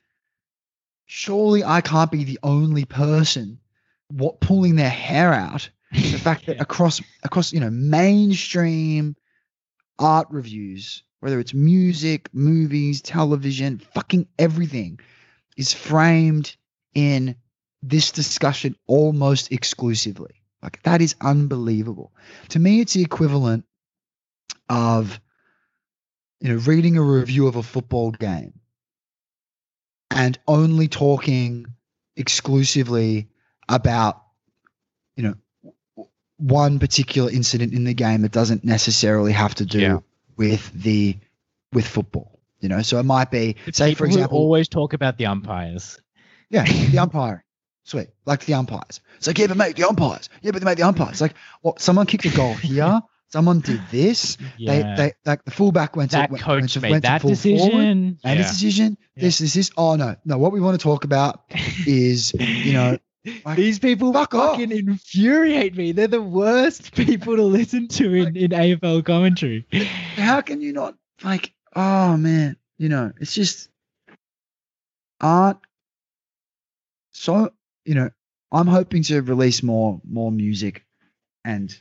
surely 1.04 1.62
I 1.62 1.80
can't 1.82 2.10
be 2.10 2.24
the 2.24 2.38
only 2.42 2.86
person 2.86 3.60
what 4.08 4.40
pulling 4.40 4.76
their 4.76 4.90
hair 4.90 5.32
out. 5.32 5.68
The 5.92 6.18
fact 6.18 6.46
that 6.46 6.60
across 6.60 7.00
across 7.22 7.52
you 7.52 7.60
know 7.60 7.70
mainstream 7.70 9.16
art 9.98 10.28
reviews, 10.30 11.02
whether 11.20 11.38
it's 11.38 11.52
music, 11.52 12.30
movies, 12.32 13.02
television, 13.02 13.78
fucking 13.92 14.26
everything, 14.38 14.98
is 15.58 15.74
framed 15.74 16.56
in 16.94 17.36
this 17.88 18.10
discussion 18.10 18.76
almost 18.86 19.52
exclusively. 19.52 20.42
Like 20.62 20.82
that 20.84 21.02
is 21.02 21.14
unbelievable. 21.20 22.12
To 22.50 22.58
me, 22.58 22.80
it's 22.80 22.94
the 22.94 23.02
equivalent 23.02 23.64
of 24.68 25.20
you 26.40 26.48
know 26.48 26.56
reading 26.60 26.96
a 26.96 27.02
review 27.02 27.46
of 27.46 27.56
a 27.56 27.62
football 27.62 28.10
game 28.12 28.54
and 30.10 30.38
only 30.48 30.88
talking 30.88 31.66
exclusively 32.16 33.28
about 33.68 34.22
you 35.16 35.22
know 35.24 36.06
one 36.38 36.78
particular 36.78 37.30
incident 37.30 37.74
in 37.74 37.84
the 37.84 37.94
game 37.94 38.22
that 38.22 38.32
doesn't 38.32 38.64
necessarily 38.64 39.32
have 39.32 39.54
to 39.56 39.66
do 39.66 39.80
Yeah. 39.80 39.98
with 40.36 40.72
the 40.72 41.18
with 41.72 41.86
football 41.86 42.40
you 42.60 42.68
know 42.68 42.80
so 42.82 42.98
it 42.98 43.04
might 43.04 43.30
be 43.30 43.56
say 43.72 43.94
for 43.94 44.06
example 44.06 44.38
always 44.38 44.68
talk 44.68 44.92
about 44.92 45.18
the 45.18 45.26
umpires 45.26 45.98
yeah, 46.50 46.64
the 46.64 46.98
umpire. 46.98 47.43
Sweet. 47.84 48.08
Like 48.26 48.44
the 48.46 48.54
umpires. 48.54 49.00
So 49.20 49.30
like, 49.30 49.38
yeah, 49.38 49.46
but 49.46 49.56
mate, 49.56 49.76
the 49.76 49.84
umpires. 49.84 50.28
Yeah, 50.42 50.50
but 50.52 50.60
they 50.60 50.64
made 50.66 50.78
the 50.78 50.82
umpires. 50.84 51.20
Like, 51.20 51.34
what? 51.60 51.80
someone 51.80 52.06
kicked 52.06 52.24
a 52.24 52.30
goal 52.30 52.54
here. 52.54 53.00
Someone 53.28 53.58
did 53.60 53.80
this. 53.90 54.36
yeah 54.58 54.94
They, 54.94 55.02
they, 55.06 55.12
like 55.26 55.44
the 55.44 55.50
fullback 55.50 55.96
went 55.96 56.12
that 56.12 56.26
to, 56.28 56.32
went, 56.34 56.44
coach 56.44 56.60
went 56.60 56.70
to, 56.70 56.80
made 56.80 56.90
went 56.92 57.02
to 57.04 57.08
that 57.08 57.20
full 57.22 57.34
forward, 57.34 57.58
decision 57.64 58.18
made 58.22 58.34
Yeah. 58.34 58.40
a 58.40 58.42
decision. 58.44 58.98
Yeah. 59.16 59.22
This, 59.24 59.38
this, 59.38 59.54
this. 59.54 59.70
Oh 59.76 59.96
no, 59.96 60.14
no. 60.24 60.38
What 60.38 60.52
we 60.52 60.60
want 60.60 60.78
to 60.78 60.82
talk 60.84 61.02
about 61.02 61.40
is, 61.84 62.32
you 62.38 62.74
know, 62.74 62.98
like, 63.44 63.56
These 63.56 63.80
people 63.80 64.12
fuck 64.12 64.34
off. 64.34 64.52
fucking 64.52 64.70
infuriate 64.70 65.74
me. 65.76 65.90
They're 65.90 66.06
the 66.06 66.22
worst 66.22 66.94
people 66.94 67.34
to 67.34 67.42
listen 67.42 67.88
to 67.88 68.14
in, 68.14 68.36
in 68.36 68.50
AFL 68.52 69.04
commentary. 69.04 69.66
how 70.14 70.40
can 70.40 70.60
you 70.60 70.72
not 70.72 70.94
like? 71.24 71.52
Oh 71.74 72.16
man, 72.16 72.56
you 72.78 72.88
know, 72.88 73.10
it's 73.18 73.34
just 73.34 73.68
art. 75.20 75.58
So 77.10 77.50
you 77.84 77.94
know, 77.94 78.10
I'm 78.52 78.66
hoping 78.66 79.02
to 79.04 79.20
release 79.22 79.62
more 79.62 80.00
more 80.04 80.30
music 80.32 80.84
and 81.44 81.76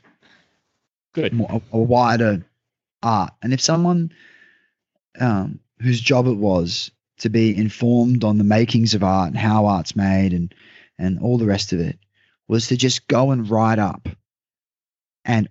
Good. 1.14 1.32
more, 1.32 1.48
a, 1.50 1.76
a 1.76 1.78
wider 1.78 2.44
art. 3.02 3.32
And 3.42 3.52
if 3.52 3.60
someone 3.60 4.12
um, 5.20 5.60
whose 5.80 6.00
job 6.00 6.26
it 6.26 6.36
was 6.36 6.90
to 7.18 7.28
be 7.28 7.56
informed 7.56 8.24
on 8.24 8.38
the 8.38 8.44
makings 8.44 8.94
of 8.94 9.04
art 9.04 9.28
and 9.28 9.38
how 9.38 9.66
art's 9.66 9.94
made 9.94 10.32
and 10.32 10.54
and 10.98 11.18
all 11.20 11.38
the 11.38 11.46
rest 11.46 11.72
of 11.72 11.80
it 11.80 11.98
was 12.48 12.68
to 12.68 12.76
just 12.76 13.06
go 13.08 13.30
and 13.30 13.48
write 13.48 13.78
up 13.78 14.08
and 15.24 15.48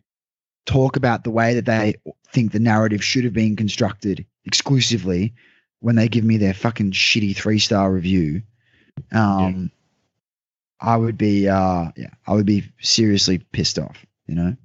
talk 0.65 0.95
about 0.95 1.23
the 1.23 1.31
way 1.31 1.55
that 1.55 1.65
they 1.65 1.95
think 2.31 2.51
the 2.51 2.59
narrative 2.59 3.03
should 3.03 3.23
have 3.23 3.33
been 3.33 3.55
constructed 3.55 4.25
exclusively 4.45 5.33
when 5.79 5.95
they 5.95 6.07
give 6.07 6.23
me 6.23 6.37
their 6.37 6.53
fucking 6.53 6.91
shitty 6.91 7.35
three 7.35 7.59
star 7.59 7.91
review 7.91 8.41
um 9.11 9.71
i 10.81 10.95
would 10.97 11.17
be 11.17 11.47
uh 11.47 11.85
yeah 11.95 12.09
i 12.27 12.33
would 12.33 12.45
be 12.45 12.63
seriously 12.81 13.37
pissed 13.51 13.79
off 13.79 14.05
you 14.27 14.35
know 14.35 14.55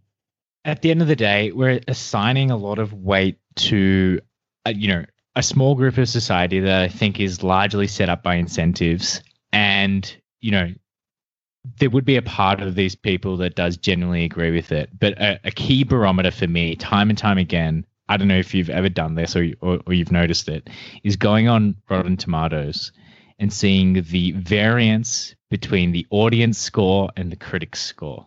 At 0.65 0.83
the 0.83 0.91
end 0.91 1.01
of 1.01 1.09
the 1.09 1.17
day, 1.17 1.51
we're 1.53 1.81
assigning 1.89 2.51
a 2.51 2.57
lot 2.57 2.79
of 2.79 2.93
weight 2.93 3.39
to, 3.71 4.21
uh, 4.67 4.73
you 4.77 4.89
know, 4.89 5.05
a 5.35 5.43
small 5.43 5.75
group 5.75 5.97
of 5.97 6.09
society 6.09 6.61
that 6.61 6.83
I 6.83 6.89
think 6.89 7.21
is 7.21 7.43
largely 7.43 7.87
set 7.87 8.11
up 8.11 8.23
by 8.23 8.35
incentives. 8.35 9.23
And, 9.53 10.05
you 10.41 10.51
know, 10.51 10.75
there 11.79 11.89
would 11.89 12.05
be 12.05 12.17
a 12.17 12.23
part 12.23 12.61
of 12.61 12.75
these 12.75 12.97
people 12.97 13.39
that 13.39 13.55
does 13.55 13.79
genuinely 13.79 14.25
agree 14.25 14.51
with 14.51 14.71
it. 14.73 14.91
But 14.99 15.19
a, 15.19 15.41
a 15.45 15.51
key 15.51 15.85
barometer 15.85 16.33
for 16.33 16.49
me, 16.49 16.77
time 16.77 17.09
and 17.09 17.17
time 17.19 17.39
again, 17.39 17.87
I 18.09 18.17
don't 18.19 18.29
know 18.29 18.39
if 18.39 18.53
you've 18.53 18.71
ever 18.71 18.91
done 18.91 19.15
this 19.15 19.37
or, 19.37 19.47
or, 19.61 19.81
or 19.87 19.95
you've 19.95 20.13
noticed 20.13 20.49
it, 20.49 20.69
is 21.03 21.17
going 21.17 21.49
on 21.49 21.77
Rotten 21.89 22.17
Tomatoes 22.17 22.93
and 23.39 23.51
seeing 23.53 24.03
the 24.03 24.33
variance 24.33 25.35
between 25.51 25.92
the 25.92 26.07
audience 26.11 26.59
score 26.59 27.11
and 27.16 27.32
the 27.32 27.36
critics 27.36 27.80
score. 27.80 28.26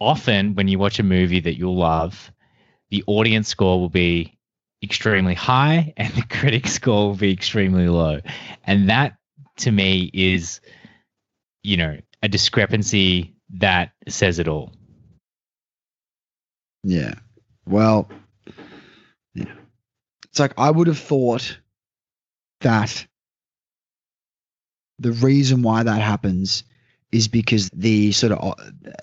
Often, 0.00 0.54
when 0.54 0.68
you 0.68 0.78
watch 0.78 0.98
a 0.98 1.04
movie 1.04 1.40
that 1.40 1.56
you'll 1.56 1.76
love, 1.76 2.32
the 2.90 3.04
audience 3.06 3.48
score 3.48 3.80
will 3.80 3.88
be 3.88 4.38
extremely 4.82 5.34
high 5.34 5.94
and 5.96 6.12
the 6.14 6.26
critic 6.28 6.66
score 6.66 7.08
will 7.08 7.16
be 7.16 7.32
extremely 7.32 7.88
low. 7.88 8.20
And 8.64 8.88
that 8.90 9.16
to 9.58 9.70
me 9.70 10.10
is, 10.12 10.60
you 11.62 11.76
know, 11.76 11.98
a 12.22 12.28
discrepancy 12.28 13.34
that 13.58 13.92
says 14.08 14.38
it 14.38 14.48
all. 14.48 14.72
Yeah. 16.82 17.14
Well, 17.66 18.08
yeah. 19.34 19.54
It's 20.30 20.38
like 20.38 20.54
I 20.58 20.70
would 20.70 20.86
have 20.86 20.98
thought 20.98 21.58
that 22.60 23.06
the 24.98 25.12
reason 25.12 25.62
why 25.62 25.82
that 25.82 26.00
happens 26.00 26.64
is 27.12 27.28
because 27.28 27.70
the 27.70 28.12
sort 28.12 28.32
of 28.32 28.54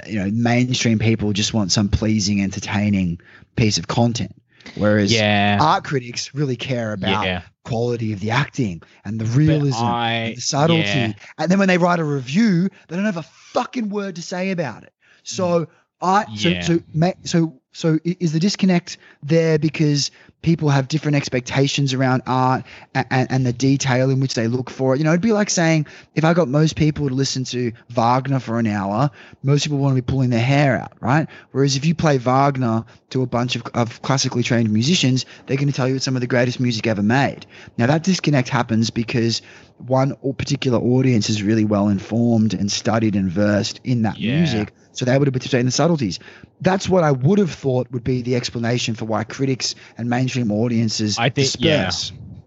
you 0.07 0.19
know 0.19 0.29
mainstream 0.31 0.99
people 0.99 1.31
just 1.33 1.53
want 1.53 1.71
some 1.71 1.89
pleasing, 1.89 2.41
entertaining 2.41 3.19
piece 3.55 3.77
of 3.77 3.87
content, 3.87 4.33
whereas 4.75 5.11
Yeah. 5.11 5.57
art 5.61 5.83
critics 5.83 6.33
really 6.33 6.55
care 6.57 6.93
about 6.93 7.25
Yeah. 7.25 7.41
quality 7.63 8.11
of 8.11 8.19
the 8.19 8.31
acting 8.31 8.81
and 9.05 9.19
the 9.19 9.25
realism, 9.25 9.83
I- 9.83 10.11
and 10.13 10.37
the 10.37 10.41
subtlety. 10.41 10.83
yeah. 10.83 11.13
And 11.37 11.49
then 11.51 11.59
when 11.59 11.67
they 11.67 11.77
write 11.77 11.99
a 11.99 12.03
review, 12.03 12.69
they 12.87 12.95
don't 12.95 13.05
have 13.05 13.17
a 13.17 13.23
fucking 13.53 13.89
word 13.89 14.15
to 14.15 14.21
say 14.21 14.51
about 14.51 14.83
it. 14.83 14.93
So 15.23 15.61
mm. 15.61 15.67
I 16.01 16.25
so 16.35 16.59
so 16.61 16.79
so 17.23 17.61
so 17.73 17.99
is 18.03 18.33
the 18.33 18.39
disconnect 18.39 18.97
there 19.23 19.57
because 19.59 20.11
people 20.41 20.69
have 20.69 20.87
different 20.87 21.15
expectations 21.15 21.93
around 21.93 22.23
art 22.25 22.63
and, 22.95 23.05
and, 23.09 23.31
and 23.31 23.45
the 23.45 23.53
detail 23.53 24.09
in 24.09 24.19
which 24.19 24.33
they 24.33 24.47
look 24.47 24.69
for 24.69 24.93
it. 24.93 24.97
You 24.97 25.03
know, 25.03 25.11
it'd 25.11 25.21
be 25.21 25.33
like 25.33 25.49
saying 25.49 25.85
if 26.15 26.23
I 26.23 26.33
got 26.33 26.47
most 26.47 26.75
people 26.75 27.07
to 27.09 27.13
listen 27.15 27.43
to 27.45 27.71
Wagner 27.89 28.39
for 28.39 28.59
an 28.59 28.67
hour, 28.67 29.11
most 29.43 29.63
people 29.63 29.77
want 29.77 29.95
to 29.95 30.01
be 30.01 30.05
pulling 30.05 30.29
their 30.29 30.39
hair 30.39 30.77
out, 30.77 30.93
right? 30.99 31.27
Whereas 31.51 31.75
if 31.75 31.85
you 31.85 31.93
play 31.93 32.17
Wagner 32.17 32.85
to 33.11 33.21
a 33.21 33.27
bunch 33.27 33.55
of, 33.55 33.63
of 33.73 34.01
classically 34.01 34.43
trained 34.43 34.71
musicians, 34.71 35.25
they're 35.45 35.57
going 35.57 35.67
to 35.67 35.73
tell 35.73 35.87
you 35.87 35.95
it's 35.95 36.05
some 36.05 36.15
of 36.15 36.21
the 36.21 36.27
greatest 36.27 36.59
music 36.59 36.87
ever 36.87 37.03
made. 37.03 37.45
Now, 37.77 37.87
that 37.87 38.03
disconnect 38.03 38.49
happens 38.49 38.89
because 38.89 39.41
one 39.77 40.15
particular 40.37 40.79
audience 40.79 41.29
is 41.29 41.43
really 41.43 41.65
well 41.65 41.87
informed 41.87 42.53
and 42.53 42.71
studied 42.71 43.15
and 43.15 43.29
versed 43.29 43.79
in 43.83 44.03
that 44.03 44.17
Yeah. 44.17 44.37
music 44.37 44.73
so 44.93 45.05
they're 45.05 45.15
able 45.15 45.25
to 45.25 45.31
participate 45.31 45.61
in 45.61 45.65
the 45.65 45.71
subtleties. 45.71 46.19
That's 46.59 46.87
what 46.89 47.03
I 47.03 47.11
would 47.11 47.39
have 47.39 47.51
thought 47.51 47.89
would 47.91 48.03
be 48.03 48.21
the 48.21 48.35
explanation 48.35 48.93
for 48.95 49.05
why 49.05 49.23
critics 49.23 49.73
and 49.97 50.09
mainstream 50.09 50.30
audiences 50.51 51.17
I 51.17 51.29
think- 51.29 51.55
yeah. 51.59 51.91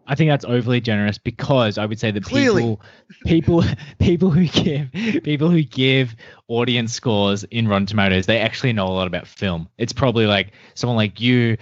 I 0.07 0.15
think 0.15 0.29
that's 0.31 0.45
overly 0.45 0.83
generous 0.83 1.17
because 1.17 1.79
I 1.79 1.87
would 1.87 1.99
say 1.99 2.11
that 2.11 2.25
Clearly. 2.25 2.61
people, 2.63 2.81
people, 3.25 3.65
people 3.99 4.31
who 4.31 4.47
give 4.47 4.93
people 5.23 5.49
who 5.49 5.63
give 5.63 6.15
audience 6.47 6.93
scores 6.93 7.45
in 7.45 7.67
Rotten 7.67 7.87
Tomatoes, 7.87 8.27
they 8.27 8.39
actually 8.39 8.75
know 8.75 8.87
a 8.87 8.93
lot 8.93 9.07
about 9.07 9.27
film. 9.27 9.69
It's 9.79 9.95
probably 9.95 10.27
like 10.27 10.53
someone 10.75 10.97
like 10.99 11.23
you. 11.23 11.57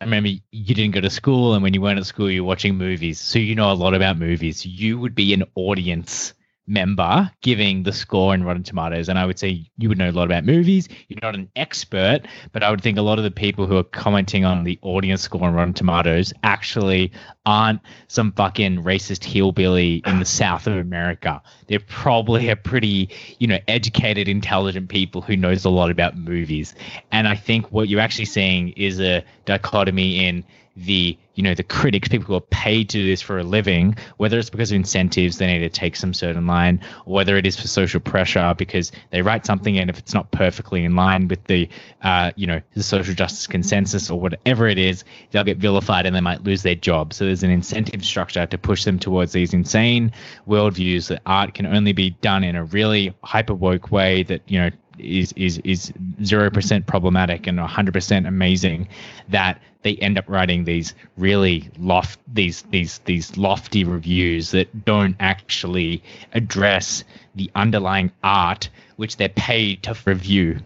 I 0.00 0.04
remember 0.04 0.30
you 0.30 0.74
didn't 0.74 0.92
go 0.92 1.00
to 1.02 1.10
school, 1.10 1.52
and 1.52 1.62
when 1.62 1.74
you 1.74 1.82
weren't 1.82 1.98
at 1.98 2.06
school, 2.06 2.30
you 2.30 2.42
were 2.42 2.48
watching 2.48 2.76
movies, 2.76 3.20
so 3.20 3.38
you 3.38 3.54
know 3.54 3.70
a 3.70 3.74
lot 3.74 3.92
about 3.94 4.18
movies. 4.18 4.64
You 4.64 4.98
would 4.98 5.14
be 5.14 5.34
an 5.34 5.44
audience 5.54 6.32
member 6.66 7.30
giving 7.40 7.82
the 7.82 7.92
score 7.92 8.34
in 8.34 8.44
Rotten 8.44 8.62
Tomatoes, 8.62 9.08
and 9.08 9.18
I 9.18 9.26
would 9.26 9.38
say 9.38 9.68
you 9.78 9.88
would 9.88 9.98
know 9.98 10.10
a 10.10 10.12
lot 10.12 10.24
about 10.24 10.44
movies. 10.44 10.88
You're 11.08 11.20
not 11.20 11.34
an 11.34 11.48
expert, 11.56 12.20
but 12.52 12.62
I 12.62 12.70
would 12.70 12.80
think 12.80 12.98
a 12.98 13.02
lot 13.02 13.18
of 13.18 13.24
the 13.24 13.30
people 13.30 13.66
who 13.66 13.76
are 13.76 13.84
commenting 13.84 14.44
on 14.44 14.64
the 14.64 14.78
audience 14.82 15.22
score 15.22 15.44
on 15.44 15.54
Rotten 15.54 15.74
Tomatoes 15.74 16.32
actually 16.42 17.12
aren't 17.44 17.80
some 18.06 18.32
fucking 18.32 18.82
racist 18.82 19.24
hillbilly 19.24 20.02
in 20.06 20.20
the 20.20 20.24
South 20.24 20.66
of 20.66 20.76
America. 20.76 21.42
They're 21.66 21.80
probably 21.80 22.48
a 22.48 22.56
pretty, 22.56 23.10
you 23.38 23.46
know, 23.48 23.58
educated, 23.66 24.28
intelligent 24.28 24.88
people 24.88 25.20
who 25.20 25.36
knows 25.36 25.64
a 25.64 25.70
lot 25.70 25.90
about 25.90 26.16
movies. 26.16 26.74
And 27.10 27.26
I 27.26 27.34
think 27.34 27.72
what 27.72 27.88
you're 27.88 28.00
actually 28.00 28.26
seeing 28.26 28.70
is 28.70 29.00
a 29.00 29.24
dichotomy 29.44 30.24
in 30.24 30.44
the 30.76 31.16
you 31.34 31.42
know 31.42 31.54
the 31.54 31.62
critics 31.62 32.08
people 32.08 32.26
who 32.26 32.34
are 32.34 32.40
paid 32.40 32.88
to 32.88 32.98
do 32.98 33.06
this 33.06 33.20
for 33.20 33.38
a 33.38 33.42
living 33.42 33.94
whether 34.16 34.38
it's 34.38 34.48
because 34.48 34.70
of 34.70 34.76
incentives 34.76 35.36
they 35.36 35.46
need 35.46 35.58
to 35.58 35.68
take 35.68 35.96
some 35.96 36.14
certain 36.14 36.46
line 36.46 36.80
or 37.04 37.14
whether 37.14 37.36
it 37.36 37.46
is 37.46 37.60
for 37.60 37.68
social 37.68 38.00
pressure 38.00 38.54
because 38.56 38.90
they 39.10 39.20
write 39.20 39.44
something 39.44 39.78
and 39.78 39.90
if 39.90 39.98
it's 39.98 40.14
not 40.14 40.30
perfectly 40.30 40.84
in 40.84 40.96
line 40.96 41.28
with 41.28 41.44
the 41.44 41.68
uh, 42.02 42.30
you 42.36 42.46
know 42.46 42.60
the 42.74 42.82
social 42.82 43.14
justice 43.14 43.46
consensus 43.46 44.10
or 44.10 44.18
whatever 44.18 44.66
it 44.66 44.78
is 44.78 45.04
they'll 45.30 45.44
get 45.44 45.58
vilified 45.58 46.06
and 46.06 46.14
they 46.14 46.20
might 46.20 46.44
lose 46.44 46.62
their 46.62 46.74
job. 46.74 47.12
So 47.12 47.24
there's 47.24 47.42
an 47.42 47.50
incentive 47.50 48.04
structure 48.04 48.46
to 48.46 48.58
push 48.58 48.84
them 48.84 48.98
towards 48.98 49.32
these 49.32 49.54
insane 49.54 50.12
worldviews 50.48 51.08
that 51.08 51.22
art 51.26 51.54
can 51.54 51.66
only 51.66 51.92
be 51.92 52.10
done 52.10 52.44
in 52.44 52.56
a 52.56 52.64
really 52.64 53.14
hyper 53.22 53.54
woke 53.54 53.90
way 53.90 54.22
that 54.24 54.42
you 54.46 54.58
know 54.58 54.70
is 54.98 55.32
is 55.32 55.58
is 55.58 55.92
zero 56.22 56.50
percent 56.50 56.86
problematic 56.86 57.46
and 57.46 57.58
hundred 57.58 57.92
percent 57.92 58.26
amazing 58.26 58.88
that 59.28 59.60
they 59.82 59.96
end 59.96 60.18
up 60.18 60.24
writing 60.28 60.64
these 60.64 60.94
really 61.16 61.70
loft 61.78 62.18
these 62.32 62.62
these 62.70 62.98
these 63.04 63.36
lofty 63.36 63.84
reviews 63.84 64.50
that 64.52 64.84
don't 64.84 65.16
actually 65.20 66.02
address 66.32 67.04
the 67.34 67.50
underlying 67.54 68.10
art 68.22 68.68
which 68.96 69.16
they're 69.16 69.28
paid 69.28 69.82
to 69.82 69.96
review. 70.04 70.60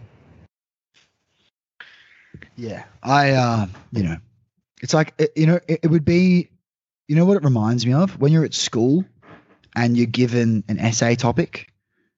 Yeah, 2.55 2.83
I, 3.03 3.31
uh, 3.31 3.67
you 3.91 4.03
know, 4.03 4.17
it's 4.81 4.93
like 4.93 5.13
you 5.35 5.45
know, 5.45 5.59
it, 5.67 5.81
it 5.83 5.87
would 5.87 6.05
be, 6.05 6.49
you 7.07 7.15
know, 7.15 7.25
what 7.25 7.37
it 7.37 7.43
reminds 7.43 7.85
me 7.85 7.93
of 7.93 8.19
when 8.19 8.31
you're 8.31 8.45
at 8.45 8.53
school 8.53 9.05
and 9.75 9.95
you're 9.95 10.07
given 10.07 10.63
an 10.67 10.79
essay 10.79 11.15
topic. 11.15 11.71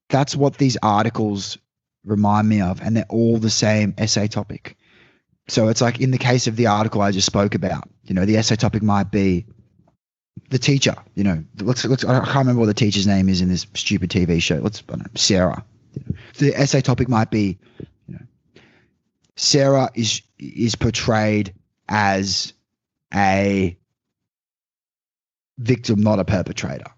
That's 0.09 0.35
what 0.35 0.57
these 0.57 0.77
articles 0.81 1.57
remind 2.03 2.49
me 2.49 2.61
of, 2.61 2.81
and 2.81 2.95
they're 2.95 3.05
all 3.09 3.37
the 3.37 3.49
same 3.49 3.93
essay 3.97 4.27
topic. 4.27 4.77
So 5.49 5.67
it's 5.67 5.81
like 5.81 5.99
in 5.99 6.11
the 6.11 6.17
case 6.17 6.47
of 6.47 6.55
the 6.55 6.67
article 6.67 7.01
I 7.01 7.11
just 7.11 7.25
spoke 7.25 7.55
about, 7.55 7.89
you 8.03 8.13
know, 8.13 8.25
the 8.25 8.37
essay 8.37 8.55
topic 8.55 8.83
might 8.83 9.11
be 9.11 9.45
the 10.49 10.59
teacher. 10.59 10.95
You 11.15 11.23
know, 11.23 11.43
let's 11.59 11.83
let's 11.85 12.03
I 12.05 12.19
can't 12.19 12.35
remember 12.35 12.59
what 12.59 12.67
the 12.67 12.73
teacher's 12.73 13.07
name 13.07 13.29
is 13.29 13.41
in 13.41 13.49
this 13.49 13.65
stupid 13.73 14.11
TV 14.11 14.41
show. 14.41 14.55
Let's 14.55 14.83
I 14.87 14.91
don't 14.91 14.99
know, 14.99 15.05
Sarah. 15.15 15.65
The 16.37 16.53
essay 16.55 16.81
topic 16.81 17.09
might 17.09 17.31
be, 17.31 17.57
you 18.07 18.15
know, 18.15 18.61
Sarah 19.35 19.89
is 19.95 20.21
is 20.37 20.75
portrayed 20.75 21.53
as 21.87 22.53
a 23.13 23.75
victim, 25.57 26.01
not 26.01 26.19
a 26.19 26.25
perpetrator. 26.25 26.91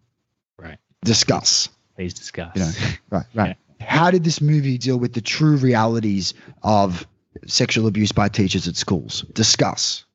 Right. 0.60 0.78
Discuss. 1.06 1.70
Please 1.96 2.14
discuss. 2.14 2.52
You 2.56 2.62
know, 2.62 2.72
right, 3.10 3.26
right. 3.34 3.58
How 3.80 4.12
did 4.12 4.24
this 4.24 4.42
movie 4.42 4.78
deal 4.78 4.98
with 4.98 5.14
the 5.14 5.22
true 5.22 5.56
realities 5.56 6.34
of 6.62 7.08
sexual 7.48 7.88
abuse 7.88 8.12
by 8.12 8.30
teachers 8.30 8.68
at 8.68 8.76
schools? 8.76 9.22
Discuss. 9.34 10.06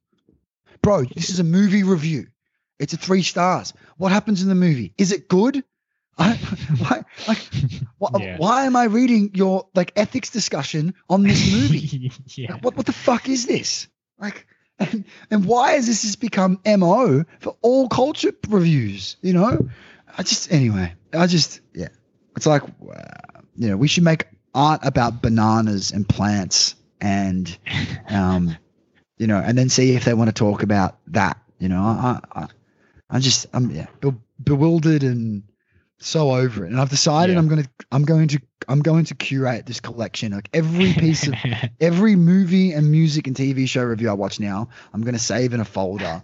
Bro, 0.82 1.04
this 1.14 1.30
is 1.30 1.40
a 1.40 1.44
movie 1.44 1.82
review. 1.82 2.26
It's 2.78 2.92
a 2.92 2.96
three 2.96 3.22
stars. 3.22 3.72
What 3.96 4.12
happens 4.12 4.42
in 4.42 4.48
the 4.48 4.54
movie? 4.54 4.92
Is 4.98 5.12
it 5.12 5.28
good? 5.28 5.64
I, 6.18 6.32
why, 6.78 7.04
like, 7.28 7.38
why, 7.98 8.10
Yeah. 8.20 8.38
why 8.38 8.64
am 8.64 8.74
I 8.74 8.84
reading 8.84 9.32
your 9.34 9.68
like 9.74 9.92
ethics 9.96 10.30
discussion 10.30 10.94
on 11.10 11.22
this 11.22 11.52
movie? 11.52 12.10
yeah. 12.34 12.52
Like, 12.52 12.64
what 12.64 12.76
what 12.76 12.86
the 12.86 12.92
fuck 12.92 13.28
is 13.28 13.46
this? 13.46 13.88
Like, 14.18 14.46
and, 14.78 15.04
and 15.30 15.44
why 15.44 15.72
has 15.72 15.86
this 15.86 16.04
has 16.04 16.16
become 16.16 16.58
mo 16.66 17.24
for 17.40 17.56
all 17.60 17.88
culture 17.90 18.32
reviews? 18.48 19.16
You 19.20 19.34
know, 19.34 19.68
I 20.16 20.22
just 20.22 20.50
anyway, 20.50 20.94
I 21.12 21.26
just 21.26 21.60
yeah, 21.74 21.88
it's 22.34 22.46
like 22.46 22.62
uh, 22.62 23.40
you 23.56 23.68
know 23.68 23.76
we 23.76 23.88
should 23.88 24.04
make 24.04 24.26
art 24.54 24.80
about 24.84 25.20
bananas 25.20 25.90
and 25.92 26.08
plants 26.08 26.76
and 27.00 27.56
um, 28.08 28.56
you 29.18 29.26
know, 29.26 29.38
and 29.38 29.56
then 29.56 29.68
see 29.68 29.94
if 29.94 30.04
they 30.04 30.14
want 30.14 30.28
to 30.28 30.34
talk 30.34 30.62
about 30.62 30.98
that. 31.08 31.38
You 31.58 31.68
know, 31.68 31.82
I 31.82 32.20
I, 32.32 32.46
I 33.10 33.18
just 33.18 33.46
I'm 33.52 33.70
yeah 33.70 33.86
be- 34.00 34.14
bewildered 34.42 35.02
and 35.02 35.42
so 35.98 36.32
over 36.32 36.64
it, 36.64 36.70
and 36.70 36.80
I've 36.80 36.90
decided 36.90 37.34
Yeah. 37.34 37.38
I'm 37.38 37.48
gonna 37.48 37.64
I'm 37.90 38.04
going 38.04 38.28
to 38.28 38.40
I'm 38.68 38.80
going 38.80 39.04
to 39.06 39.14
curate 39.14 39.64
this 39.64 39.80
collection 39.80 40.32
like 40.32 40.48
every 40.52 40.92
piece 40.92 41.26
of 41.26 41.34
every 41.80 42.16
movie 42.16 42.72
and 42.72 42.90
music 42.90 43.26
and 43.26 43.36
TV 43.36 43.68
show 43.68 43.84
review 43.84 44.10
I 44.10 44.14
watch 44.14 44.40
now, 44.40 44.68
I'm 44.92 45.02
going 45.02 45.14
to 45.14 45.20
save 45.20 45.54
in 45.54 45.60
a 45.60 45.64
folder 45.64 46.22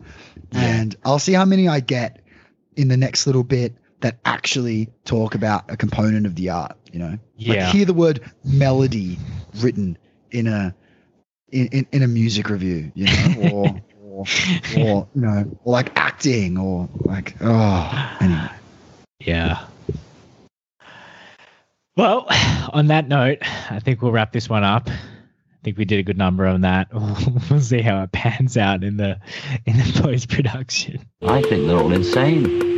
and 0.50 0.94
I'll 1.04 1.18
see 1.20 1.32
how 1.32 1.44
many 1.44 1.68
I 1.68 1.80
get 1.80 2.20
in 2.76 2.88
the 2.88 2.96
next 2.96 3.26
little 3.26 3.44
bit 3.44 3.76
that 4.00 4.18
actually 4.24 4.90
talk 5.04 5.34
about 5.34 5.70
a 5.70 5.76
component 5.76 6.26
of 6.26 6.34
the 6.34 6.50
art, 6.50 6.76
you 6.92 6.98
know? 6.98 7.18
Yeah. 7.36 7.66
Like 7.66 7.74
hear 7.74 7.84
the 7.84 7.94
word 7.94 8.20
melody 8.44 9.18
written 9.58 9.96
in 10.32 10.46
a 10.46 10.74
in, 11.50 11.66
in, 11.68 11.86
in 11.92 12.02
a 12.02 12.08
music 12.08 12.48
review, 12.48 12.90
you 12.94 13.06
know, 13.06 13.50
or 13.52 13.82
or, 14.02 14.24
or 14.78 15.08
you 15.14 15.20
know, 15.20 15.58
or 15.64 15.72
like 15.72 15.96
acting 15.96 16.58
or 16.58 16.88
like 17.04 17.36
oh 17.40 18.16
anyway. 18.20 18.50
Yeah. 19.20 19.64
Well, 21.94 22.26
on 22.72 22.86
that 22.86 23.06
note, 23.06 23.38
I 23.70 23.78
think 23.78 24.00
we'll 24.00 24.12
wrap 24.12 24.32
this 24.32 24.48
one 24.48 24.64
up. 24.64 24.88
I 24.88 25.64
think 25.64 25.76
we 25.76 25.84
did 25.84 26.00
a 26.00 26.02
good 26.02 26.18
number 26.18 26.46
on 26.46 26.62
that. 26.62 26.88
we'll 27.50 27.60
see 27.60 27.82
how 27.82 28.02
it 28.02 28.12
pans 28.12 28.56
out 28.56 28.82
in 28.82 28.96
the 28.96 29.20
in 29.66 29.76
the 29.76 30.00
post 30.02 30.28
production. 30.28 31.06
I 31.22 31.42
think 31.42 31.66
they're 31.66 31.76
all 31.76 31.92
insane. 31.92 32.72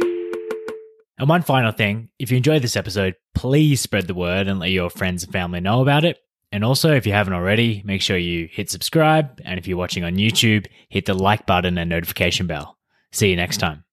And 1.17 1.29
one 1.29 1.43
final 1.43 1.71
thing 1.71 2.11
if 2.19 2.31
you 2.31 2.37
enjoyed 2.37 2.63
this 2.63 2.77
episode, 2.77 3.15
please 3.35 3.81
spread 3.81 4.09
the 4.09 4.15
word 4.15 4.49
and 4.49 4.59
let 4.59 4.71
your 4.71 4.91
friends 4.91 5.23
and 5.23 5.33
family 5.33 5.61
know 5.61 5.81
about 5.81 6.05
it. 6.05 6.19
And 6.55 6.63
also, 6.63 6.95
if 6.95 7.05
you 7.05 7.13
haven't 7.13 7.33
already, 7.33 7.83
make 7.85 8.01
sure 8.01 8.17
you 8.17 8.49
hit 8.49 8.71
subscribe. 8.71 9.41
And 9.45 9.59
if 9.59 9.67
you're 9.67 9.77
watching 9.77 10.05
on 10.05 10.15
YouTube, 10.15 10.69
hit 10.89 11.05
the 11.05 11.13
like 11.13 11.47
button 11.47 11.77
and 11.77 11.91
notification 11.91 12.47
bell. 12.47 12.79
See 13.11 13.29
you 13.29 13.35
next 13.35 13.57
time. 13.57 13.85